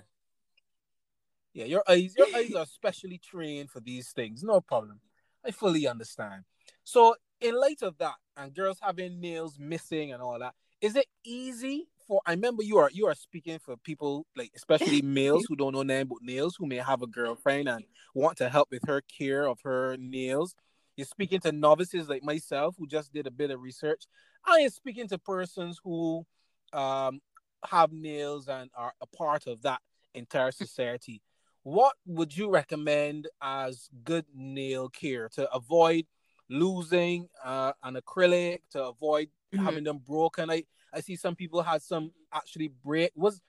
Yeah, 1.54 1.65
your 1.65 1.84
eyes, 1.88 2.13
your 2.17 2.28
eyes 2.36 2.54
are 2.54 2.65
specially 2.65 3.17
trained 3.17 3.72
for 3.72 3.80
these 3.80 4.12
things. 4.12 4.43
No 4.43 4.62
problem. 4.62 5.00
I 5.45 5.52
fully 5.52 5.88
understand. 5.88 6.43
So, 6.84 7.15
in 7.41 7.56
light 7.56 7.82
of 7.82 7.98
that, 7.98 8.15
and 8.38 8.54
girls 8.54 8.78
having 8.82 9.19
nails 9.19 9.58
missing 9.60 10.13
and 10.13 10.22
all 10.22 10.39
that, 10.39 10.54
is 10.82 10.95
it 10.95 11.08
easy 11.26 11.88
for? 12.08 12.22
I 12.26 12.32
remember 12.32 12.63
you 12.63 12.78
are 12.78 12.89
you 12.93 13.08
are 13.08 13.15
speaking 13.15 13.60
for 13.60 13.76
people 13.78 14.26
like 14.36 14.52
especially 14.56 15.02
males 15.04 15.45
who 15.48 15.56
don't 15.56 15.74
know 15.74 15.84
nothing 15.84 16.04
about 16.04 16.22
nails, 16.22 16.56
who 16.58 16.65
may 16.65 16.78
have 16.78 17.02
a 17.02 17.08
girlfriend 17.08 17.67
and 17.67 17.84
want 18.13 18.38
to 18.38 18.50
help 18.50 18.69
with 18.72 18.84
her 18.88 19.02
care 19.02 19.48
of 19.48 19.60
her 19.63 19.98
nails. 19.98 20.56
You're 20.95 21.06
speaking 21.06 21.39
to 21.41 21.52
novices 21.52 22.10
like 22.10 22.24
myself 22.24 22.76
who 22.78 22.88
just 22.88 23.13
did 23.13 23.28
a 23.28 23.32
bit 23.32 23.52
of 23.52 23.62
research. 23.62 24.04
I 24.45 24.60
am 24.60 24.69
speaking 24.69 25.08
to 25.10 25.17
persons 25.17 25.80
who 25.84 26.26
um, 26.74 27.19
have 27.65 27.91
nails 27.91 28.48
and 28.48 28.69
are 28.76 28.93
a 29.02 29.08
part 29.08 29.48
of 29.48 29.62
that 29.63 29.82
entire 30.13 30.52
society. 30.52 31.22
What 31.63 31.95
would 32.06 32.36
you 32.36 32.50
recommend 32.50 33.28
as 33.41 33.89
good 34.04 34.26
nail 34.34 34.89
care 34.89 35.30
to 35.30 35.52
avoid 35.52 36.06
losing 36.50 37.28
uh, 37.43 37.74
an 37.84 37.95
acrylic, 37.95 38.62
to 38.72 38.86
avoid 38.86 39.30
Mhm. 39.54 39.63
having 39.63 39.84
them 39.84 40.00
broken? 40.00 40.50
I, 40.50 40.63
I 40.93 41.02
see 41.02 41.15
some 41.15 41.36
people 41.36 41.62
had 41.62 41.82
some 41.82 42.12
actually 42.34 42.69
break. 42.69 43.12
Was 43.15 43.41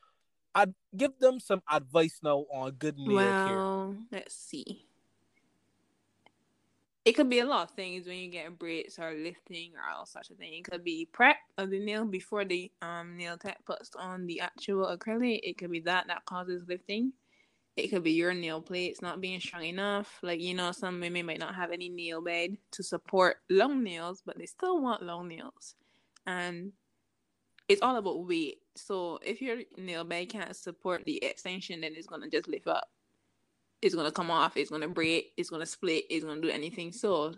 I'd 0.55 0.75
give 0.97 1.17
them 1.21 1.39
some 1.39 1.63
advice 1.71 2.19
now 2.23 2.45
on 2.53 2.73
good 2.73 2.99
nail 2.99 3.35
care. 3.45 3.57
Well, 3.57 3.97
let's 4.11 4.35
see. 4.35 4.90
It 7.11 7.17
could 7.17 7.29
be 7.29 7.41
a 7.41 7.45
lot 7.45 7.69
of 7.69 7.75
things 7.75 8.07
when 8.07 8.19
you 8.19 8.31
get 8.31 8.57
braids 8.57 8.97
or 8.97 9.13
lifting 9.13 9.73
or 9.75 9.83
all 9.93 10.07
such 10.07 10.31
a 10.31 10.35
thing. 10.35 10.53
It 10.53 10.71
could 10.71 10.85
be 10.85 11.09
prep 11.11 11.39
of 11.59 11.69
the 11.71 11.81
nail 11.81 12.05
before 12.05 12.45
the 12.45 12.71
um 12.83 13.17
nail 13.17 13.37
tech 13.37 13.65
puts 13.65 13.91
on 13.97 14.27
the 14.27 14.39
actual 14.39 14.97
acrylic. 14.97 15.41
It 15.43 15.59
could 15.59 15.73
be 15.73 15.81
that 15.81 16.07
that 16.07 16.25
causes 16.25 16.63
lifting. 16.69 17.13
It 17.77 17.89
could 17.89 18.05
be 18.05 18.13
your 18.13 18.33
nail 18.33 18.63
plates 18.63 19.03
not 19.03 19.21
being 19.21 19.41
strong 19.41 19.65
enough. 19.65 20.21
Like 20.23 20.41
you 20.41 20.55
know, 20.55 20.71
some 20.71 21.01
women 21.01 21.27
might 21.27 21.41
not 21.41 21.57
have 21.57 21.73
any 21.73 21.89
nail 21.89 22.23
bed 22.23 22.57
to 22.71 22.85
support 22.85 23.39
long 23.51 23.83
nails, 23.83 24.23
but 24.25 24.39
they 24.39 24.47
still 24.47 24.81
want 24.81 25.03
long 25.03 25.27
nails, 25.27 25.75
and 26.29 26.71
it's 27.69 27.83
all 27.83 27.97
about 27.97 28.25
weight. 28.25 28.59
So 28.77 29.19
if 29.25 29.43
your 29.43 29.63
nail 29.77 30.05
bed 30.05 30.29
can't 30.29 30.55
support 30.55 31.05
the 31.05 31.25
extension, 31.25 31.81
then 31.81 31.95
it's 31.97 32.07
gonna 32.07 32.31
just 32.31 32.47
lift 32.47 32.69
up 32.69 32.89
it's 33.83 33.95
gonna 33.95 34.13
come 34.13 34.31
off, 34.31 34.57
it's 34.57 34.71
gonna 34.71 34.89
break, 34.89 35.33
it's 35.37 35.51
gonna 35.51 35.67
split, 35.67 36.05
it's 36.11 36.25
gonna 36.25 36.41
do 36.41 36.51
anything. 36.51 36.93
So, 36.93 37.35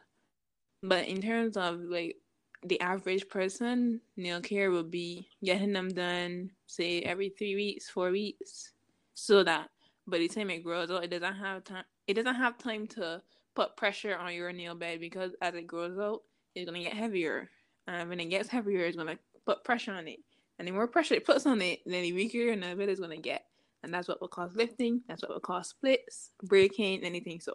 but 0.83 1.07
in 1.07 1.23
terms 1.23 1.57
of 1.57 1.81
like 1.81 2.17
the 2.65 2.81
average 2.81 3.29
person, 3.29 4.01
nail 4.17 4.41
care 4.41 4.71
will 4.71 4.85
be 4.85 5.29
getting 5.45 5.73
them 5.73 5.89
done, 5.89 6.51
say 6.67 7.01
every 7.03 7.31
three 7.31 7.55
weeks, 7.55 7.89
four 7.89 8.11
weeks, 8.11 8.73
so 9.15 9.43
that 9.45 9.69
by 10.07 10.19
the 10.19 10.29
time 10.29 10.51
it 10.51 10.65
grows 10.65 10.91
out, 10.91 11.05
it 11.05 11.11
doesn't 11.11 11.37
have 11.37 11.65
time. 11.65 11.85
It 12.07 12.15
doesn't 12.15 12.35
have 12.35 12.59
time 12.59 12.87
to 12.89 13.23
put 13.55 13.77
pressure 13.77 14.17
on 14.17 14.35
your 14.35 14.53
nail 14.53 14.75
bed 14.75 15.01
because 15.01 15.33
as 15.41 15.55
it 15.55 15.67
grows 15.67 15.99
out, 15.99 16.21
it's 16.55 16.69
gonna 16.69 16.83
get 16.83 16.95
heavier, 16.95 17.49
and 17.87 18.09
when 18.09 18.21
it 18.21 18.27
gets 18.27 18.49
heavier, 18.49 18.85
it's 18.85 18.97
gonna 18.97 19.19
put 19.47 19.65
pressure 19.65 19.93
on 19.93 20.09
it. 20.09 20.19
And 20.59 20.69
the 20.69 20.73
more 20.73 20.87
pressure 20.87 21.15
it 21.15 21.25
puts 21.25 21.47
on 21.47 21.61
it, 21.63 21.81
then 21.87 22.03
the 22.03 22.13
weaker 22.13 22.39
your 22.39 22.57
nail 22.57 22.77
bed 22.77 22.89
is 22.89 23.01
gonna 23.01 23.17
get 23.17 23.45
and 23.83 23.93
that's 23.93 24.09
what 24.09 24.21
will 24.21 24.29
cause 24.29 24.55
lifting. 24.55 25.03
That's 25.09 25.23
what 25.23 25.31
will 25.31 25.41
cause 25.41 25.69
splits, 25.71 26.31
breaking, 26.43 27.05
anything. 27.05 27.41
So, 27.41 27.55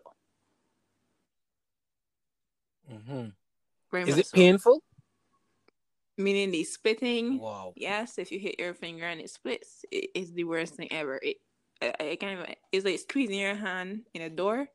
Mm-hmm. 2.91 3.27
very 3.91 4.09
Is 4.09 4.17
it 4.17 4.27
so. 4.27 4.37
painful? 4.37 4.81
Meaning 6.17 6.51
the 6.51 6.63
splitting. 6.63 7.39
Wow. 7.39 7.73
Yes, 7.75 8.17
if 8.17 8.31
you 8.31 8.39
hit 8.39 8.59
your 8.59 8.73
finger 8.73 9.05
and 9.05 9.19
it 9.19 9.29
splits, 9.29 9.83
it 9.91 10.09
is 10.15 10.33
the 10.33 10.45
worst 10.45 10.75
thing 10.75 10.91
ever. 10.91 11.19
It, 11.21 11.37
I, 11.81 11.93
I 11.99 12.15
can't 12.15 12.39
even. 12.39 12.55
It's 12.71 12.85
like 12.85 12.99
squeezing 12.99 13.39
your 13.39 13.55
hand 13.55 14.01
in 14.13 14.21
a 14.23 14.29
door, 14.29 14.67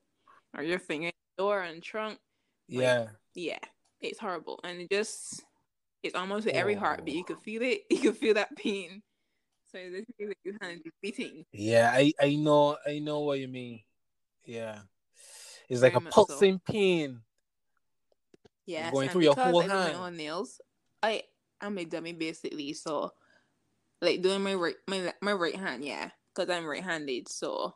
or 0.57 0.63
your 0.63 0.79
finger 0.79 1.07
in 1.09 1.13
a 1.39 1.41
door 1.43 1.63
and 1.63 1.83
trunk. 1.83 2.19
Yeah. 2.69 3.07
Yeah, 3.35 3.59
it's 4.01 4.19
horrible, 4.19 4.61
and 4.63 4.81
it 4.81 4.91
just. 4.91 5.43
It's 6.03 6.17
almost 6.17 6.47
with 6.47 6.55
every 6.57 6.75
heartbeat. 6.75 7.15
You 7.15 7.25
can 7.25 7.37
feel 7.37 7.63
it. 7.63 7.83
You 7.91 7.99
can 7.99 8.13
feel 8.15 8.35
that 8.35 8.57
pain. 8.57 9.03
So 9.73 9.79
it's 9.81 10.11
feel 10.19 10.29
like 10.29 10.39
your 10.45 10.55
hand 10.61 10.83
is 10.85 10.93
beating. 11.01 11.45
Yeah, 11.53 11.91
I, 11.93 12.13
I 12.21 12.35
know 12.37 12.77
I 12.87 12.99
know 12.99 13.21
what 13.21 13.39
you 13.41 13.49
mean. 13.49 13.81
Yeah. 14.45 14.79
It's 15.69 15.83
like 15.83 15.93
Very 15.93 16.01
a 16.01 16.05
much 16.05 16.15
so. 16.15 16.25
pulsing 16.27 16.61
pain. 16.61 17.21
Yes, 18.67 18.93
going 18.93 19.09
through 19.09 19.23
your 19.23 19.35
whole 19.35 19.63
I 19.63 19.67
hand. 19.67 19.95
my 19.99 20.07
own 20.07 20.17
nails, 20.17 20.61
I 21.03 21.23
I'm 21.61 21.79
a 21.79 21.85
dummy 21.85 22.13
basically. 22.13 22.73
So, 22.75 23.13
like 24.01 24.23
doing 24.23 24.43
my 24.43 24.55
right 24.55 24.77
my 24.89 25.13
my 25.21 25.33
right 25.33 25.57
hand, 25.57 25.85
yeah, 25.85 26.11
because 26.35 26.51
I'm 26.51 26.67
right-handed. 26.67 27.29
So, 27.29 27.75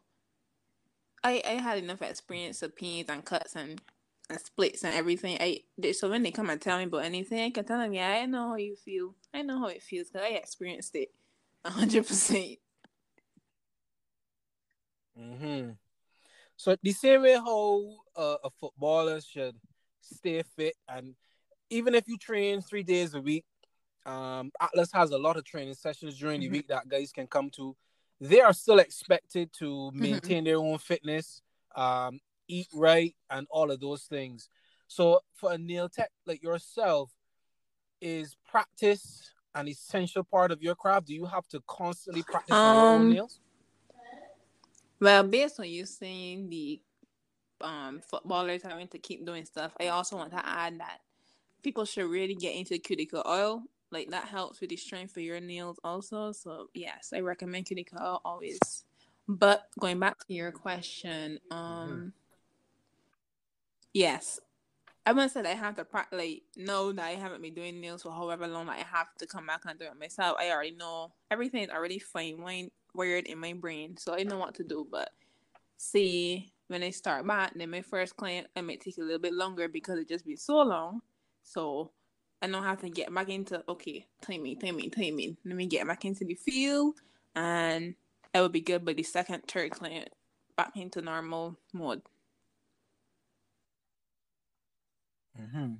I 1.24 1.42
I 1.46 1.52
had 1.61 1.78
enough 1.78 2.02
experience 2.02 2.62
of 2.62 2.76
pains 2.76 3.09
and 3.09 3.24
cuts 3.24 3.56
and 3.56 3.80
and 4.28 4.40
splits 4.40 4.85
and 4.85 4.94
everything. 4.94 5.38
I 5.40 5.61
they- 5.78 5.92
so 5.92 6.09
when 6.11 6.22
they 6.22 6.30
come 6.32 6.50
and 6.50 6.61
tell 6.61 6.78
me 6.78 6.85
about 6.85 7.04
anything, 7.04 7.40
I 7.40 7.50
can 7.50 7.64
tell 7.64 7.78
them, 7.78 7.92
yeah, 7.94 8.11
I 8.22 8.26
know 8.26 8.48
how 8.48 8.56
you 8.56 8.76
feel. 8.76 9.14
I 9.35 9.42
know 9.42 9.59
how 9.61 9.66
it 9.68 9.82
feels 9.82 10.09
because 10.09 10.22
I 10.22 10.35
experienced 10.35 10.94
it, 10.96 11.12
hundred 11.70 12.07
percent. 12.07 12.59
hmm 15.16 15.70
So 16.57 16.76
the 16.83 16.92
same 16.92 17.22
way 17.22 17.35
how 17.35 17.83
uh, 18.16 18.37
a 18.44 18.50
footballer 18.50 19.20
should 19.20 19.57
stay 20.00 20.42
fit, 20.57 20.74
and 20.88 21.14
even 21.70 21.94
if 21.94 22.07
you 22.07 22.16
train 22.18 22.61
three 22.61 22.83
days 22.83 23.14
a 23.14 23.20
week, 23.20 23.44
um, 24.05 24.52
Atlas 24.61 24.92
has 24.92 25.11
a 25.11 25.18
lot 25.18 25.37
of 25.37 25.44
training 25.44 25.74
sessions 25.74 26.18
during 26.18 26.40
the 26.40 26.48
Mhm. 26.48 26.52
week 26.52 26.68
that 26.68 26.88
guys 26.88 27.12
can 27.12 27.26
come 27.26 27.50
to. 27.50 27.76
They 28.20 28.40
are 28.40 28.52
still 28.52 28.79
expected 28.79 29.52
to 29.59 29.90
Mm-hmm. 29.90 30.00
maintain 30.02 30.44
their 30.44 30.59
own 30.59 30.79
fitness, 30.79 31.42
um, 31.74 32.20
eat 32.48 32.68
right, 32.72 33.14
and 33.31 33.46
all 33.50 33.70
of 33.70 33.81
those 33.81 34.05
things. 34.05 34.48
So 34.87 35.20
for 35.35 35.52
a 35.52 35.59
nail 35.59 35.88
tech 35.88 36.11
like 36.26 36.42
yourself, 36.42 37.12
is 38.00 38.37
practice 38.48 39.33
an 39.56 39.68
essential 39.68 40.22
part 40.22 40.52
of 40.52 40.62
your 40.62 40.74
craft? 40.74 41.06
Do 41.06 41.14
you 41.14 41.26
have 41.26 41.48
to 41.48 41.60
constantly 41.66 42.22
practice 42.22 42.64
on 42.64 42.76
your 42.76 42.88
own 42.90 43.08
Um, 43.08 43.10
nails? 43.10 43.40
Well, 45.00 45.24
based 45.24 45.60
on 45.60 45.68
you 45.68 45.86
saying 45.86 46.48
the 46.50 46.80
um 47.62 48.00
footballers 48.10 48.62
having 48.62 48.88
to 48.88 48.98
keep 48.98 49.24
doing 49.26 49.44
stuff, 49.44 49.72
I 49.80 49.88
also 49.88 50.16
want 50.16 50.30
to 50.32 50.46
add 50.46 50.78
that 50.80 50.98
people 51.62 51.84
should 51.84 52.10
really 52.10 52.34
get 52.34 52.54
into 52.54 52.78
cuticle 52.78 53.22
oil. 53.26 53.62
Like 53.90 54.10
that 54.10 54.24
helps 54.28 54.60
with 54.60 54.70
the 54.70 54.76
strength 54.76 55.16
of 55.16 55.22
your 55.22 55.40
nails 55.40 55.78
also. 55.84 56.32
So 56.32 56.68
yes, 56.74 57.12
I 57.14 57.20
recommend 57.20 57.66
cuticle 57.66 57.98
oil 58.00 58.20
always. 58.24 58.58
But 59.28 59.68
going 59.80 59.98
back 59.98 60.18
to 60.26 60.34
your 60.34 60.52
question, 60.52 61.38
um 61.50 62.12
yes. 63.92 64.40
I 65.06 65.12
must 65.12 65.34
say 65.34 65.42
that 65.42 65.52
I 65.52 65.54
have 65.54 65.76
to 65.76 65.84
pra- 65.84 66.08
like 66.10 66.42
know 66.56 66.90
that 66.92 67.04
I 67.04 67.12
haven't 67.12 67.40
been 67.40 67.54
doing 67.54 67.80
nails 67.80 68.02
for 68.02 68.10
however 68.10 68.48
long 68.48 68.66
that 68.66 68.80
I 68.80 68.84
have 68.98 69.14
to 69.18 69.26
come 69.26 69.46
back 69.46 69.62
and 69.64 69.78
do 69.78 69.86
it 69.86 69.98
myself. 69.98 70.36
I 70.40 70.50
already 70.50 70.72
know 70.72 71.12
everything 71.30 71.62
is 71.62 71.70
already 71.70 72.00
fine 72.00 72.38
wi- 72.38 72.70
wired 72.92 73.26
in 73.26 73.38
my 73.38 73.52
brain, 73.52 73.96
so 73.96 74.14
I 74.14 74.24
know 74.24 74.38
what 74.38 74.56
to 74.56 74.64
do. 74.64 74.86
But 74.90 75.10
see, 75.76 76.52
when 76.68 76.82
I 76.82 76.90
start 76.90 77.26
back, 77.26 77.52
then 77.54 77.70
my 77.70 77.82
first 77.82 78.16
client, 78.16 78.48
it 78.56 78.62
might 78.62 78.80
take 78.80 78.98
a 78.98 79.02
little 79.02 79.20
bit 79.20 79.32
longer 79.32 79.68
because 79.68 80.00
it 80.00 80.08
just 80.08 80.26
been 80.26 80.36
so 80.36 80.58
long. 80.62 81.00
So 81.42 81.92
I 82.42 82.48
know 82.48 82.60
how 82.60 82.74
to 82.74 82.90
get 82.90 83.14
back 83.14 83.28
into 83.28 83.62
okay, 83.68 84.06
timing, 84.20 84.58
timing, 84.58 84.90
timing. 84.90 85.36
Let 85.44 85.56
me 85.56 85.66
get 85.66 85.86
back 85.86 86.04
into 86.04 86.24
the 86.24 86.34
feel, 86.34 86.94
and 87.36 87.94
it 88.34 88.40
will 88.40 88.48
be 88.48 88.60
good 88.60 88.84
But 88.84 88.96
the 88.96 89.04
second, 89.04 89.44
third 89.46 89.70
client 89.70 90.08
back 90.56 90.76
into 90.76 91.00
normal 91.00 91.58
mode. 91.72 92.02
Hmm 95.37 95.75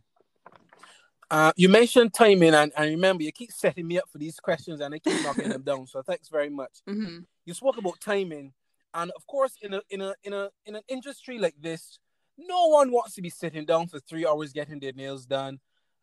Uh, 1.29 1.53
you 1.57 1.69
mentioned 1.69 2.14
timing, 2.14 2.55
and, 2.55 2.73
and 2.77 2.90
remember, 2.90 3.25
you 3.25 3.33
keep 3.33 3.51
setting 3.51 3.87
me 3.87 3.99
up 3.99 4.09
for 4.09 4.19
these 4.19 4.38
questions, 4.38 4.81
and 4.81 4.95
I 4.95 4.99
keep 5.01 5.21
knocking 5.25 5.49
them 5.49 5.62
down. 5.62 5.87
So 5.87 6.03
thanks 6.03 6.29
very 6.29 6.51
much. 6.51 6.71
Mm-hmm. 6.88 7.21
You 7.45 7.55
spoke 7.55 7.79
about 7.79 8.01
timing, 8.01 8.53
and 8.95 9.11
of 9.16 9.27
course, 9.27 9.55
in 9.62 9.75
a 9.75 9.81
in 9.90 10.01
a 10.01 10.14
in 10.25 10.33
a 10.33 10.51
in 10.66 10.75
an 10.77 10.83
industry 10.88 11.38
like 11.38 11.55
this, 11.61 11.99
no 12.38 12.66
one 12.69 12.90
wants 12.90 13.14
to 13.14 13.23
be 13.23 13.31
sitting 13.31 13.64
down 13.64 13.87
for 13.88 14.01
three 14.01 14.27
hours 14.27 14.53
getting 14.53 14.81
their 14.81 14.92
nails 14.92 15.27
done, 15.27 15.61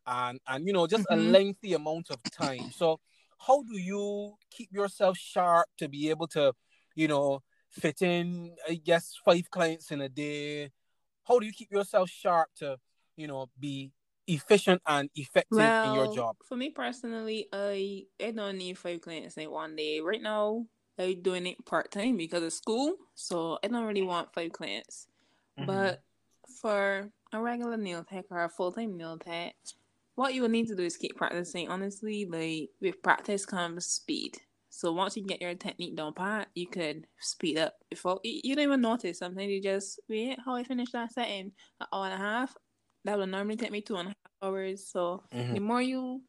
and 0.08 0.40
and 0.48 0.66
you 0.68 0.74
know 0.74 0.88
just 0.88 1.06
Mhm. 1.10 1.14
a 1.14 1.18
lengthy 1.18 1.74
amount 1.74 2.10
of 2.12 2.22
time. 2.32 2.72
So 2.72 3.00
how 3.46 3.62
do 3.64 3.78
you 3.78 4.36
keep 4.52 4.70
yourself 4.72 5.18
sharp 5.18 5.68
to 5.80 5.90
be 5.90 6.10
able 6.10 6.28
to, 6.28 6.54
you 6.96 7.08
know, 7.10 7.42
fit 7.72 8.02
in? 8.02 8.56
I 8.70 8.76
guess 8.76 9.16
five 9.26 9.50
clients 9.50 9.92
in 9.92 10.00
a 10.02 10.10
day. 10.10 10.72
How 11.28 11.40
do 11.40 11.46
you 11.46 11.54
keep 11.54 11.72
yourself 11.72 12.10
sharp 12.10 12.50
to, 12.60 12.78
you 13.16 13.28
know, 13.28 13.50
be 13.60 13.92
efficient 14.28 14.82
and 14.88 15.10
effective 15.16 15.60
in 15.60 15.96
your 15.96 16.14
job? 16.14 16.36
For 16.48 16.56
me 16.56 16.70
personally, 16.70 17.48
I 17.52 18.06
I 18.22 18.32
don't 18.32 18.58
need 18.58 18.78
five 18.78 19.02
clients 19.02 19.38
in 19.38 19.50
one 19.52 19.76
day. 19.76 20.00
Right 20.00 20.22
now, 20.22 20.66
I'm 20.98 21.22
doing 21.22 21.48
it 21.48 21.66
part 21.66 21.92
time 21.92 22.18
because 22.18 22.44
of 22.44 22.54
school, 22.54 22.96
so 23.16 23.58
I 23.64 23.68
don't 23.68 23.86
really 23.86 24.04
want 24.04 24.34
five 24.34 24.52
clients. 24.52 25.08
Mm-hmm. 25.60 25.68
But 25.68 26.02
for 26.62 27.10
a 27.32 27.42
regular 27.42 27.78
nail 27.78 28.04
tech 28.04 28.26
or 28.30 28.44
a 28.44 28.50
full 28.50 28.72
time 28.72 28.98
nail 28.98 29.18
tech, 29.18 29.56
what 30.16 30.34
you 30.34 30.42
will 30.42 30.50
need 30.50 30.68
to 30.68 30.76
do 30.76 30.84
is 30.84 30.98
keep 30.98 31.16
practicing. 31.16 31.70
Honestly, 31.70 32.26
like 32.26 32.70
with 32.82 33.02
practice 33.02 33.46
comes 33.46 33.86
speed. 33.86 34.38
So 34.70 34.92
once 34.92 35.16
you 35.16 35.24
get 35.24 35.40
your 35.40 35.54
technique 35.54 35.96
down 35.96 36.14
pat, 36.14 36.48
you 36.56 36.66
could 36.66 37.06
speed 37.20 37.60
up. 37.60 37.76
Before 37.90 38.20
you 38.24 38.42
you 38.44 38.56
don't 38.56 38.64
even 38.64 38.82
notice. 38.82 39.20
Sometimes 39.20 39.52
you 39.52 39.62
just 39.62 40.00
wait 40.10 40.40
how 40.44 40.56
I 40.56 40.64
finish 40.64 40.92
that 40.92 41.14
set 41.14 41.30
in 41.30 41.52
an 41.80 41.88
hour 41.94 42.06
and 42.06 42.14
a 42.14 42.18
half. 42.18 42.56
That 43.06 43.18
would 43.18 43.30
normally 43.30 43.58
take 43.58 43.72
me 43.72 43.82
two 43.82 43.98
and 43.98 44.10
a 44.10 44.12
half 44.12 44.32
hours. 44.50 44.88
So 44.88 45.24
Mhm. 45.34 45.54
the 45.54 45.60
more 45.60 45.82
you 45.82 46.24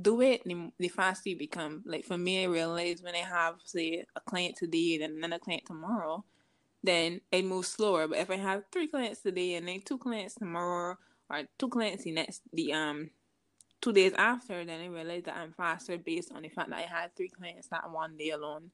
do 0.00 0.20
it, 0.22 0.42
the, 0.44 0.72
the 0.78 0.88
faster 0.88 1.30
you 1.30 1.36
become. 1.38 1.82
Like 1.86 2.04
for 2.04 2.16
me, 2.18 2.42
I 2.42 2.46
realize 2.46 3.02
when 3.02 3.14
I 3.14 3.18
have 3.18 3.56
say 3.64 4.04
a 4.16 4.20
client 4.20 4.56
today 4.56 4.94
and 4.94 5.02
then 5.02 5.24
another 5.24 5.38
client 5.40 5.64
tomorrow, 5.66 6.24
then 6.82 7.20
it 7.30 7.44
moves 7.44 7.68
slower. 7.68 8.08
But 8.08 8.18
if 8.18 8.30
I 8.30 8.36
have 8.36 8.64
three 8.72 8.88
clients 8.88 9.22
today 9.22 9.54
and 9.54 9.68
then 9.68 9.82
two 9.82 9.98
clients 9.98 10.34
tomorrow 10.34 10.96
or 11.30 11.42
two 11.58 11.68
clients 11.68 12.04
the 12.04 12.12
next 12.12 12.42
the 12.52 12.72
um 12.72 13.10
two 13.80 13.92
days 13.92 14.12
after, 14.14 14.64
then 14.64 14.80
I 14.80 14.86
realize 14.86 15.24
that 15.24 15.36
I'm 15.36 15.52
faster 15.52 15.98
based 15.98 16.32
on 16.32 16.42
the 16.42 16.48
fact 16.48 16.70
that 16.70 16.78
I 16.78 16.82
had 16.82 17.14
three 17.16 17.28
clients 17.28 17.68
that 17.68 17.90
one 17.90 18.16
day 18.16 18.30
alone. 18.30 18.70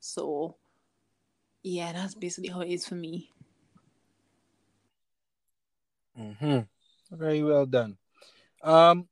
So 0.00 0.56
yeah, 1.62 1.92
that's 1.92 2.14
basically 2.14 2.50
how 2.50 2.60
it 2.60 2.70
is 2.70 2.86
for 2.86 2.94
me. 2.96 3.30
hmm 6.16 6.60
Very 7.10 7.42
well 7.42 7.66
done. 7.66 7.96
Um, 8.62 9.08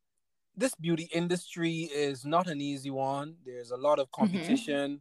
this 0.56 0.74
beauty 0.74 1.08
industry 1.12 1.82
is 1.94 2.24
not 2.24 2.48
an 2.48 2.60
easy 2.60 2.90
one. 2.90 3.36
There's 3.44 3.70
a 3.70 3.76
lot 3.76 3.98
of 3.98 4.10
competition. 4.12 5.00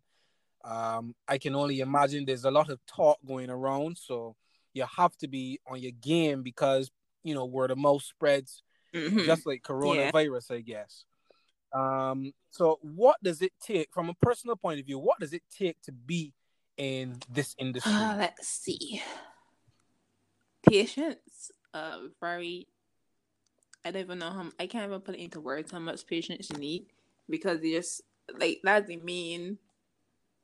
Um, 0.64 1.16
I 1.28 1.38
can 1.38 1.56
only 1.56 1.80
imagine 1.80 2.26
there's 2.26 2.46
a 2.46 2.52
lot 2.52 2.70
of 2.70 2.80
talk 2.86 3.18
going 3.26 3.50
around. 3.50 3.98
So 3.98 4.36
you 4.74 4.86
have 4.98 5.16
to 5.18 5.28
be 5.28 5.60
on 5.68 5.80
your 5.82 5.92
game 5.92 6.44
because 6.44 6.92
you 7.24 7.34
know 7.34 7.46
word 7.46 7.72
of 7.72 7.78
mouth 7.78 8.04
spreads 8.04 8.64
Mhm. 8.94 9.26
just 9.26 9.46
like 9.46 9.64
coronavirus, 9.64 10.52
I 10.52 10.62
guess. 10.62 11.06
Um, 11.74 12.34
so 12.52 12.80
what 12.82 13.18
does 13.22 13.42
it 13.42 13.54
take 13.60 13.90
from 13.94 14.10
a 14.10 14.14
personal 14.16 14.56
point 14.56 14.80
of 14.80 14.86
view? 14.86 15.00
What 15.00 15.20
does 15.20 15.34
it 15.34 15.44
take 15.50 15.82
to 15.84 15.92
be 15.92 16.34
in 16.78 17.20
this 17.30 17.56
industry? 17.58 17.92
Uh, 17.94 18.16
let's 18.18 18.48
see. 18.48 19.02
Patience. 20.64 21.52
Uh, 21.74 22.00
very. 22.20 22.68
I 23.88 23.92
don't 23.92 24.02
even 24.02 24.20
know 24.20 24.32
how. 24.32 24.46
I 24.60 24.68
can't 24.68 24.86
even 24.86 25.02
put 25.02 25.16
it 25.16 25.22
into 25.22 25.40
words 25.40 25.72
how 25.72 25.80
much 25.80 26.06
patience 26.06 26.50
you 26.52 26.58
need 26.58 26.88
because 27.30 27.64
you 27.64 27.78
just 27.78 28.02
like 28.38 28.60
that's 28.64 28.88
the 28.88 28.98
main. 28.98 29.58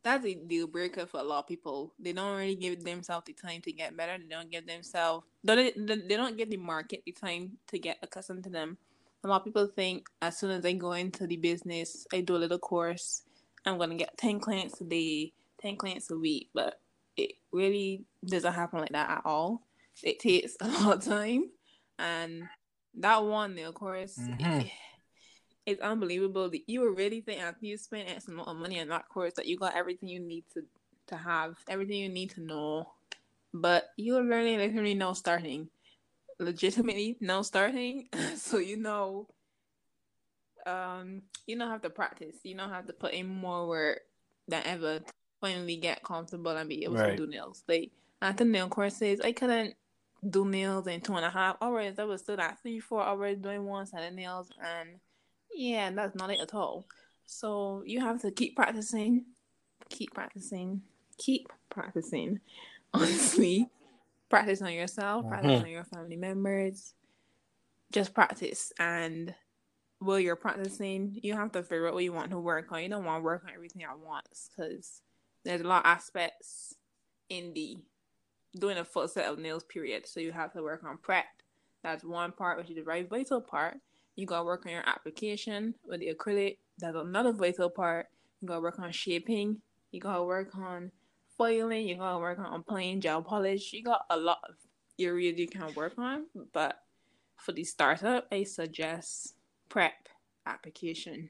That's 0.03 0.25
a 0.25 0.33
deal 0.33 0.67
breaker 0.67 1.05
for 1.05 1.19
a 1.19 1.23
lot 1.23 1.39
of 1.39 1.47
people. 1.47 1.93
They 1.97 2.11
don't 2.11 2.37
really 2.37 2.55
give 2.55 2.83
themselves 2.83 3.25
the 3.25 3.33
time 3.33 3.61
to 3.61 3.71
get 3.71 3.95
better. 3.95 4.17
They 4.17 4.27
don't 4.27 4.51
give 4.51 4.65
themselves. 4.65 5.25
They 5.43 5.71
don't. 5.71 6.07
They 6.07 6.15
don't 6.15 6.37
give 6.37 6.49
the 6.49 6.57
market 6.57 7.03
the 7.05 7.11
time 7.11 7.57
to 7.67 7.79
get 7.79 7.97
accustomed 8.01 8.43
to 8.45 8.49
them. 8.49 8.77
A 9.23 9.27
lot 9.27 9.41
of 9.41 9.45
people 9.45 9.67
think 9.67 10.07
as 10.21 10.37
soon 10.37 10.51
as 10.51 10.65
I 10.65 10.73
go 10.73 10.93
into 10.93 11.27
the 11.27 11.37
business, 11.37 12.05
I 12.13 12.21
do 12.21 12.35
a 12.35 12.37
little 12.37 12.59
course, 12.59 13.23
I'm 13.65 13.77
gonna 13.77 13.95
get 13.95 14.17
ten 14.17 14.39
clients 14.39 14.79
a 14.81 14.85
day, 14.85 15.33
ten 15.61 15.75
clients 15.75 16.11
a 16.11 16.17
week, 16.17 16.49
but 16.53 16.79
it 17.15 17.33
really 17.51 18.05
doesn't 18.25 18.53
happen 18.53 18.79
like 18.79 18.91
that 18.91 19.09
at 19.09 19.21
all. 19.25 19.63
It 20.01 20.19
takes 20.19 20.55
a 20.61 20.67
lot 20.67 20.97
of 20.97 21.05
time, 21.05 21.49
and 21.99 22.43
that 22.95 23.23
one 23.23 23.55
nail 23.55 23.73
course, 23.73 24.17
Mhm. 24.17 24.71
it's 25.65 25.81
unbelievable. 25.81 26.49
that 26.49 26.67
You 26.67 26.81
were 26.81 26.91
really 26.93 27.21
think 27.21 27.41
after 27.41 27.65
you 27.65 27.77
spend 27.77 28.09
X 28.09 28.27
amount 28.27 28.49
of 28.49 28.57
money 28.57 28.79
on 28.79 28.89
that 28.89 29.09
course 29.09 29.33
that 29.35 29.45
you 29.47 29.57
got 29.57 29.75
everything 29.75 30.09
you 30.09 30.19
need 30.19 30.45
to 30.53 30.65
to 31.07 31.17
have, 31.17 31.57
everything 31.67 31.97
you 31.97 32.09
need 32.09 32.29
to 32.31 32.41
know, 32.41 32.93
but 33.53 33.89
you're 33.97 34.23
learning 34.23 34.57
literally 34.57 34.93
no 34.93 35.13
starting, 35.13 35.69
legitimately 36.39 37.17
no 37.19 37.41
starting. 37.41 38.07
so 38.37 38.57
you 38.57 38.77
know, 38.77 39.27
um, 40.65 41.21
you 41.47 41.57
don't 41.57 41.69
have 41.69 41.81
to 41.81 41.89
practice. 41.89 42.37
You 42.43 42.55
don't 42.55 42.69
have 42.69 42.87
to 42.87 42.93
put 42.93 43.13
in 43.13 43.27
more 43.27 43.67
work 43.67 44.01
than 44.47 44.63
ever 44.65 44.99
to 44.99 45.13
finally 45.41 45.77
get 45.77 46.03
comfortable 46.03 46.51
and 46.55 46.69
be 46.69 46.83
able 46.83 46.95
Right. 46.95 47.17
to 47.17 47.25
do 47.25 47.27
nails. 47.27 47.63
Like 47.67 47.91
after 48.21 48.45
nail 48.45 48.69
courses, 48.69 49.19
I 49.21 49.31
couldn't 49.33 49.75
do 50.29 50.45
nails 50.45 50.87
in 50.87 51.01
two 51.01 51.15
and 51.15 51.25
a 51.25 51.29
half 51.29 51.57
hours. 51.61 51.99
I 51.99 52.03
was 52.05 52.21
still 52.21 52.39
at 52.39 52.61
three, 52.61 52.79
four 52.79 53.03
hours 53.03 53.37
doing 53.37 53.65
one 53.65 53.85
set 53.85 54.03
of 54.07 54.13
nails, 54.13 54.49
and 54.63 54.99
yeah, 55.53 55.91
that's 55.91 56.15
not 56.15 56.31
it 56.31 56.39
at 56.39 56.53
all. 56.53 56.85
So 57.25 57.83
you 57.85 57.99
have 58.01 58.21
to 58.21 58.31
keep 58.31 58.55
practicing, 58.55 59.25
keep 59.89 60.13
practicing, 60.13 60.81
keep 61.17 61.47
practicing. 61.69 62.39
Honestly, 62.93 63.69
practice 64.29 64.61
on 64.61 64.71
yourself, 64.73 65.27
practice 65.27 65.51
Mhm. 65.51 65.63
on 65.63 65.69
your 65.69 65.83
family 65.83 66.15
members. 66.15 66.93
Just 67.91 68.13
practice, 68.13 68.71
and 68.79 69.33
while 69.99 70.19
you're 70.19 70.35
practicing, 70.35 71.19
you 71.21 71.33
have 71.35 71.51
to 71.53 71.63
figure 71.63 71.87
out 71.87 71.93
what 71.93 72.03
you 72.03 72.11
want 72.13 72.31
to 72.31 72.39
work 72.39 72.71
on. 72.71 72.81
You 72.83 72.89
don't 72.89 73.05
want 73.05 73.21
to 73.21 73.23
work 73.23 73.43
on 73.45 73.51
everything 73.53 73.83
at 73.83 73.97
once 73.99 74.49
because 74.55 75.01
there's 75.43 75.61
a 75.61 75.67
lot 75.67 75.85
of 75.85 75.91
aspects 75.91 76.75
in 77.29 77.53
the 77.53 77.77
doing 78.57 78.77
a 78.77 78.85
full 78.85 79.07
set 79.07 79.29
of 79.29 79.39
nails 79.39 79.63
period. 79.63 80.07
So 80.07 80.19
you 80.19 80.31
have 80.31 80.53
to 80.53 80.61
work 80.61 80.83
on 80.83 80.97
prep. 80.97 81.25
That's 81.83 82.03
one 82.03 82.31
part, 82.31 82.57
which 82.57 82.69
is 82.69 82.75
the 82.75 82.81
very 82.81 83.03
vital 83.03 83.41
part. 83.41 83.77
You 84.15 84.25
gotta 84.25 84.45
work 84.45 84.65
on 84.65 84.71
your 84.71 84.87
application 84.87 85.73
with 85.85 85.99
the 85.99 86.13
acrylic. 86.13 86.57
That's 86.77 86.95
another 86.95 87.33
vital 87.33 87.69
part. 87.69 88.07
You 88.41 88.47
gotta 88.47 88.61
work 88.61 88.79
on 88.79 88.91
shaping. 88.91 89.61
You 89.91 89.99
gotta 89.99 90.23
work 90.23 90.55
on 90.55 90.91
foiling. 91.37 91.87
You 91.87 91.97
gotta 91.97 92.19
work 92.19 92.39
on 92.39 92.63
plain 92.63 93.01
gel 93.01 93.21
polish. 93.21 93.73
You 93.73 93.83
got 93.83 94.05
a 94.09 94.17
lot 94.17 94.39
of 94.47 94.55
areas 94.99 95.39
you 95.39 95.47
can 95.47 95.73
work 95.73 95.93
on. 95.97 96.25
But 96.53 96.79
for 97.37 97.51
the 97.51 97.63
startup, 97.63 98.27
I 98.31 98.43
suggest 98.43 99.35
prep 99.67 100.07
application. 100.45 101.29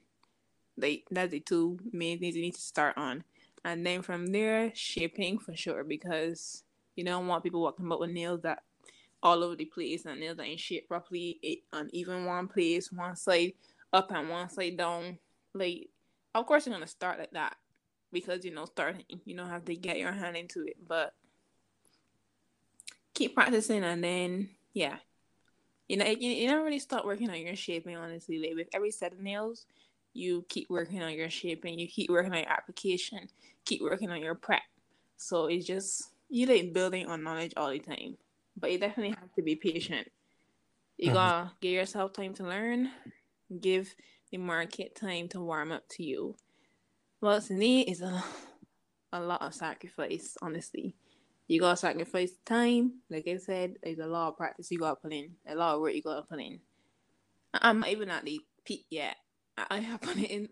Like 0.78 1.06
that's 1.10 1.32
the 1.32 1.40
two 1.40 1.80
main 1.92 2.20
things 2.20 2.36
you 2.36 2.42
need 2.42 2.56
to 2.56 2.62
start 2.62 2.98
on. 2.98 3.24
And 3.66 3.86
then 3.86 4.02
from 4.02 4.28
there, 4.28 4.72
shaping 4.76 5.40
for 5.40 5.56
sure 5.56 5.84
because 5.84 6.64
you 6.96 7.04
don't 7.04 7.28
want 7.28 7.44
people 7.44 7.62
walking 7.62 7.86
about 7.86 8.00
with 8.00 8.12
nails 8.12 8.42
that 8.42 8.64
all 9.22 9.44
over 9.44 9.56
the 9.56 9.66
place 9.66 10.06
and 10.06 10.20
nails 10.20 10.38
that 10.38 10.46
ain't 10.46 10.60
shaped 10.60 10.90
properly 10.90 11.40
it, 11.42 11.60
on 11.72 11.90
even 11.94 12.26
one 12.26 12.48
place, 12.48 12.92
one 12.92 13.16
side 13.16 13.54
up 13.92 14.12
and 14.12 14.30
one 14.30 14.50
side 14.50 14.78
down. 14.78 15.18
Like, 15.54 15.90
of 16.36 16.46
course, 16.46 16.66
you're 16.66 16.76
gonna 16.76 16.88
start 16.88 17.20
like 17.20 17.32
that 17.32 17.56
because 18.12 18.44
you 18.44 18.54
know 18.54 18.66
starting. 18.66 19.04
You 19.26 19.36
don't 19.36 19.50
have 19.50 19.66
to 19.66 19.76
get 19.76 19.98
your 19.98 20.12
hand 20.12 20.36
into 20.36 20.64
it, 20.66 20.78
but 20.88 21.14
keep 23.14 23.34
practicing 23.34 23.84
and 23.84 24.04
then 24.04 24.50
yeah, 24.74 24.98
you 25.88 25.98
know 25.98 26.06
you, 26.06 26.30
you 26.30 26.48
never 26.48 26.64
really 26.64 26.80
start 26.80 27.06
working 27.06 27.30
on 27.30 27.40
your 27.40 27.56
shaping. 27.56 27.96
Honestly, 27.96 28.40
like 28.40 28.56
with 28.56 28.68
every 28.74 28.92
set 28.92 29.14
of 29.14 29.20
nails, 29.20 29.66
you 30.14 30.46
keep 30.50 30.70
working 30.70 31.02
on 31.02 31.14
your 31.14 31.30
shaping. 31.30 31.80
You 31.80 31.88
keep 31.88 32.10
working 32.10 32.32
on 32.32 32.40
your 32.40 32.52
application. 32.52 33.30
Keep 33.66 33.82
working 33.82 34.12
on 34.12 34.22
your 34.22 34.36
prep. 34.36 34.62
So 35.18 35.46
it's 35.46 35.66
just 35.66 36.10
you 36.34 36.48
like 36.48 36.74
building 36.74 37.06
on 37.06 37.24
knowledge 37.24 37.54
all 37.56 37.70
the 37.70 37.80
time. 37.80 38.18
But 38.58 38.72
you 38.72 38.80
definitely 38.80 39.16
have 39.20 39.34
to 39.36 39.42
be 39.44 39.56
patient. 39.56 40.12
You 40.98 41.12
Mhm. 41.12 41.14
gotta 41.14 41.52
give 41.62 41.74
yourself 41.74 42.14
time 42.14 42.34
to 42.36 42.44
learn. 42.44 42.92
Give 43.62 43.94
the 44.32 44.38
market 44.38 44.96
time 44.96 45.30
to 45.30 45.42
warm 45.42 45.72
up 45.72 45.88
to 45.90 46.04
you. 46.04 46.36
To 47.22 47.54
me, 47.54 47.82
is 47.84 48.02
a 48.02 48.24
a 49.14 49.22
lot 49.22 49.42
of 49.44 49.54
sacrifice. 49.54 50.36
Honestly, 50.42 50.96
you 51.48 51.60
gotta 51.60 51.78
sacrifice 51.78 52.34
time. 52.46 53.04
Like 53.10 53.28
I 53.28 53.38
said, 53.38 53.78
there's 53.84 54.00
a 54.00 54.08
lot 54.08 54.30
of 54.30 54.38
practice 54.38 54.72
you 54.72 54.80
gotta 54.80 55.00
put 55.00 55.14
in. 55.14 55.38
A 55.46 55.56
lot 55.56 55.76
of 55.76 55.82
work 55.82 55.94
you 55.94 56.02
gotta 56.02 56.24
put 56.24 56.40
in. 56.42 56.60
I'm 57.54 57.80
not 57.82 57.90
even 57.90 58.10
at 58.10 58.26
the 58.26 58.42
peak 58.66 58.86
yet. 58.90 59.18
I 59.56 59.80
have 59.80 60.02
put 60.02 60.18
in 60.18 60.50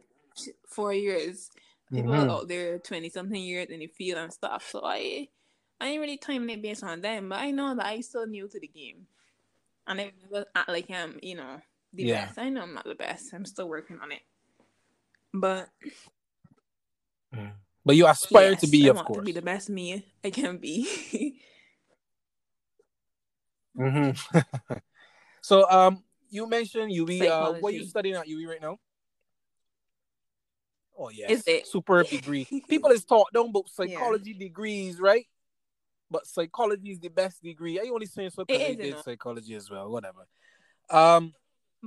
four 0.68 0.94
years. 0.94 1.50
People 1.92 2.14
Mhm. 2.14 2.30
out 2.30 2.48
there 2.48 2.78
twenty 2.80 3.10
something 3.10 3.42
years 3.42 3.70
in 3.70 3.80
the 3.80 3.88
field 3.88 4.20
and 4.20 4.32
stuff. 4.32 4.70
So 4.70 4.82
I 4.84 5.28
I 5.82 5.88
ain't 5.88 6.00
really 6.02 6.18
timing 6.18 6.52
it 6.52 6.62
based 6.62 6.84
on 6.84 7.02
them, 7.02 7.30
but 7.30 7.40
I 7.40 7.50
know 7.50 7.76
that 7.76 7.86
I 7.88 8.02
still 8.02 8.28
new 8.28 8.48
to 8.48 8.60
the 8.60 8.68
game. 8.68 9.08
And 9.88 10.00
I 10.00 10.12
never 10.22 10.46
act 10.56 10.70
like 10.70 10.92
I'm, 10.92 11.18
you 11.24 11.36
know, 11.36 11.60
the 11.92 12.06
Yeah. 12.06 12.28
best. 12.28 12.38
I 12.38 12.50
know 12.50 12.62
I'm 12.62 12.76
not 12.76 12.86
the 12.86 12.94
best. 12.94 13.34
I'm 13.34 13.46
still 13.46 13.68
working 13.68 13.98
on 14.00 14.12
it. 14.12 14.22
But 15.34 15.70
But 17.84 17.96
you 17.96 18.06
aspire 18.08 18.56
to 18.56 18.68
be, 18.68 18.88
I 18.88 18.92
of 18.92 18.98
want 18.98 19.08
course. 19.08 19.18
to 19.22 19.26
be 19.26 19.32
the 19.32 19.42
best 19.42 19.70
me 19.72 20.06
I 20.24 20.30
can 20.30 20.58
be. 20.58 21.42
hmm 23.76 24.12
so, 25.42 25.68
um, 25.68 26.04
you 26.30 26.48
mentioned 26.48 26.92
UWI. 26.92 27.28
Uh, 27.28 27.54
what 27.60 27.74
are 27.74 27.78
you 27.78 27.86
studying 27.86 28.16
at 28.16 28.28
UWI 28.28 28.50
right 28.50 28.62
now? 28.62 28.78
Oh 30.98 31.10
yes, 31.10 31.32
Is 31.32 31.44
it? 31.48 31.68
superb 31.68 32.08
degree. 32.08 32.46
People 32.70 32.92
is 32.92 33.04
taught 33.04 33.30
about 33.34 33.68
Yeah. 33.80 33.88
psychology 33.88 34.34
degrees, 34.34 35.00
right? 35.00 35.26
But 36.12 36.28
psychology 36.28 36.92
is 36.92 37.00
the 37.00 37.08
best 37.10 37.42
degree. 37.42 37.80
Are 37.80 37.86
you 37.86 37.94
only 37.94 38.06
saying 38.06 38.32
so 38.32 38.44
because 38.46 38.62
I 38.62 38.74
did 38.76 39.00
psychology 39.00 39.56
as 39.56 39.70
well? 39.72 39.90
Whatever. 39.90 40.28
Um, 40.90 41.34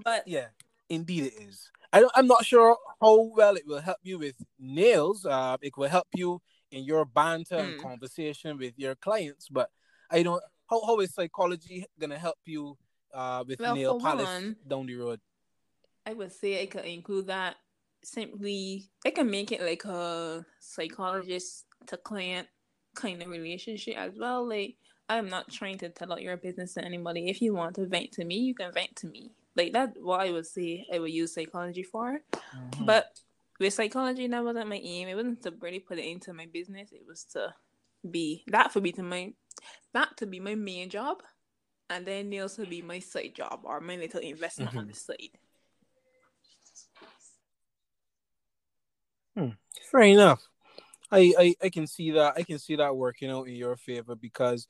but 0.02 0.26
yeah, 0.26 0.46
indeed 0.88 1.24
it 1.26 1.34
is. 1.46 1.70
I 1.92 2.00
don't, 2.00 2.12
I'm 2.16 2.26
not 2.26 2.44
sure 2.44 2.76
how 3.00 3.30
well 3.36 3.54
it 3.56 3.66
will 3.66 3.80
help 3.82 3.98
you 4.02 4.18
with 4.18 4.34
nails. 4.58 5.26
Uh, 5.26 5.58
it 5.60 5.76
will 5.76 5.88
help 5.90 6.08
you 6.14 6.40
in 6.72 6.84
your 6.84 7.04
banter 7.04 7.56
and 7.56 7.74
Mm. 7.74 7.82
conversation 7.82 8.56
with 8.58 8.72
your 8.78 8.94
clients, 8.96 9.48
but 9.48 9.70
I 10.10 10.22
don't. 10.22 10.42
How 10.70 10.80
how 10.86 10.98
is 11.00 11.12
psychology 11.12 11.84
gonna 12.00 12.18
help 12.18 12.38
you 12.46 12.78
uh 13.12 13.44
with 13.46 13.60
Well, 13.60 13.74
nail 13.76 14.00
polish 14.00 14.24
one- 14.24 14.56
down 14.66 14.86
the 14.86 14.96
road? 14.96 15.20
I 16.06 16.14
would 16.14 16.32
say 16.32 16.62
I 16.62 16.66
could 16.66 16.86
include 16.86 17.26
that 17.26 17.56
simply 18.02 18.88
I 19.06 19.10
can 19.10 19.30
make 19.30 19.52
it 19.52 19.60
like 19.62 19.84
a 19.84 20.44
psychologist 20.60 21.66
to 21.86 21.96
client 21.98 22.48
kind 22.94 23.22
of 23.22 23.28
relationship 23.28 23.96
as 23.96 24.12
well. 24.18 24.48
Like 24.48 24.76
I'm 25.08 25.28
not 25.28 25.50
trying 25.50 25.78
to 25.78 25.88
tell 25.90 26.12
out 26.12 26.22
your 26.22 26.36
business 26.36 26.74
to 26.74 26.84
anybody. 26.84 27.28
If 27.28 27.42
you 27.42 27.54
want 27.54 27.76
to 27.76 27.86
vent 27.86 28.12
to 28.12 28.24
me, 28.24 28.38
you 28.38 28.54
can 28.54 28.72
vent 28.72 28.96
to 28.96 29.06
me. 29.06 29.32
Like 29.56 29.72
that's 29.72 29.96
what 30.00 30.20
I 30.20 30.30
would 30.30 30.46
say 30.46 30.86
I 30.92 30.98
would 30.98 31.12
use 31.12 31.34
psychology 31.34 31.82
for. 31.82 32.20
Mhm. 32.32 32.86
But 32.86 33.20
with 33.60 33.74
psychology, 33.74 34.26
that 34.26 34.44
wasn't 34.44 34.68
my 34.68 34.76
aim. 34.82 35.08
It 35.08 35.14
wasn't 35.14 35.42
to 35.42 35.54
really 35.60 35.80
put 35.80 35.98
it 35.98 36.06
into 36.06 36.32
my 36.32 36.46
business. 36.46 36.92
It 36.92 37.04
was 37.06 37.24
to 37.34 37.54
be 38.10 38.42
that 38.48 38.72
for 38.72 38.80
me 38.80 38.92
to 38.92 39.02
my 39.02 39.32
that 39.92 40.16
to 40.18 40.26
be 40.26 40.40
my 40.40 40.54
main 40.54 40.90
job, 40.90 41.22
and 41.88 42.04
then 42.06 42.30
nails 42.30 42.56
to 42.56 42.66
be 42.66 42.82
my 42.82 42.98
side 42.98 43.34
job 43.34 43.60
or 43.64 43.80
my 43.80 43.96
little 43.96 44.20
investment 44.20 44.74
on 44.76 44.86
Mhm. 44.86 44.88
the 44.88 44.94
side. 44.94 45.38
Hmm. 49.36 49.48
Fair 49.90 50.02
enough. 50.02 50.42
I, 51.10 51.34
I 51.38 51.54
I 51.64 51.68
can 51.70 51.86
see 51.86 52.10
that. 52.12 52.34
I 52.36 52.42
can 52.42 52.58
see 52.58 52.76
that 52.76 52.96
working 52.96 53.30
out 53.30 53.46
in 53.48 53.54
your 53.54 53.76
favor 53.76 54.14
because, 54.14 54.66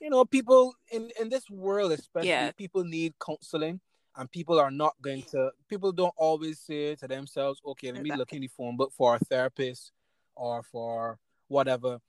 you 0.00 0.10
know, 0.10 0.24
people 0.24 0.74
in 0.90 1.10
in 1.20 1.28
this 1.28 1.48
world, 1.50 1.92
especially, 1.92 2.28
Yeah. 2.30 2.52
people 2.52 2.84
need 2.84 3.14
counseling, 3.24 3.80
and 4.16 4.30
people 4.30 4.58
are 4.58 4.70
not 4.70 4.94
going 5.02 5.22
to. 5.32 5.50
People 5.68 5.92
don't 5.92 6.14
always 6.16 6.60
say 6.60 6.94
to 6.96 7.06
themselves, 7.06 7.60
"Okay, 7.66 7.92
let 7.92 8.02
me 8.02 8.10
look 8.12 8.32
in 8.32 8.40
the 8.40 8.48
phone 8.48 8.76
book 8.76 8.92
for 8.96 9.16
a 9.16 9.18
therapist 9.18 9.92
or 10.34 10.62
for 10.62 11.18
whatever," 11.48 12.00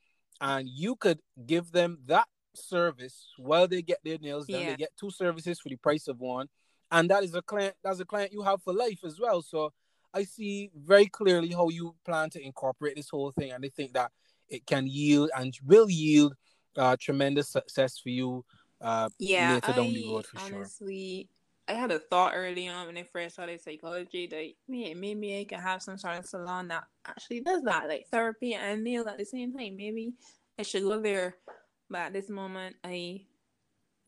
and 0.42 0.68
you 0.70 0.96
could 0.96 1.20
give 1.46 1.72
them 1.72 2.00
that 2.06 2.28
service 2.54 3.28
while 3.38 3.68
they 3.68 3.82
get 3.82 4.00
their 4.04 4.18
nails 4.18 4.48
done. 4.48 4.62
Yeah. 4.62 4.70
They 4.72 4.78
get 4.78 4.98
two 4.98 5.12
services 5.12 5.60
for 5.60 5.70
the 5.70 5.76
price 5.76 6.08
of 6.08 6.20
one, 6.22 6.48
and 6.92 7.10
that 7.10 7.24
is 7.24 7.36
a 7.36 7.42
client. 7.42 7.76
That's 7.84 8.00
a 8.00 8.06
client 8.06 8.32
you 8.32 8.42
have 8.44 8.64
for 8.64 8.74
life 8.74 9.04
as 9.04 9.20
well. 9.20 9.42
So. 9.42 9.74
I 10.16 10.24
see 10.24 10.72
very 10.74 11.07
clearly 11.07 11.49
how 11.49 11.70
you 11.70 11.93
plan 12.05 12.30
to 12.32 12.41
incorporate 12.41 12.95
this 12.95 13.09
whole 13.09 13.32
thing, 13.32 13.51
and 13.51 13.63
I 13.63 13.70
think 13.70 13.93
that 13.93 14.11
it 14.49 14.66
can 14.66 14.88
yield 14.88 15.30
and 15.38 15.53
will 15.66 15.89
yield 15.89 16.34
uh, 16.78 16.95
tremendous 16.99 17.49
success 17.49 17.99
for 17.99 18.09
you 18.09 18.45
uh, 18.82 19.09
Yeah, 19.20 19.55
later 19.55 19.74
down 19.74 19.93
the 19.93 20.05
I 20.07 20.11
road 20.13 20.26
for 20.26 20.38
sure. 20.39 20.57
honestly, 20.57 21.30
I 21.68 21.74
had 21.74 21.91
a 21.91 21.99
thought 21.99 22.34
early 22.36 22.68
on 22.68 22.88
when 22.88 22.97
I 22.97 23.03
first 23.03 23.36
started 23.36 23.59
psychology 23.61 24.28
that 24.28 24.53
man, 24.68 24.99
maybe 24.99 25.39
I 25.39 25.43
could 25.43 25.59
have 25.59 25.82
some 25.82 25.97
sort 25.97 26.18
of 26.18 26.26
salon 26.26 26.70
that 26.70 26.84
actually 27.05 27.41
does 27.41 27.63
that, 27.63 27.88
like 27.89 28.05
therapy 28.11 28.53
and 28.53 28.84
nail 28.84 29.07
at 29.09 29.18
the 29.18 29.26
same 29.26 29.51
time. 29.51 29.76
Maybe 29.76 30.13
I 30.57 30.63
should 30.63 30.84
go 30.84 31.01
there. 31.01 31.36
But 31.89 31.99
at 32.01 32.13
this 32.13 32.30
moment, 32.30 32.76
I, 32.84 33.22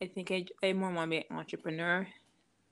I 0.02 0.06
think 0.06 0.30
I, 0.30 0.46
I 0.62 0.72
more 0.72 0.90
want 0.92 1.10
to 1.10 1.16
be 1.18 1.26
an 1.28 1.36
entrepreneur 1.36 2.06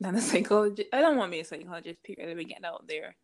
than 0.01 0.15
a 0.15 0.21
psychologist. 0.23 0.89
I 0.93 1.01
don't 1.01 1.17
want 1.17 1.33
to 1.33 1.37
be 1.37 1.41
a 1.41 1.45
psychologist. 1.45 2.03
Period. 2.03 2.29
Let 2.29 2.37
me 2.37 2.45
get 2.45 2.65
out 2.65 2.87
there. 2.89 3.17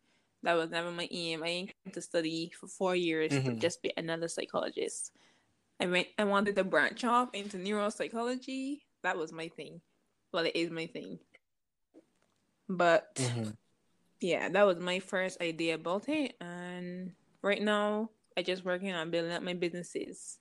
That 0.43 0.53
was 0.53 0.69
never 0.69 0.91
my 0.91 1.07
aim. 1.09 1.41
I 1.41 1.47
ain't 1.47 1.73
to 1.93 2.01
study 2.01 2.51
for 2.59 2.67
four 2.67 2.95
years 2.95 3.31
to 3.31 3.39
Mhm. 3.41 3.59
just 3.59 3.81
be 3.81 3.93
another 3.95 4.27
psychologist. 4.27 5.13
I 5.79 5.87
went. 5.87 6.07
I 6.17 6.25
wanted 6.25 6.55
to 6.57 6.63
branch 6.63 7.03
off 7.05 7.29
into 7.33 7.57
neuropsychology. 7.57 8.83
That 9.03 9.17
was 9.17 9.31
my 9.31 9.47
thing. 9.47 9.81
Well, 10.31 10.45
it 10.45 10.55
is 10.55 10.69
my 10.69 10.87
thing. 10.87 11.19
But 12.67 13.15
Mhm. 13.15 13.55
yeah, 14.19 14.49
that 14.49 14.63
was 14.63 14.79
my 14.79 14.99
first 14.99 15.41
idea 15.41 15.75
about 15.75 16.09
it. 16.09 16.35
And 16.41 17.15
right 17.41 17.61
now, 17.61 18.09
I 18.35 18.43
just 18.43 18.65
working 18.65 18.91
on 18.91 19.11
building 19.11 19.31
up 19.31 19.43
my 19.43 19.53
businesses 19.53 20.39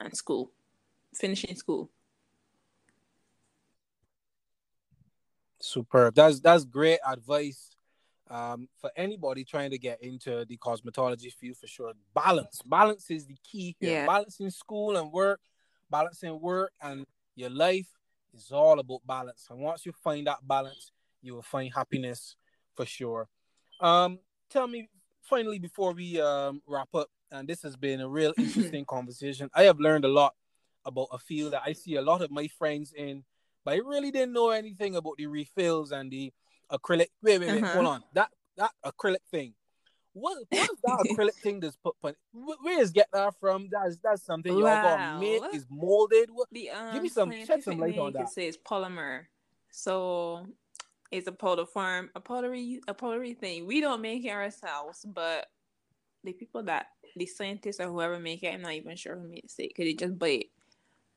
and 0.00 0.16
school, 0.16 0.52
finishing 1.14 1.56
school. 1.56 1.90
Superb. 5.60 6.14
That's 6.14 6.40
that's 6.40 6.64
great 6.64 6.98
advice 7.06 7.76
um, 8.30 8.68
for 8.80 8.90
anybody 8.96 9.44
trying 9.44 9.70
to 9.70 9.78
get 9.78 10.02
into 10.02 10.44
the 10.44 10.56
cosmetology 10.56 11.32
field 11.32 11.56
for 11.56 11.66
sure. 11.66 11.92
Balance. 12.14 12.60
Balance 12.64 13.10
is 13.10 13.26
the 13.26 13.36
key 13.42 13.76
here. 13.78 13.92
Yeah. 13.92 14.06
Balancing 14.06 14.50
school 14.50 14.96
and 14.96 15.12
work, 15.12 15.40
balancing 15.90 16.40
work 16.40 16.72
and 16.80 17.06
your 17.34 17.50
life 17.50 17.88
is 18.34 18.50
all 18.52 18.78
about 18.78 19.06
balance. 19.06 19.46
And 19.50 19.60
once 19.60 19.84
you 19.86 19.92
find 19.92 20.26
that 20.26 20.46
balance, 20.46 20.92
you 21.20 21.34
will 21.34 21.42
find 21.42 21.72
happiness 21.72 22.36
for 22.74 22.86
sure. 22.86 23.28
Um, 23.80 24.18
tell 24.50 24.66
me 24.66 24.88
finally 25.22 25.58
before 25.58 25.92
we 25.92 26.20
um, 26.20 26.62
wrap 26.66 26.94
up, 26.94 27.08
and 27.30 27.48
this 27.48 27.62
has 27.62 27.76
been 27.76 28.00
a 28.00 28.08
real 28.08 28.32
interesting 28.38 28.84
conversation. 28.84 29.50
I 29.54 29.64
have 29.64 29.80
learned 29.80 30.04
a 30.04 30.08
lot 30.08 30.34
about 30.84 31.08
a 31.12 31.18
field 31.18 31.52
that 31.52 31.62
I 31.64 31.72
see 31.72 31.96
a 31.96 32.02
lot 32.02 32.22
of 32.22 32.30
my 32.30 32.48
friends 32.58 32.92
in, 32.96 33.24
but 33.64 33.74
I 33.74 33.76
really 33.78 34.10
didn't 34.10 34.32
know 34.32 34.50
anything 34.50 34.96
about 34.96 35.16
the 35.16 35.26
refills 35.26 35.92
and 35.92 36.10
the 36.10 36.32
acrylic. 36.72 37.08
Wait, 37.22 37.38
wait, 37.38 37.50
wait, 37.52 37.62
Uh-huh. 37.62 37.72
hold 37.74 37.86
on. 37.86 38.04
That 38.14 38.30
that 38.56 38.70
acrylic 38.84 39.22
thing. 39.30 39.54
What 40.14 40.38
what 40.50 40.70
is 40.70 40.78
that 40.84 40.98
acrylic 41.16 41.34
thing 41.42 41.60
that's 41.60 41.76
put? 41.76 41.94
put 42.00 42.16
where 42.32 42.80
is 42.80 42.90
get 42.90 43.08
that 43.12 43.34
from? 43.40 43.68
That's 43.70 43.96
that's 44.02 44.22
something 44.24 44.52
y'all 44.52 44.62
got 44.82 45.20
made 45.20 45.40
Wow. 45.40 45.48
is 45.52 45.66
molded. 45.70 46.30
What, 46.30 46.48
The 46.52 46.70
um, 46.70 46.92
Give 46.94 47.02
me 47.02 47.08
some- 47.08 47.32
shed 47.32 47.62
some 47.62 47.78
light 47.78 47.98
on 47.98 48.12
that. 48.14 48.30
say 48.30 48.46
it's 48.46 48.58
polymer. 48.58 49.24
So 49.70 50.46
it's 51.10 51.26
a 51.28 51.32
powder 51.32 51.66
form, 51.66 52.10
a 52.14 52.20
pottery, 52.20 52.80
a 52.88 52.94
pottery 52.94 53.34
thing. 53.34 53.66
We 53.66 53.80
don't 53.80 54.00
make 54.02 54.24
it 54.24 54.30
ourselves, 54.30 55.04
but 55.06 55.46
the 56.24 56.32
people 56.32 56.62
that 56.64 56.86
the 57.16 57.26
scientists 57.26 57.80
or 57.80 57.88
whoever 57.88 58.18
make 58.18 58.42
it, 58.42 58.54
I'm 58.54 58.62
not 58.62 58.72
even 58.72 58.96
sure 58.96 59.16
who 59.16 59.28
makes 59.28 59.54
it 59.58 59.68
because 59.68 59.84
they 59.86 59.94
just 59.94 60.18
buy 60.18 60.28
it. 60.28 60.46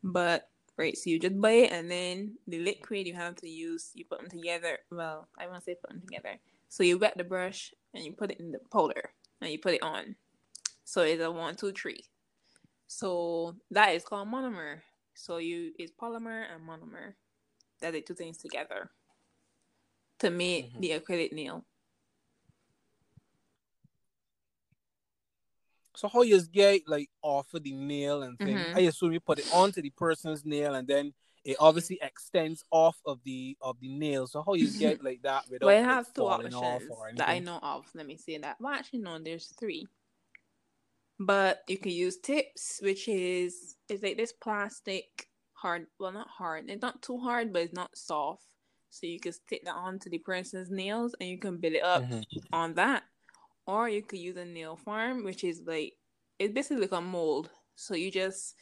But 0.03 0.49
right, 0.77 0.97
so 0.97 1.09
you 1.09 1.19
just 1.19 1.39
buy 1.39 1.51
it, 1.51 1.71
and 1.71 1.89
then 1.89 2.37
the 2.47 2.59
liquid 2.59 3.07
you 3.07 3.13
have 3.13 3.35
to 3.37 3.49
use, 3.49 3.91
you 3.93 4.05
put 4.05 4.19
them 4.19 4.29
together. 4.29 4.79
Well, 4.91 5.27
I 5.37 5.47
won't 5.47 5.63
say 5.63 5.75
put 5.75 5.89
them 5.89 6.01
together. 6.01 6.39
So 6.69 6.83
you 6.83 6.97
wet 6.97 7.17
the 7.17 7.23
brush 7.23 7.73
and 7.93 8.03
you 8.03 8.11
put 8.11 8.31
it 8.31 8.39
in 8.39 8.51
the 8.51 8.59
powder 8.71 9.13
and 9.41 9.51
you 9.51 9.59
put 9.59 9.75
it 9.75 9.83
on. 9.83 10.15
So 10.83 11.01
it's 11.03 11.21
a 11.21 11.31
one, 11.31 11.55
two, 11.55 11.71
three. 11.71 12.03
So 12.87 13.55
that 13.71 13.95
is 13.95 14.03
called 14.03 14.27
monomer. 14.27 14.81
So 15.13 15.37
you 15.37 15.71
it's 15.79 15.91
polymer 15.91 16.45
and 16.53 16.67
monomer. 16.67 17.13
That 17.81 17.93
the 17.93 18.01
two 18.01 18.13
things 18.13 18.37
together 18.37 18.89
to 20.19 20.29
make 20.29 20.73
Mhm. 20.73 20.81
the 20.81 20.89
acrylic 20.99 21.31
nail. 21.33 21.65
So 25.95 26.07
how 26.07 26.21
you 26.23 26.41
get 26.51 26.81
like 26.87 27.09
off 27.21 27.53
of 27.53 27.63
the 27.63 27.73
nail 27.73 28.23
and 28.23 28.37
thing? 28.39 28.57
Mhm. 28.57 28.75
I 28.75 28.81
assume 28.81 29.13
you 29.13 29.19
put 29.19 29.39
it 29.39 29.45
onto 29.51 29.81
the 29.81 29.91
person's 29.91 30.45
nail 30.45 30.75
and 30.75 30.87
then 30.87 31.13
it 31.43 31.57
obviously 31.59 31.99
extends 32.01 32.63
off 32.71 32.97
of 33.05 33.19
the 33.23 33.55
of 33.61 33.79
the 33.79 33.87
nail. 33.89 34.27
So 34.27 34.43
how 34.45 34.55
you 34.55 34.71
get 34.79 35.03
like 35.03 35.21
that 35.23 35.43
without 35.49 35.67
Well, 35.67 35.75
it 35.77 35.85
like, 35.85 35.95
has 35.95 36.07
two 36.07 36.13
falling 36.21 36.53
off 36.53 36.81
options 36.89 37.17
that 37.17 37.29
I 37.29 37.39
know 37.39 37.59
of. 37.61 37.85
Let 37.93 38.07
me 38.07 38.17
say 38.17 38.37
that. 38.39 38.57
Well, 38.59 38.73
actually, 38.73 38.99
no, 38.99 39.19
there's 39.19 39.53
three. 39.59 39.87
But 41.19 41.63
you 41.67 41.77
can 41.77 41.91
use 41.91 42.17
tips, 42.17 42.79
which 42.81 43.07
is 43.07 43.75
it's 43.87 44.03
like 44.03 44.17
this 44.17 44.33
plastic 44.33 45.29
hard. 45.53 45.87
Well, 45.99 46.11
not 46.11 46.27
hard. 46.27 46.69
It's 46.69 46.81
not 46.81 47.01
too 47.01 47.17
hard, 47.19 47.53
but 47.53 47.61
it's 47.61 47.73
not 47.73 47.95
soft. 47.97 48.43
So 48.89 49.07
you 49.07 49.19
can 49.19 49.33
stick 49.33 49.61
that 49.65 49.75
onto 49.75 50.09
the 50.09 50.19
person's 50.19 50.69
nails, 50.69 51.15
and 51.19 51.29
you 51.29 51.37
can 51.37 51.57
build 51.57 51.73
it 51.73 51.83
up 51.83 52.03
Mhm. 52.03 52.25
on 52.51 52.73
that. 52.75 53.03
Or 53.67 53.89
you 53.89 54.01
could 54.03 54.19
use 54.19 54.37
a 54.37 54.45
nail 54.45 54.75
form, 54.75 55.23
which 55.23 55.43
is 55.43 55.61
like 55.65 55.93
it's 56.39 56.53
basically 56.53 56.81
like 56.83 56.91
a 56.91 57.01
mold. 57.01 57.49
So 57.75 57.95
you 57.95 58.11
just 58.11 58.55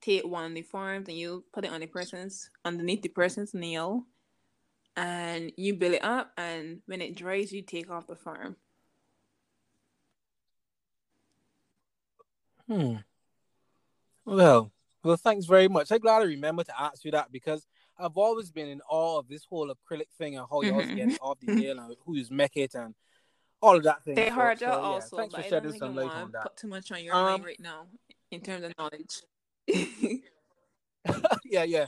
take 0.00 0.24
one 0.26 0.44
of 0.46 0.54
the 0.54 0.62
forms 0.62 1.08
and 1.08 1.16
you 1.18 1.44
put 1.52 1.64
it 1.64 1.70
on 1.72 1.80
the 1.80 1.86
person's 1.86 2.50
underneath 2.64 3.02
the 3.02 3.08
person's 3.08 3.54
nail 3.54 4.06
and 4.96 5.52
you 5.56 5.74
build 5.74 5.94
it 5.94 6.04
up 6.04 6.32
and 6.36 6.82
when 6.86 7.00
it 7.02 7.16
dries 7.16 7.52
you 7.52 7.62
take 7.62 7.90
off 7.90 8.06
the 8.06 8.16
farm. 8.16 8.56
Hmm. 12.66 12.96
Well, 14.24 14.72
well, 15.02 15.16
thanks 15.16 15.46
very 15.46 15.68
much. 15.68 15.90
I'm 15.90 15.98
glad 15.98 16.22
I 16.22 16.24
remember 16.24 16.64
to 16.64 16.80
ask 16.80 17.04
you 17.04 17.10
that 17.12 17.32
because 17.32 17.66
I've 17.98 18.16
always 18.16 18.50
been 18.50 18.68
in 18.68 18.80
awe 18.88 19.18
of 19.18 19.28
this 19.28 19.44
whole 19.44 19.72
acrylic 19.74 20.08
thing 20.16 20.36
and 20.36 20.46
how 20.50 20.62
you 20.62 20.72
always 20.72 20.90
Mhm. 20.90 20.96
get 20.96 21.18
off 21.20 21.40
the 21.40 21.48
nail 21.60 21.78
and 21.78 21.96
who's 22.04 22.30
make 22.30 22.56
it 22.56 22.74
and 22.74 22.94
all 23.60 23.76
of 23.76 23.82
that 23.84 24.04
thing. 24.04 24.14
They 24.14 24.28
So- 24.28 24.34
hard 24.34 24.58
so, 24.58 24.66
out 24.66 24.70
yeah, 24.82 24.88
also, 24.88 25.16
Thanks 25.16 25.34
for 25.34 25.42
shedding 25.42 25.78
some 25.78 25.94
light 25.94 26.10
on 26.10 26.30
that. 26.32 26.42
put 26.42 26.56
too 26.56 26.68
much 26.68 26.92
on 26.92 27.02
your 27.02 27.14
Um, 27.14 27.24
mind 27.24 27.44
right 27.44 27.60
now 27.60 27.86
in 28.30 28.40
terms 28.40 28.64
of 28.64 28.72
knowledge. 28.78 29.22
yeah, 31.44 31.64
yeah, 31.64 31.86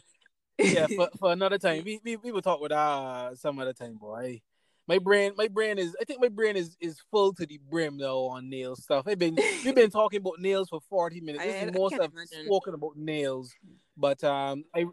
yeah. 0.59 0.87
For, 0.87 1.09
for 1.19 1.33
another 1.33 1.59
time, 1.59 1.83
we, 1.85 2.01
we 2.05 2.17
we 2.17 2.33
will 2.33 2.43
talk 2.43 2.61
with 2.61 2.73
uh 2.73 3.35
some 3.35 3.59
other 3.59 3.73
time, 3.73 3.97
boy. 3.97 4.41
My 4.89 4.99
brain, 4.99 5.33
my 5.37 5.47
brain 5.47 5.79
is. 5.79 5.95
I 6.01 6.05
think 6.05 6.21
my 6.21 6.29
brain 6.29 6.57
is 6.57 6.77
is 6.81 6.99
full 7.11 7.33
to 7.35 7.47
the 7.47 7.59
brim 7.71 7.97
though 7.99 8.27
on 8.29 8.51
nail 8.51 8.75
stuff. 8.77 9.07
I've 9.07 9.19
been 9.19 9.37
we've 9.65 9.75
been 9.75 9.91
talking 9.91 10.19
about 10.21 10.41
nails 10.41 10.69
for 10.69 10.81
forty 10.81 11.21
minutes. 11.21 11.45
This 11.45 11.63
I- 11.63 11.67
is 11.67 11.73
most 11.75 11.95
I've 12.01 12.13
spoken 12.45 12.75
about 12.75 12.97
nails, 12.97 13.53
but 13.97 14.23
um, 14.25 14.65
I 14.75 14.87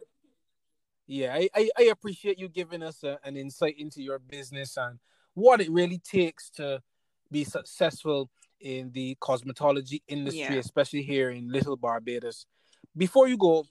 yeah, 1.07 1.33
I, 1.33 1.49
I, 1.55 1.69
I 1.79 1.83
appreciate 1.83 2.37
you 2.37 2.49
giving 2.49 2.83
us 2.83 3.01
a, 3.03 3.17
an 3.23 3.37
insight 3.37 3.75
into 3.79 4.01
your 4.01 4.19
business 4.19 4.75
and 4.75 4.99
what 5.37 5.61
it 5.61 5.69
really 5.69 5.99
takes 5.99 6.49
to 6.49 6.81
be 7.29 7.43
successful 7.43 8.27
in 8.59 8.91
the 8.93 9.15
cosmetology 9.21 10.01
industry, 10.07 10.55
Yeah. 10.55 10.55
especially 10.55 11.03
here 11.03 11.29
in 11.29 11.47
Little 11.47 11.77
Barbados. 11.77 12.47
Before 12.95 13.27
you 13.27 13.37
go, 13.37 13.63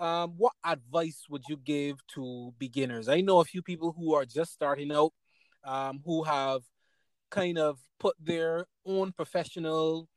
um, 0.00 0.32
what 0.36 0.54
advice 0.64 1.26
would 1.30 1.44
you 1.48 1.58
give 1.58 2.04
to 2.08 2.52
beginners? 2.58 3.08
I 3.08 3.20
know 3.20 3.38
a 3.38 3.44
few 3.44 3.62
people 3.62 3.92
who 3.92 4.14
are 4.14 4.24
just 4.24 4.52
starting 4.52 4.90
out, 4.90 5.12
um, 5.62 6.02
who 6.04 6.24
have 6.24 6.62
kind 7.30 7.56
of 7.56 7.78
put 8.00 8.16
their 8.18 8.66
own 8.84 9.12
professional 9.12 10.08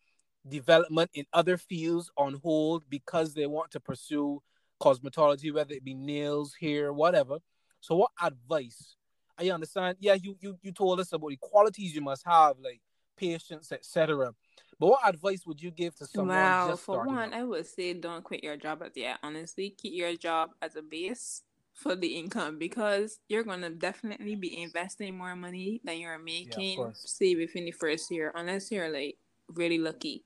development 0.48 1.12
in 1.14 1.26
other 1.34 1.58
fields 1.58 2.10
on 2.18 2.40
hold 2.42 2.90
because 2.90 3.36
they 3.36 3.46
want 3.46 3.70
to 3.72 3.80
pursue 3.80 4.42
cosmetology, 4.82 5.54
whether 5.54 5.76
it 5.76 5.84
be 5.84 5.94
nails, 5.94 6.56
hair, 6.60 6.92
whatever. 6.92 7.38
So, 7.80 7.96
what 7.96 8.12
advice? 8.20 8.96
I 9.38 9.50
understand. 9.50 9.98
Yeah, 10.00 10.14
you 10.14 10.36
you 10.40 10.58
you 10.62 10.72
told 10.72 11.00
us 11.00 11.12
about 11.12 11.30
the 11.30 11.38
qualities 11.38 11.94
you 11.96 12.02
must 12.02 12.26
have, 12.26 12.58
like 12.60 12.82
patience, 13.18 13.72
etc. 13.72 14.32
But 14.80 14.88
what 14.88 15.08
advice 15.08 15.46
would 15.46 15.62
you 15.62 15.72
give 15.72 15.96
to 15.96 16.06
someone 16.06 16.36
Wow, 16.36 16.70
just 16.72 16.84
for 16.84 17.06
one, 17.06 17.34
out? 17.34 17.34
I 17.34 17.44
would 17.44 17.66
say 17.66 17.94
don't 17.94 18.24
quit 18.24 18.44
your 18.44 18.58
job 18.58 18.84
at 18.84 18.96
yet. 18.96 19.20
Honestly, 19.24 19.70
keep 19.78 19.94
your 19.94 20.16
job 20.16 20.52
as 20.62 20.76
a 20.76 20.82
base 20.82 21.44
for 21.74 21.96
the 21.96 22.08
income 22.08 22.58
because 22.58 23.20
you're 23.28 23.44
gonna 23.44 23.70
definitely 23.70 24.36
be 24.36 24.62
investing 24.62 25.18
more 25.18 25.36
money 25.36 25.82
than 25.84 26.00
you're 26.00 26.18
making, 26.18 26.78
course. 26.78 27.04
say 27.06 27.36
within 27.36 27.66
the 27.66 27.72
first 27.72 28.12
year, 28.12 28.32
unless 28.36 28.72
you're 28.72 28.90
like 28.90 29.18
really 29.50 29.78
lucky. 29.78 30.24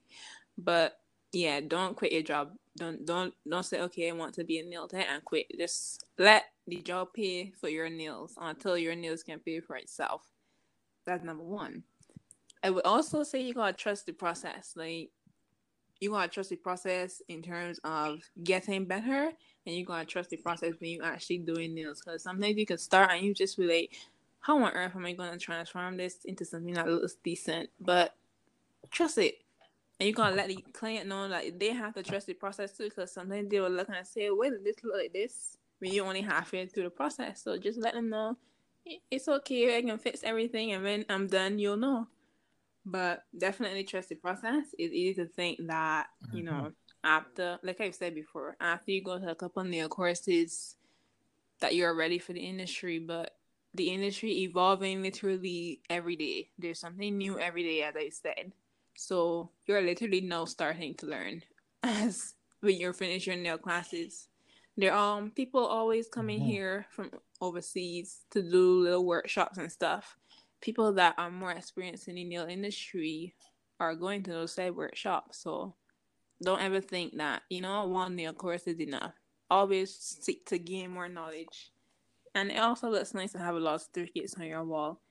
But 0.57 0.93
yeah, 1.33 1.59
don't 1.61 1.95
quit 1.95 2.11
your 2.11 2.21
job. 2.23 2.51
Don't 2.77 3.05
don't 3.05 3.33
don't 3.47 3.63
say 3.63 3.81
okay, 3.81 4.09
I 4.09 4.13
want 4.13 4.33
to 4.35 4.43
be 4.43 4.59
a 4.59 4.63
nail 4.63 4.87
tech 4.87 5.07
and 5.09 5.23
quit. 5.25 5.47
Just 5.57 6.05
let 6.17 6.45
the 6.67 6.81
job 6.81 7.09
pay 7.13 7.51
for 7.59 7.67
your 7.69 7.89
nails 7.89 8.33
until 8.39 8.77
your 8.77 8.95
nails 8.95 9.23
can 9.23 9.39
pay 9.39 9.59
for 9.59 9.75
itself. 9.75 10.23
That's 11.05 11.23
number 11.23 11.43
one. 11.43 11.83
I 12.63 12.69
would 12.69 12.85
also 12.85 13.23
say 13.23 13.41
you 13.41 13.53
gotta 13.53 13.73
trust 13.73 14.05
the 14.05 14.13
process. 14.13 14.73
Like 14.75 15.09
you 15.99 16.11
gotta 16.11 16.29
trust 16.29 16.51
the 16.51 16.55
process 16.55 17.21
in 17.27 17.41
terms 17.41 17.79
of 17.83 18.19
getting 18.43 18.85
better, 18.85 19.31
and 19.65 19.75
you 19.75 19.85
gotta 19.85 20.05
trust 20.05 20.29
the 20.29 20.37
process 20.37 20.73
when 20.79 20.91
you 20.91 21.01
actually 21.03 21.39
doing 21.39 21.73
nails. 21.73 22.01
Because 22.03 22.23
sometimes 22.23 22.55
you 22.55 22.65
can 22.65 22.77
start 22.77 23.11
and 23.11 23.25
you 23.25 23.33
just 23.33 23.57
be 23.57 23.65
like, 23.65 23.97
"How 24.39 24.63
on 24.63 24.71
earth 24.71 24.95
am 24.95 25.05
I 25.05 25.13
gonna 25.13 25.37
transform 25.37 25.97
this 25.97 26.23
into 26.25 26.45
something 26.45 26.75
that 26.75 26.87
looks 26.87 27.15
decent?" 27.23 27.69
But 27.79 28.15
trust 28.91 29.17
it, 29.17 29.43
and 29.99 30.07
you 30.07 30.13
gotta 30.13 30.35
let 30.35 30.47
the 30.47 30.63
client 30.73 31.07
know 31.07 31.27
that 31.27 31.59
they 31.59 31.73
have 31.73 31.93
to 31.95 32.03
trust 32.03 32.27
the 32.27 32.33
process 32.33 32.71
too. 32.75 32.85
Because 32.85 33.11
sometimes 33.11 33.49
they 33.49 33.59
will 33.59 33.69
look 33.69 33.89
and 33.89 34.05
say, 34.05 34.29
"Wait, 34.29 34.53
this 34.63 34.83
look 34.83 34.95
like 34.95 35.13
this?" 35.13 35.57
When 35.79 35.93
you 35.93 36.03
only 36.03 36.21
halfway 36.21 36.65
through 36.67 36.83
the 36.83 36.89
process, 36.89 37.43
so 37.43 37.57
just 37.57 37.79
let 37.79 37.93
them 37.93 38.09
know 38.09 38.37
it's 39.11 39.27
okay. 39.27 39.77
I 39.77 39.81
can 39.81 39.97
fix 39.97 40.23
everything, 40.23 40.73
and 40.73 40.83
when 40.83 41.05
I'm 41.09 41.27
done, 41.27 41.59
you'll 41.59 41.77
know 41.77 42.07
but 42.85 43.23
definitely 43.37 43.83
trust 43.83 44.09
the 44.09 44.15
process. 44.15 44.65
It's 44.77 44.93
easy 44.93 45.13
to 45.15 45.25
think 45.25 45.59
that 45.67 46.07
you 46.33 46.43
know 46.43 46.51
mm-hmm. 46.51 46.69
after, 47.03 47.59
like 47.63 47.81
I've 47.81 47.95
said 47.95 48.15
before, 48.15 48.55
after 48.59 48.91
you 48.91 49.03
go 49.03 49.19
to 49.19 49.29
a 49.29 49.35
couple 49.35 49.63
nail 49.63 49.89
courses, 49.89 50.75
that 51.61 51.75
you're 51.75 51.95
ready 51.95 52.19
for 52.19 52.33
the 52.33 52.41
industry. 52.41 52.99
But 52.99 53.35
the 53.73 53.89
industry 53.89 54.39
evolving 54.39 55.03
literally 55.03 55.81
every 55.89 56.15
day. 56.15 56.49
There's 56.57 56.79
something 56.79 57.17
new 57.17 57.39
every 57.39 57.63
day, 57.63 57.83
as 57.83 57.95
I 57.95 58.09
said. 58.09 58.53
So 58.99 59.51
you're 59.65 59.81
literally 59.81 60.21
now 60.21 60.45
starting 60.45 60.95
to 60.95 61.05
learn 61.07 61.43
as 61.83 62.35
when 62.61 62.75
you're 62.77 62.93
finished 62.93 63.27
your 63.27 63.35
nail 63.37 63.57
classes. 63.57 64.27
There 64.77 64.93
um 64.95 65.31
people 65.31 65.65
always 65.65 66.07
coming 66.07 66.39
Mhm. 66.39 66.45
here 66.45 66.85
from 66.91 67.11
overseas 67.41 68.25
to 68.31 68.41
do 68.41 68.81
little 68.83 69.05
workshops 69.05 69.57
and 69.57 69.71
stuff 69.71 70.17
people 70.61 70.91
that 70.93 71.15
are 71.17 71.31
more 71.31 71.51
experienced 71.51 72.07
in 72.09 72.15
the 72.15 72.23
nail 72.25 72.45
industry 72.45 73.35
are 73.79 73.95
going 73.95 74.23
to 74.23 74.31
those 74.31 74.53
side 74.53 74.75
workshops. 74.75 75.39
So 75.39 75.75
don't 76.43 76.61
ever 76.61 76.81
think 76.81 77.17
that, 77.17 77.43
you 77.49 77.61
know, 77.61 77.87
one 77.87 78.15
nail 78.15 78.33
course 78.33 78.67
is 78.67 78.79
enough. 78.79 79.13
Always 79.49 79.95
seek 79.95 80.45
to 80.47 80.59
gain 80.59 80.91
more 80.91 81.09
knowledge. 81.09 81.71
And 82.35 82.51
it 82.51 82.57
also 82.59 82.89
looks 82.89 83.13
nice 83.13 83.31
to 83.33 83.39
have 83.39 83.55
a 83.55 83.59
lot 83.59 83.75
of 83.75 83.81
certificates 83.81 84.35
on 84.35 84.45
your 84.47 84.63
wall. 84.65 85.01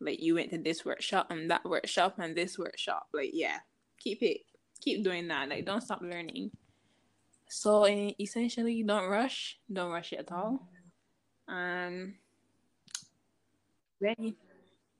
Like 0.00 0.20
you 0.22 0.34
went 0.34 0.50
to 0.50 0.58
this 0.58 0.84
workshop 0.84 1.30
and 1.30 1.50
that 1.50 1.64
workshop 1.64 2.18
and 2.18 2.36
this 2.36 2.58
workshop. 2.58 3.08
Like, 3.12 3.30
yeah, 3.32 3.58
keep 3.98 4.22
it, 4.22 4.42
keep 4.80 5.02
doing 5.02 5.28
that. 5.28 5.48
Like, 5.48 5.64
don't 5.66 5.80
stop 5.80 6.00
learning. 6.00 6.52
So, 7.48 7.86
essentially, 7.86 8.82
don't 8.82 9.08
rush. 9.08 9.58
Don't 9.72 9.90
rush 9.90 10.12
it 10.12 10.20
at 10.20 10.32
all. 10.32 10.68
Um, 11.48 12.14
when 13.98 14.14
you, 14.18 14.34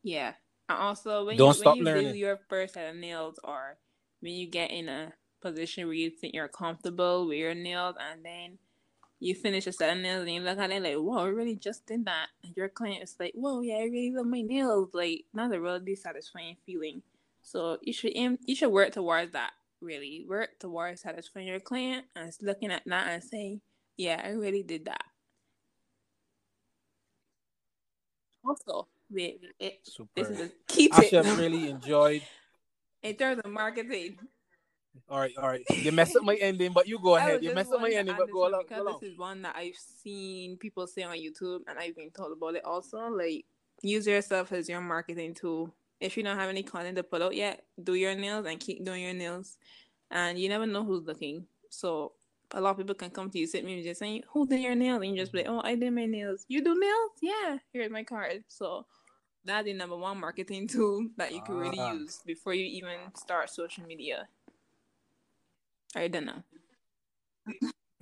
yeah, 0.02 0.32
and 0.68 0.78
also 0.78 1.26
when 1.26 1.36
Don't 1.36 1.54
you 1.54 1.60
stop 1.60 1.76
when 1.76 1.78
you 1.78 1.84
learning. 1.84 2.12
do 2.12 2.18
your 2.18 2.40
first 2.48 2.74
set 2.74 2.88
of 2.88 2.96
nails, 2.96 3.38
or 3.44 3.76
when 4.20 4.32
you 4.32 4.46
get 4.48 4.70
in 4.70 4.88
a 4.88 5.12
position 5.40 5.86
where 5.86 5.94
you 5.94 6.10
think 6.10 6.34
you're 6.34 6.48
comfortable 6.48 7.28
with 7.28 7.38
your 7.38 7.54
nails, 7.54 7.96
and 8.00 8.24
then 8.24 8.58
you 9.20 9.34
finish 9.34 9.66
a 9.66 9.72
set 9.72 9.96
of 9.96 10.02
nails, 10.02 10.22
and 10.22 10.34
you 10.34 10.40
look 10.40 10.58
at 10.58 10.70
it 10.70 10.82
like, 10.82 10.96
"Whoa, 10.96 11.24
I 11.24 11.28
really 11.28 11.56
just 11.56 11.86
did 11.86 12.04
that." 12.06 12.28
And 12.42 12.56
your 12.56 12.68
client 12.68 13.02
is 13.02 13.16
like, 13.18 13.32
"Whoa, 13.34 13.60
yeah, 13.60 13.76
I 13.76 13.84
really 13.84 14.12
love 14.12 14.26
my 14.26 14.42
nails." 14.42 14.90
Like, 14.94 15.24
not 15.32 15.54
a 15.54 15.60
really 15.60 15.94
satisfying 15.96 16.56
feeling. 16.64 17.02
So 17.42 17.78
you 17.82 17.92
should 17.92 18.12
aim, 18.14 18.38
you 18.46 18.54
should 18.54 18.70
work 18.70 18.92
towards 18.92 19.32
that. 19.32 19.52
Really 19.80 20.24
work 20.28 20.58
towards 20.58 21.02
satisfying 21.02 21.46
your 21.46 21.60
client 21.60 22.06
and 22.16 22.32
looking 22.42 22.70
at 22.70 22.82
that 22.86 23.08
and 23.08 23.22
saying, 23.24 23.60
"Yeah, 23.96 24.20
I 24.24 24.30
really 24.30 24.62
did 24.62 24.84
that." 24.86 25.04
Also, 28.44 28.88
wait, 29.10 29.40
wait, 29.60 29.84
this 30.14 30.28
is 30.28 30.40
a 30.40 30.50
key 30.66 30.90
I 30.92 31.00
tip 31.00 31.24
should 31.24 31.38
really 31.38 31.68
enjoyed. 31.68 32.22
in 33.02 33.14
terms 33.14 33.40
of 33.44 33.50
marketing. 33.50 34.18
All 35.08 35.18
right, 35.18 35.32
all 35.38 35.48
right. 35.48 35.64
You 35.70 35.92
messed 35.92 36.16
up 36.16 36.22
my 36.22 36.34
ending, 36.36 36.72
but 36.72 36.86
you 36.88 36.98
go 36.98 37.16
ahead. 37.16 37.42
You 37.42 37.54
messed 37.54 37.72
up 37.72 37.80
my 37.80 37.90
ending, 37.90 38.14
but 38.16 38.30
go 38.30 38.40
along. 38.48 38.52
Go 38.52 38.58
because 38.68 38.80
along. 38.80 38.98
this 39.00 39.10
is 39.12 39.18
one 39.18 39.42
that 39.42 39.56
I've 39.56 39.76
seen 39.76 40.56
people 40.58 40.86
say 40.86 41.02
on 41.02 41.16
YouTube, 41.16 41.60
and 41.66 41.78
I've 41.78 41.96
been 41.96 42.10
told 42.10 42.32
about 42.36 42.56
it 42.56 42.64
also. 42.64 42.98
Like, 43.08 43.44
use 43.82 44.06
yourself 44.06 44.52
as 44.52 44.68
your 44.68 44.80
marketing 44.80 45.34
tool. 45.34 45.74
If 46.00 46.16
you 46.16 46.22
don't 46.22 46.36
have 46.38 46.48
any 46.48 46.62
content 46.62 46.96
to 46.96 47.02
put 47.02 47.22
out 47.22 47.34
yet, 47.34 47.64
do 47.82 47.94
your 47.94 48.14
nails 48.14 48.46
and 48.46 48.58
keep 48.60 48.84
doing 48.84 49.02
your 49.02 49.14
nails. 49.14 49.56
And 50.10 50.38
you 50.38 50.48
never 50.48 50.66
know 50.66 50.84
who's 50.84 51.04
looking. 51.04 51.46
So 51.70 52.12
a 52.52 52.60
lot 52.60 52.70
of 52.70 52.76
people 52.78 52.94
can 52.94 53.10
come 53.10 53.30
to 53.30 53.38
you, 53.38 53.46
sit 53.46 53.64
me 53.64 53.74
and 53.74 53.84
just 53.84 54.00
saying, 54.00 54.22
"Who 54.32 54.46
did 54.46 54.60
your 54.60 54.74
nails?" 54.74 55.02
And 55.02 55.10
you 55.14 55.20
just 55.20 55.32
be 55.32 55.38
like, 55.38 55.48
"Oh, 55.48 55.60
I 55.62 55.74
did 55.74 55.92
my 55.92 56.06
nails." 56.06 56.44
You 56.48 56.62
do 56.62 56.78
nails? 56.78 57.10
Yeah. 57.22 57.58
Here's 57.72 57.90
my 57.90 58.04
card. 58.04 58.44
So 58.48 58.86
that's 59.44 59.64
the 59.64 59.72
number 59.74 59.96
one 59.96 60.18
marketing 60.20 60.66
tool 60.68 61.08
that 61.16 61.32
you 61.32 61.42
can 61.42 61.56
really 61.56 61.78
Ah. 61.80 61.92
use 61.92 62.20
before 62.26 62.54
you 62.54 62.64
even 62.64 62.98
start 63.14 63.50
social 63.50 63.84
media. 63.86 64.28
I 65.98 66.08
don't 66.08 66.26
know. 66.26 66.42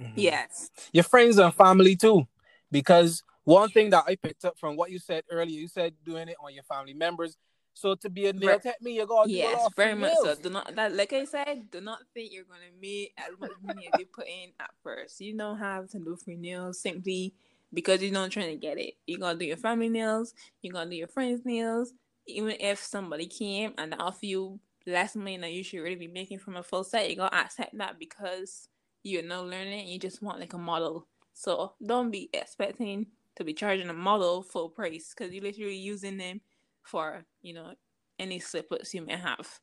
Mhm. 0.01 0.13
Yes. 0.15 0.71
Your 0.93 1.05
friends 1.05 1.39
and 1.39 1.55
family 1.55 1.97
too, 1.97 2.27
because 2.71 3.23
one 3.45 3.71
thing 3.71 3.91
that 3.91 4.05
I 4.07 4.17
picked 4.17 4.45
up 4.45 4.59
from 4.59 4.77
what 4.77 4.91
you 4.91 4.99
said 4.99 5.25
earlier, 5.31 5.59
you 5.59 5.69
said 5.69 5.95
doing 6.05 6.29
it 6.29 6.37
on 6.41 6.53
your 6.53 6.65
family 6.65 6.95
members. 6.95 7.37
So 7.75 7.95
to 7.95 8.09
be 8.11 8.27
a 8.27 8.33
nail 8.33 8.55
Ver- 8.55 8.59
tech, 8.59 8.83
me 8.83 8.93
you 8.93 9.07
gotta 9.07 9.29
do 9.31 9.37
a 9.37 9.45
lot 9.45 9.53
Yes, 9.53 9.69
very 9.77 9.95
much 9.95 10.15
so. 10.15 10.35
Do 10.35 10.51
not 10.51 10.75
that 10.75 10.95
like 10.95 11.13
I 11.13 11.25
said, 11.25 11.71
do 11.71 11.81
not 11.81 12.01
think 12.13 12.33
you're 12.33 12.45
gonna 12.45 12.73
make 12.81 13.13
as 13.17 13.39
much 13.39 13.53
money 13.63 13.87
as 13.93 13.99
you 13.99 14.07
put 14.07 14.27
in 14.27 14.51
at 14.59 14.71
first. 14.83 15.21
You 15.21 15.37
don't 15.37 15.59
have 15.59 15.89
to 15.91 15.99
do 15.99 16.17
free 16.17 16.37
nails 16.37 16.81
simply 16.81 17.35
because 17.73 18.03
you're 18.03 18.13
not 18.13 18.31
trying 18.31 18.51
to 18.51 18.57
get 18.57 18.79
it. 18.79 18.95
You're 19.07 19.21
gonna 19.21 19.39
do 19.39 19.45
your 19.45 19.57
family 19.59 19.89
nails, 19.89 20.35
you're 20.63 20.73
gonna 20.73 20.91
do 20.91 20.97
your 20.97 21.09
friends' 21.09 21.45
nails. 21.45 21.93
Even 22.27 22.57
if 22.59 22.83
somebody 22.83 23.27
came 23.27 23.73
and 23.79 23.95
offer 23.99 24.27
you 24.27 24.59
less 24.87 25.17
money 25.17 25.37
that 25.39 25.53
you 25.53 25.63
should 25.65 25.81
really 25.81 25.97
be 25.97 26.09
making 26.09 26.39
from 26.39 26.57
a 26.57 26.63
full 26.63 26.85
set, 26.85 27.11
you 27.11 27.17
gotta 27.17 27.37
accept 27.37 27.77
that 27.79 27.99
because 27.99 28.69
you're 29.03 29.23
not 29.23 29.47
learning, 29.47 29.89
you 29.89 29.99
just 29.99 30.23
want 30.23 30.41
like 30.41 30.53
a 30.55 30.59
model. 30.59 31.07
So 31.35 31.75
don't 31.85 32.11
be 32.11 32.31
expecting 32.33 33.07
to 33.37 33.45
be 33.45 33.53
charging 33.55 33.89
a 33.89 33.95
model 33.95 34.43
full 34.43 34.71
price 34.71 35.15
because 35.17 35.33
you're 35.33 35.43
literally 35.45 35.77
using 35.77 36.17
them 36.17 36.41
for, 36.83 37.25
you 37.43 37.55
know, 37.55 37.75
any 38.19 38.39
slippers 38.39 38.95
you 38.95 39.03
may 39.03 39.17
have. 39.17 39.61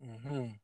hmm 0.00 0.56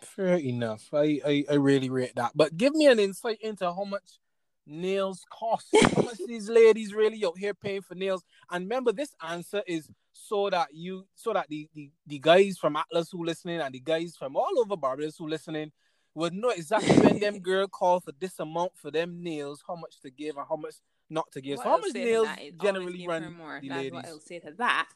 Fair 0.00 0.36
enough. 0.36 0.88
I, 0.92 1.20
I, 1.26 1.44
I 1.50 1.54
really 1.54 1.88
rate 1.90 2.14
that. 2.16 2.32
But 2.34 2.56
give 2.56 2.74
me 2.74 2.86
an 2.86 2.98
insight 2.98 3.38
into 3.40 3.64
how 3.72 3.84
much 3.84 4.18
nails 4.66 5.24
cost. 5.30 5.66
how 5.94 6.02
much 6.02 6.18
these 6.26 6.48
ladies 6.48 6.94
really 6.94 7.24
out 7.24 7.38
here 7.38 7.54
paying 7.54 7.82
for 7.82 7.94
nails. 7.94 8.22
And 8.50 8.64
remember, 8.64 8.92
this 8.92 9.14
answer 9.26 9.62
is 9.66 9.90
so 10.12 10.48
that 10.50 10.68
you 10.72 11.06
so 11.14 11.32
that 11.32 11.48
the, 11.48 11.68
the, 11.74 11.90
the 12.06 12.18
guys 12.18 12.56
from 12.58 12.76
Atlas 12.76 13.10
who 13.10 13.24
listening 13.24 13.60
and 13.60 13.74
the 13.74 13.80
guys 13.80 14.16
from 14.16 14.36
all 14.36 14.58
over 14.58 14.76
Barbados 14.76 15.16
who 15.16 15.28
listening 15.28 15.72
would 16.14 16.32
know 16.32 16.50
exactly 16.50 16.96
when 16.98 17.18
them 17.18 17.38
girl 17.42 17.66
call 17.66 18.00
for 18.00 18.12
this 18.20 18.38
amount 18.38 18.72
for 18.76 18.90
them 18.90 19.22
nails, 19.22 19.62
how 19.66 19.74
much 19.74 20.00
to 20.00 20.10
give 20.10 20.36
and 20.36 20.46
how 20.48 20.56
much 20.56 20.76
not 21.10 21.30
to 21.32 21.40
give. 21.40 21.58
What 21.58 21.64
so 21.64 21.70
how 21.70 21.78
much 21.78 21.94
nails 21.94 22.26
that 22.26 22.40
is 22.40 22.54
always 22.58 22.62
generally 22.62 23.06
run 23.06 23.34
more. 23.34 23.58
the 23.60 23.68
That's 23.68 23.78
ladies? 23.78 23.92
what 23.92 24.06
I'll 24.06 24.20
say 24.20 24.38
to 24.38 24.52
that. 24.58 24.88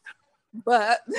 But 0.65 1.01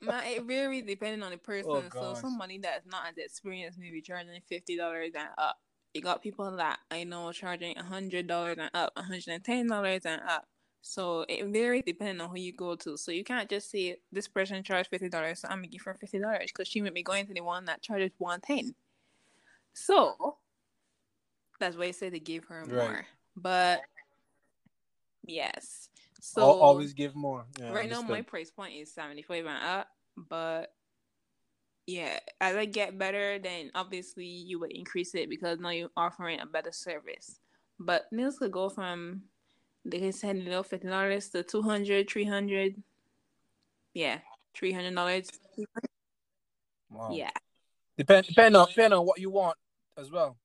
Man, 0.00 0.24
it 0.24 0.44
really 0.46 0.82
depending 0.82 1.22
on 1.22 1.30
the 1.30 1.36
person. 1.36 1.90
Oh, 1.94 2.14
so 2.14 2.14
somebody 2.20 2.58
that's 2.58 2.86
not 2.86 3.06
as 3.10 3.18
experienced 3.18 3.78
maybe 3.78 4.00
charging 4.00 4.40
fifty 4.48 4.76
dollars 4.76 5.10
and 5.14 5.28
up. 5.36 5.56
You 5.94 6.00
got 6.00 6.22
people 6.22 6.56
that 6.56 6.80
I 6.90 7.04
know 7.04 7.30
charging 7.32 7.76
hundred 7.76 8.26
dollars 8.26 8.56
and 8.58 8.70
up, 8.74 8.92
hundred 8.96 9.28
and 9.28 9.44
ten 9.44 9.68
dollars 9.68 10.02
and 10.04 10.20
up. 10.28 10.46
So 10.82 11.24
it 11.28 11.46
varies 11.46 11.84
depending 11.86 12.20
on 12.20 12.30
who 12.30 12.38
you 12.38 12.52
go 12.52 12.74
to. 12.76 12.96
So 12.96 13.12
you 13.12 13.24
can't 13.24 13.48
just 13.48 13.70
say 13.70 13.96
this 14.12 14.28
person 14.28 14.62
charged 14.62 14.90
fifty 14.90 15.08
dollars, 15.08 15.40
so 15.40 15.48
I'm 15.48 15.58
gonna 15.58 15.68
give 15.68 15.82
her 15.82 15.94
fifty 15.94 16.18
dollars 16.18 16.50
because 16.52 16.68
she 16.68 16.80
might 16.80 16.94
be 16.94 17.02
going 17.02 17.26
to 17.26 17.34
the 17.34 17.40
one 17.42 17.64
that 17.66 17.80
charges 17.80 18.10
one 18.18 18.40
ten. 18.40 18.74
So 19.72 20.36
that's 21.60 21.76
why 21.76 21.84
I 21.84 21.90
say 21.92 22.10
to 22.10 22.20
give 22.20 22.44
her 22.46 22.66
more. 22.66 22.78
Right. 22.78 23.04
But 23.36 23.82
yes. 25.24 25.88
So 26.20 26.42
Al- 26.42 26.60
always 26.60 26.92
give 26.92 27.14
more. 27.14 27.46
Yeah, 27.58 27.72
right 27.72 27.88
now 27.88 28.02
my 28.02 28.22
price 28.22 28.50
point 28.50 28.74
is 28.74 28.92
75 28.92 29.46
and 29.46 29.64
up 29.64 29.88
but 30.16 30.72
yeah 31.86 32.18
as 32.40 32.56
i 32.56 32.64
get 32.64 32.98
better 32.98 33.38
then 33.38 33.70
obviously 33.74 34.24
you 34.24 34.58
would 34.58 34.72
increase 34.72 35.14
it 35.14 35.28
because 35.28 35.58
now 35.58 35.68
you're 35.68 35.90
offering 35.96 36.40
a 36.40 36.46
better 36.46 36.72
service 36.72 37.40
but 37.78 38.04
nails 38.12 38.38
could 38.38 38.52
go 38.52 38.68
from 38.70 39.22
they 39.84 39.98
can 39.98 40.12
send 40.12 40.42
you 40.42 40.48
know 40.50 40.62
50 40.62 40.88
dollars 40.88 41.28
to 41.28 41.42
200 41.42 42.08
300 42.08 42.82
yeah 43.92 44.18
300 44.54 44.94
dollars 44.94 45.28
Wow. 46.90 47.10
yeah 47.12 47.30
Depend 47.98 48.26
depend 48.26 48.56
on 48.56 48.68
depend 48.68 48.94
on 48.94 49.04
what 49.06 49.20
you 49.20 49.30
want 49.30 49.56
as 49.96 50.10
well. 50.10 50.36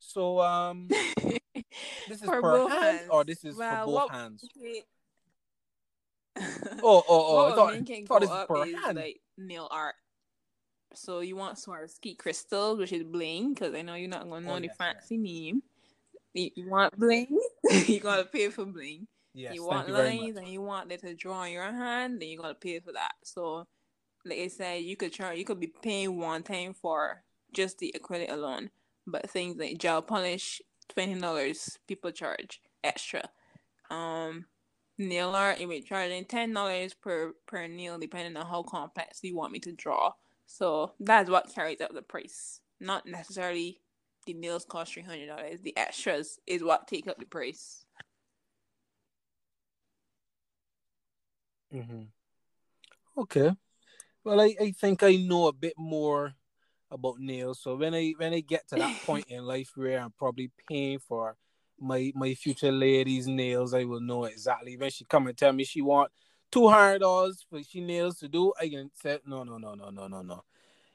So 0.00 0.40
um 0.40 0.88
this 2.08 2.22
is 2.22 2.24
For 2.24 2.40
per 2.40 2.52
both 2.58 2.70
hand 2.70 2.82
hands. 2.98 3.08
or 3.10 3.24
this 3.24 3.44
is 3.44 3.56
Well, 3.56 3.84
for 3.84 3.86
both 3.86 3.94
what- 3.94 4.10
hands. 4.10 4.44
Okay. 4.56 4.82
Oh 6.82 7.02
oh 7.08 7.26
oh 7.36 7.52
I 7.52 7.54
thought, 7.54 7.72
men 7.72 7.84
can 7.84 8.06
thought 8.06 8.22
go 8.22 8.28
up 8.28 8.66
is 8.66 8.76
like 8.94 9.20
nail 9.36 9.68
art. 9.70 9.94
So 10.94 11.20
you 11.20 11.36
want 11.36 11.58
Swarovski 11.58 12.16
crystals, 12.16 12.78
which 12.78 12.92
is 12.92 13.04
bling, 13.04 13.54
because 13.54 13.74
I 13.74 13.82
know 13.82 13.94
you're 13.94 14.08
not 14.08 14.28
gonna 14.28 14.46
know 14.46 14.54
Oh, 14.54 14.56
the 14.56 14.66
yes, 14.66 14.76
yes. 14.78 14.96
fancy 14.96 15.16
name. 15.18 15.62
You, 16.34 16.50
want 16.68 16.96
bling, 16.98 17.38
you 17.86 18.00
gotta 18.00 18.24
pay 18.24 18.48
for 18.48 18.64
bling. 18.64 19.06
yes, 19.34 19.54
you 19.54 19.64
want 19.64 19.88
you 19.88 19.94
lines 19.94 20.36
and 20.36 20.48
you 20.48 20.62
want 20.62 20.92
it 20.92 21.00
to 21.00 21.14
draw 21.14 21.40
on 21.40 21.50
your 21.50 21.64
hand, 21.64 22.20
then 22.22 22.28
you 22.28 22.38
gotta 22.38 22.54
pay 22.54 22.78
for 22.80 22.92
that. 22.92 23.14
So, 23.24 23.66
like 24.24 24.38
I 24.38 24.48
said, 24.48 24.82
you 24.82 24.96
could 24.96 25.12
charge, 25.12 25.38
you 25.38 25.44
could 25.44 25.60
be 25.60 25.72
paying 25.82 26.16
one 26.18 26.42
time 26.42 26.74
for 26.74 27.22
just 27.52 27.78
the 27.78 27.94
acrylic 27.98 28.30
alone, 28.30 28.70
but 29.06 29.28
things 29.28 29.56
like 29.58 29.78
gel 29.78 30.00
polish, 30.02 30.62
twenty 30.88 31.18
dollars, 31.18 31.78
people 31.88 32.12
charge 32.12 32.60
extra. 32.84 33.28
Um, 33.90 34.46
nail 34.98 35.30
art, 35.30 35.60
you 35.60 35.68
be 35.68 35.80
charging 35.82 36.24
ten 36.24 36.52
dollars 36.52 36.94
per 36.94 37.32
per 37.46 37.66
nail, 37.68 37.98
depending 37.98 38.36
on 38.36 38.46
how 38.46 38.62
complex 38.62 39.20
you 39.22 39.36
want 39.36 39.52
me 39.52 39.60
to 39.60 39.72
draw. 39.72 40.12
So 40.46 40.92
that's 41.00 41.30
what 41.30 41.52
carries 41.54 41.80
up 41.80 41.94
the 41.94 42.02
price, 42.02 42.60
not 42.80 43.06
necessarily 43.06 43.80
the 44.26 44.34
nails 44.34 44.64
cost 44.64 44.92
three 44.94 45.02
hundred 45.02 45.26
dollars. 45.28 45.60
The 45.62 45.76
extras 45.76 46.38
is 46.46 46.62
what 46.64 46.88
take 46.88 47.06
up 47.08 47.18
the 47.18 47.26
price. 47.26 47.84
hmm 51.72 52.10
Okay. 53.16 53.52
Well, 54.24 54.40
I, 54.40 54.56
I 54.60 54.72
think 54.72 55.02
I 55.02 55.16
know 55.16 55.48
a 55.48 55.52
bit 55.52 55.74
more 55.78 56.34
about 56.90 57.18
nails. 57.20 57.60
So 57.60 57.76
when 57.76 57.94
I 57.94 58.14
when 58.18 58.32
I 58.34 58.40
get 58.40 58.68
to 58.68 58.78
that 58.78 58.92
point 59.02 59.26
in 59.28 59.44
life 59.44 59.72
where 59.76 60.00
I'm 60.00 60.12
probably 60.18 60.50
paying 60.68 60.98
for 61.00 61.36
my 61.80 62.12
my 62.14 62.34
future 62.34 62.72
lady's 62.72 63.26
nails, 63.26 63.74
I 63.74 63.84
will 63.84 64.00
know 64.00 64.24
exactly 64.24 64.76
when 64.76 64.90
she 64.90 65.04
come 65.04 65.26
and 65.26 65.36
tell 65.36 65.52
me 65.52 65.64
she 65.64 65.82
want 65.82 66.10
two 66.50 66.68
hundred 66.68 67.00
dollars 67.00 67.44
for 67.48 67.62
she 67.62 67.80
nails 67.80 68.18
to 68.18 68.28
do. 68.28 68.52
I 68.60 68.68
can 68.68 68.90
say 68.94 69.18
no 69.26 69.44
no 69.44 69.58
no 69.58 69.74
no 69.74 69.90
no 69.90 70.06
no 70.08 70.22
no. 70.22 70.44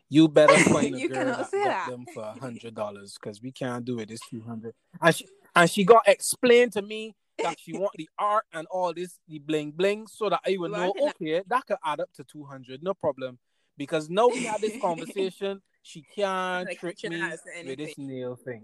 You 0.10 0.28
better 0.28 0.58
find 0.72 0.96
a 0.96 1.00
You 1.00 1.08
girl 1.10 1.26
that 1.26 1.38
got 1.38 1.52
that. 1.52 1.90
them 1.90 2.06
for 2.14 2.24
a 2.24 2.34
hundred 2.40 2.76
dollars 2.76 3.18
because 3.22 3.42
we 3.42 3.52
can't 3.52 3.86
do 3.86 4.00
it. 4.00 4.12
It's 4.12 4.28
two 4.30 4.42
hundred. 4.42 4.74
And 5.02 5.16
she 5.16 5.28
and 5.56 5.70
she 5.70 5.84
got 5.84 6.04
explained 6.08 6.74
to 6.74 6.82
me 6.82 7.16
that 7.42 7.58
she 7.60 7.74
want 7.74 7.92
the 7.96 8.10
art 8.18 8.46
and 8.54 8.68
all 8.68 8.94
this 8.94 9.20
the 9.28 9.40
bling 9.40 9.72
bling 9.72 10.08
so 10.08 10.30
that 10.30 10.42
I 10.46 10.56
will 10.58 10.70
know 10.70 10.94
okay 11.02 11.42
that 11.48 11.66
could 11.66 11.78
add 11.84 12.00
up 12.00 12.12
to 12.14 12.24
two 12.24 12.44
hundred 12.44 12.84
no 12.84 12.94
problem 12.94 13.40
because 13.78 14.10
now 14.10 14.28
we 14.28 14.44
had 14.44 14.62
this 14.62 14.78
conversation 14.82 15.62
she 15.82 16.04
can't 16.16 16.68
Like, 16.68 16.80
trick 16.80 17.04
me 17.04 17.22
with 17.66 17.78
this 17.80 17.98
nail 17.98 18.36
thing 18.36 18.64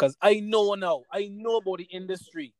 because 0.00 0.16
I 0.22 0.40
know 0.40 0.74
now 0.74 1.02
I 1.12 1.28
know 1.30 1.56
about 1.56 1.78
the 1.78 1.84
industry 1.84 2.54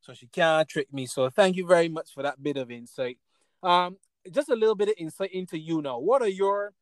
so 0.00 0.14
she 0.14 0.26
can't 0.26 0.68
trick 0.68 0.92
me 0.92 1.06
so 1.06 1.28
thank 1.28 1.56
you 1.56 1.66
very 1.66 1.88
much 1.88 2.14
for 2.14 2.22
that 2.22 2.42
bit 2.42 2.56
of 2.56 2.70
insight 2.70 3.18
um 3.62 3.96
just 4.30 4.48
a 4.48 4.54
little 4.54 4.74
bit 4.74 4.88
of 4.88 4.94
insight 4.98 5.32
into 5.32 5.58
you 5.58 5.82
now 5.82 5.98
what 5.98 6.22
are 6.22 6.28
your 6.28 6.72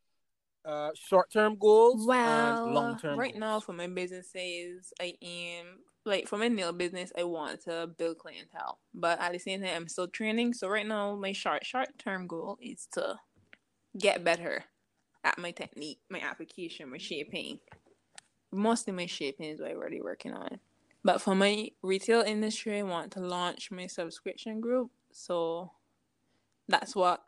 uh 0.64 0.90
short-term 0.94 1.56
goals 1.58 2.02
and 2.02 2.06
Well, 2.06 2.62
long-term 2.66 3.18
right 3.18 3.32
goals? 3.32 3.40
now 3.40 3.60
for 3.60 3.72
my 3.72 3.86
businesses, 3.86 4.92
I 5.00 5.14
am 5.22 5.78
like 6.04 6.28
for 6.28 6.38
my 6.38 6.48
nail 6.48 6.72
business, 6.72 7.12
I 7.18 7.24
want 7.24 7.62
to 7.62 7.88
build 7.98 8.18
clientele, 8.18 8.78
but 8.94 9.20
at 9.20 9.32
the 9.32 9.38
same 9.38 9.60
time, 9.62 9.70
I'm 9.74 9.88
still 9.88 10.06
training. 10.06 10.54
So 10.54 10.68
right 10.68 10.86
now, 10.86 11.16
my 11.16 11.32
short 11.32 11.64
short 11.66 11.88
term 11.98 12.26
goal 12.28 12.58
is 12.60 12.86
to 12.92 13.16
get 13.98 14.22
better 14.22 14.64
at 15.24 15.38
my 15.38 15.50
technique, 15.50 15.98
my 16.10 16.20
application, 16.20 16.90
my 16.90 16.98
shaping. 16.98 17.58
Mostly 18.56 18.92
my 18.92 19.06
shaping 19.06 19.50
is 19.50 19.60
what 19.60 19.70
I'm 19.70 19.76
already 19.76 20.00
working 20.00 20.32
on. 20.32 20.58
But 21.04 21.20
for 21.20 21.34
my 21.34 21.70
retail 21.82 22.22
industry, 22.22 22.78
I 22.80 22.82
want 22.82 23.12
to 23.12 23.20
launch 23.20 23.70
my 23.70 23.86
subscription 23.86 24.60
group. 24.60 24.90
So 25.12 25.70
that's 26.68 26.96
what 26.96 27.22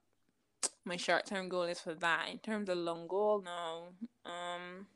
my 0.85 0.97
short 0.97 1.27
term 1.27 1.49
goal 1.49 1.63
is 1.65 1.81
for 1.81 1.95
that. 1.95 2.29
In 2.31 2.39
terms 2.39 2.69
of 2.69 2.79
long 2.79 3.07
goal 3.07 3.43
now, 3.45 3.89
um 4.25 4.87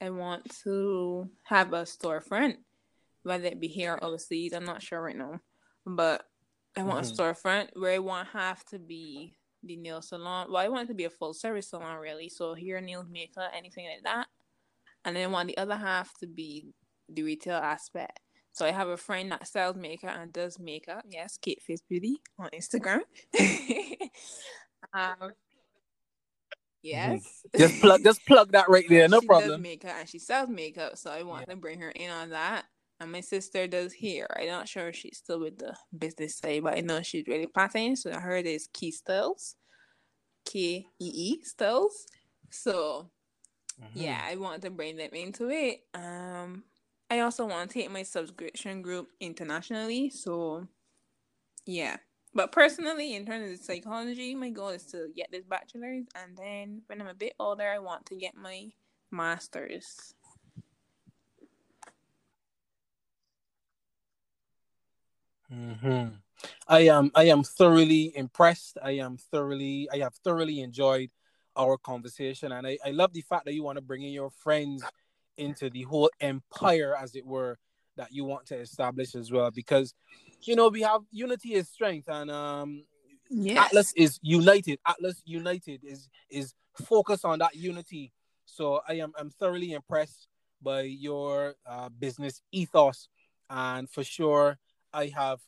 I 0.00 0.08
want 0.08 0.48
to 0.64 1.28
have 1.42 1.74
a 1.74 1.82
storefront, 1.82 2.56
whether 3.22 3.46
it 3.46 3.60
be 3.60 3.68
here 3.68 3.94
or 3.94 4.04
overseas. 4.04 4.54
I'm 4.54 4.64
not 4.64 4.82
sure 4.82 5.02
right 5.02 5.16
now. 5.16 5.40
But 5.84 6.26
I 6.76 6.82
want 6.84 7.04
Mhm. 7.04 7.10
a 7.10 7.14
storefront 7.14 7.76
where 7.76 7.92
I 7.92 7.98
won't 7.98 8.28
have 8.28 8.64
to 8.66 8.78
be 8.78 9.36
the 9.62 9.76
nail 9.76 10.00
salon. 10.00 10.50
Well, 10.50 10.62
I 10.62 10.68
want 10.68 10.84
it 10.84 10.92
to 10.92 10.94
be 10.94 11.04
a 11.04 11.10
full 11.10 11.34
service 11.34 11.68
salon 11.68 11.98
really. 11.98 12.30
So 12.30 12.54
here 12.54 12.80
nails, 12.80 13.08
makeup, 13.10 13.50
anything 13.52 13.86
like 13.86 14.02
that. 14.04 14.28
And 15.04 15.16
then 15.16 15.32
want 15.32 15.48
the 15.48 15.58
other 15.58 15.76
half 15.76 16.12
to 16.18 16.26
be 16.26 16.74
the 17.08 17.22
retail 17.22 17.56
aspect. 17.56 18.20
So 18.52 18.66
I 18.66 18.72
have 18.72 18.88
a 18.88 18.96
friend 18.96 19.32
that 19.32 19.46
sells 19.46 19.76
makeup 19.76 20.16
and 20.18 20.32
does 20.32 20.58
makeup. 20.58 21.04
Yes, 21.08 21.38
Kate 21.40 21.62
Face 21.62 21.82
Beauty 21.88 22.20
on 22.38 22.50
Instagram. 22.50 23.00
um, 24.92 25.32
yes. 26.82 27.42
just 27.56 27.80
plug 27.80 28.02
just 28.02 28.24
plug 28.26 28.52
that 28.52 28.68
right 28.68 28.84
there 28.88 29.08
no 29.08 29.20
she 29.20 29.26
problem 29.26 29.50
does 29.50 29.60
makeup 29.60 29.94
and 29.98 30.08
she 30.08 30.18
sells 30.18 30.48
makeup, 30.48 30.98
so 30.98 31.10
I 31.10 31.22
want 31.22 31.46
Yeah. 31.48 31.54
to 31.54 31.60
bring 31.60 31.80
her 31.80 31.90
in 31.90 32.10
on 32.10 32.30
that. 32.30 32.66
And 32.98 33.12
my 33.12 33.22
sister 33.22 33.66
does 33.66 33.94
hair. 33.94 34.26
I'm 34.38 34.48
not 34.48 34.68
sure 34.68 34.88
if 34.88 34.96
she's 34.96 35.16
still 35.16 35.40
with 35.40 35.56
the 35.58 35.74
business 35.96 36.36
side, 36.36 36.62
but 36.62 36.74
I 36.76 36.80
know 36.80 37.00
she's 37.00 37.26
really 37.26 37.46
planting. 37.46 37.96
So 37.96 38.12
I 38.12 38.20
heard 38.20 38.46
it's 38.46 38.68
Key 38.70 38.90
Styles, 38.90 39.56
K 40.44 40.58
E 40.58 40.84
E 40.98 41.42
Styles. 41.44 42.04
So 42.50 43.10
Mhm. 43.80 43.90
yeah, 43.94 44.20
I 44.24 44.36
want 44.36 44.62
to 44.62 44.70
bring 44.70 44.96
them 44.96 45.10
into 45.14 45.50
it. 45.50 45.84
Um, 45.94 46.64
I 47.10 47.20
also 47.20 47.46
want 47.46 47.70
to 47.70 47.74
take 47.74 47.90
my 47.90 48.02
subscription 48.02 48.82
group 48.82 49.08
internationally. 49.20 50.10
So 50.10 50.68
yeah, 51.66 51.96
but 52.34 52.52
personally, 52.52 53.14
in 53.14 53.26
terms 53.26 53.58
of 53.60 53.64
psychology, 53.64 54.34
my 54.34 54.50
goal 54.50 54.70
is 54.70 54.84
to 54.86 55.08
get 55.16 55.30
this 55.32 55.44
bachelor's, 55.44 56.06
and 56.14 56.36
then 56.36 56.82
when 56.86 57.00
I'm 57.00 57.08
a 57.08 57.14
bit 57.14 57.34
older, 57.38 57.68
I 57.68 57.78
want 57.78 58.06
to 58.06 58.16
get 58.16 58.36
my 58.36 58.72
master's. 59.10 60.14
Mhm. 65.52 66.22
I 66.68 66.80
am 66.80 67.10
I 67.14 67.24
am 67.24 67.42
thoroughly 67.42 68.16
impressed. 68.16 68.78
I 68.82 68.92
am 68.92 69.16
thoroughly 69.16 69.88
I 69.92 69.98
have 69.98 70.14
thoroughly 70.16 70.60
enjoyed 70.60 71.10
our 71.56 71.76
conversation 71.76 72.52
and 72.52 72.66
I, 72.66 72.78
I 72.84 72.90
love 72.90 73.12
the 73.12 73.22
fact 73.22 73.44
that 73.46 73.54
you 73.54 73.62
want 73.62 73.76
to 73.76 73.82
bring 73.82 74.02
in 74.02 74.12
your 74.12 74.30
friends 74.30 74.84
into 75.36 75.70
the 75.70 75.82
whole 75.82 76.10
empire 76.20 76.94
as 76.96 77.14
it 77.14 77.26
were 77.26 77.58
that 77.96 78.12
you 78.12 78.24
want 78.24 78.46
to 78.46 78.56
establish 78.56 79.14
as 79.14 79.30
well 79.30 79.50
because 79.50 79.94
you 80.42 80.54
know 80.56 80.68
we 80.68 80.82
have 80.82 81.02
unity 81.10 81.54
is 81.54 81.68
strength 81.68 82.08
and 82.08 82.30
um 82.30 82.84
Yes. 83.30 83.66
Atlas 83.66 83.92
is 83.96 84.18
united. 84.22 84.80
Atlas 84.86 85.22
United 85.24 85.82
is 85.84 86.08
is 86.28 86.52
focused 86.84 87.24
on 87.24 87.38
that 87.38 87.54
unity. 87.54 88.12
So 88.44 88.80
I 88.88 88.94
am 88.94 89.12
I'm 89.16 89.30
thoroughly 89.30 89.72
impressed 89.72 90.26
by 90.60 90.82
your 90.82 91.54
uh, 91.64 91.88
business 91.90 92.42
ethos, 92.50 93.08
and 93.48 93.88
for 93.88 94.02
sure 94.02 94.58
I 94.92 95.12
have 95.16 95.38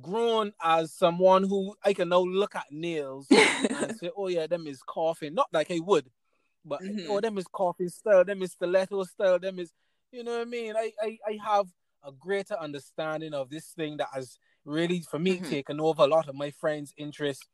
grown 0.00 0.52
as 0.62 0.92
someone 0.92 1.42
who 1.44 1.74
I 1.84 1.92
can 1.92 2.08
now 2.08 2.20
look 2.20 2.54
at 2.54 2.66
nails 2.70 3.26
and 3.84 3.96
say, 3.96 4.10
"Oh 4.16 4.28
yeah, 4.28 4.46
them 4.46 4.66
is 4.66 4.80
coffin." 4.82 5.34
Not 5.34 5.48
like 5.52 5.70
I 5.70 5.80
would, 5.80 6.10
but 6.64 6.82
Mhm. 6.82 7.06
oh, 7.08 7.20
them 7.20 7.38
is 7.38 7.46
coffin 7.48 7.88
style. 7.88 8.24
Them 8.24 8.42
is 8.42 8.52
stiletto 8.52 9.04
style. 9.04 9.38
Them 9.38 9.58
is, 9.58 9.72
you 10.12 10.24
know 10.24 10.32
what 10.38 10.42
I 10.42 10.50
mean? 10.50 10.76
I 10.76 10.92
I, 11.02 11.18
I 11.26 11.38
have 11.44 11.66
a 12.04 12.12
greater 12.12 12.54
understanding 12.54 13.34
of 13.34 13.48
this 13.50 13.68
thing 13.68 13.96
that 13.98 14.08
has 14.14 14.38
really, 14.64 15.00
for 15.00 15.18
me, 15.18 15.38
Mhm. 15.40 15.48
taken 15.48 15.80
over 15.80 16.02
a 16.02 16.06
lot 16.06 16.28
of 16.28 16.34
my 16.34 16.50
friends' 16.50 16.92
interest, 16.96 17.46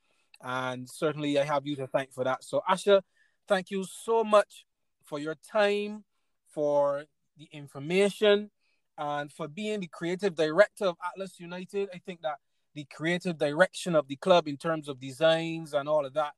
and 0.42 0.88
certainly 0.88 1.38
I 1.38 1.44
have 1.44 1.66
you 1.66 1.76
to 1.76 1.86
thank 1.86 2.12
for 2.12 2.24
that. 2.24 2.44
So 2.44 2.62
Asha, 2.68 3.02
thank 3.48 3.70
you 3.70 3.84
so 3.84 4.24
much 4.24 4.64
for 5.04 5.18
your 5.18 5.34
time, 5.36 6.04
for 6.48 7.04
the 7.36 7.48
information, 7.52 8.50
and 8.98 9.32
for 9.32 9.48
being 9.48 9.80
the 9.80 9.86
creative 9.88 10.34
director 10.34 10.86
of 10.86 10.96
Atlas 11.04 11.38
United. 11.40 11.88
I 11.94 11.98
think 11.98 12.22
that 12.22 12.38
the 12.74 12.84
creative 12.92 13.38
direction 13.38 13.94
of 13.96 14.06
the 14.08 14.16
club 14.16 14.46
in 14.48 14.56
terms 14.56 14.88
of 14.88 15.00
designs 15.00 15.74
and 15.74 15.88
all 15.88 16.06
of 16.06 16.14
that 16.14 16.32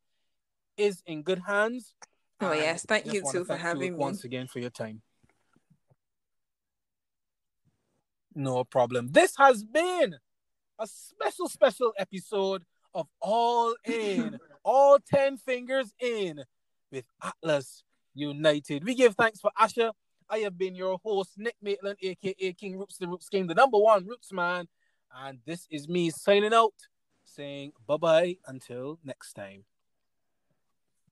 is 0.76 1.02
in 1.06 1.22
good 1.22 1.40
hands. 1.46 1.94
Oh, 2.40 2.50
And 2.50 2.60
yes. 2.60 2.84
Thank 2.86 3.12
you 3.12 3.22
too 3.30 3.44
for 3.44 3.56
having 3.56 3.92
me. 3.92 3.98
once 3.98 4.24
again 4.24 4.46
for 4.46 4.58
your 4.58 4.70
time. 4.70 5.02
No 8.34 8.64
problem. 8.64 9.08
This 9.12 9.34
has 9.36 9.62
been 9.62 10.16
a 10.78 10.86
special, 10.86 11.48
special 11.48 11.92
episode 11.98 12.64
of 12.94 13.06
All 13.20 13.74
In, 13.84 14.38
All 14.64 14.98
10 14.98 15.36
Fingers 15.36 15.92
In 16.00 16.42
with 16.90 17.04
Atlas 17.22 17.82
United. 18.14 18.84
We 18.84 18.94
give 18.94 19.14
thanks 19.14 19.40
for 19.40 19.50
Asha. 19.60 19.92
I 20.30 20.38
have 20.38 20.56
been 20.56 20.74
your 20.74 20.98
host, 21.04 21.32
Nick 21.36 21.56
Maitland, 21.60 21.98
aka 22.00 22.52
King 22.54 22.78
Roots, 22.78 22.96
the 22.96 23.06
Roots 23.06 23.28
King, 23.28 23.46
the 23.46 23.54
number 23.54 23.78
one 23.78 24.06
Roots 24.06 24.32
man. 24.32 24.66
And 25.14 25.40
this 25.46 25.66
is 25.70 25.88
me 25.88 26.10
signing 26.10 26.52
out, 26.54 26.74
saying 27.24 27.72
bye 27.86 27.96
bye 27.96 28.36
until 28.46 28.98
next 29.04 29.34
time. 29.34 29.64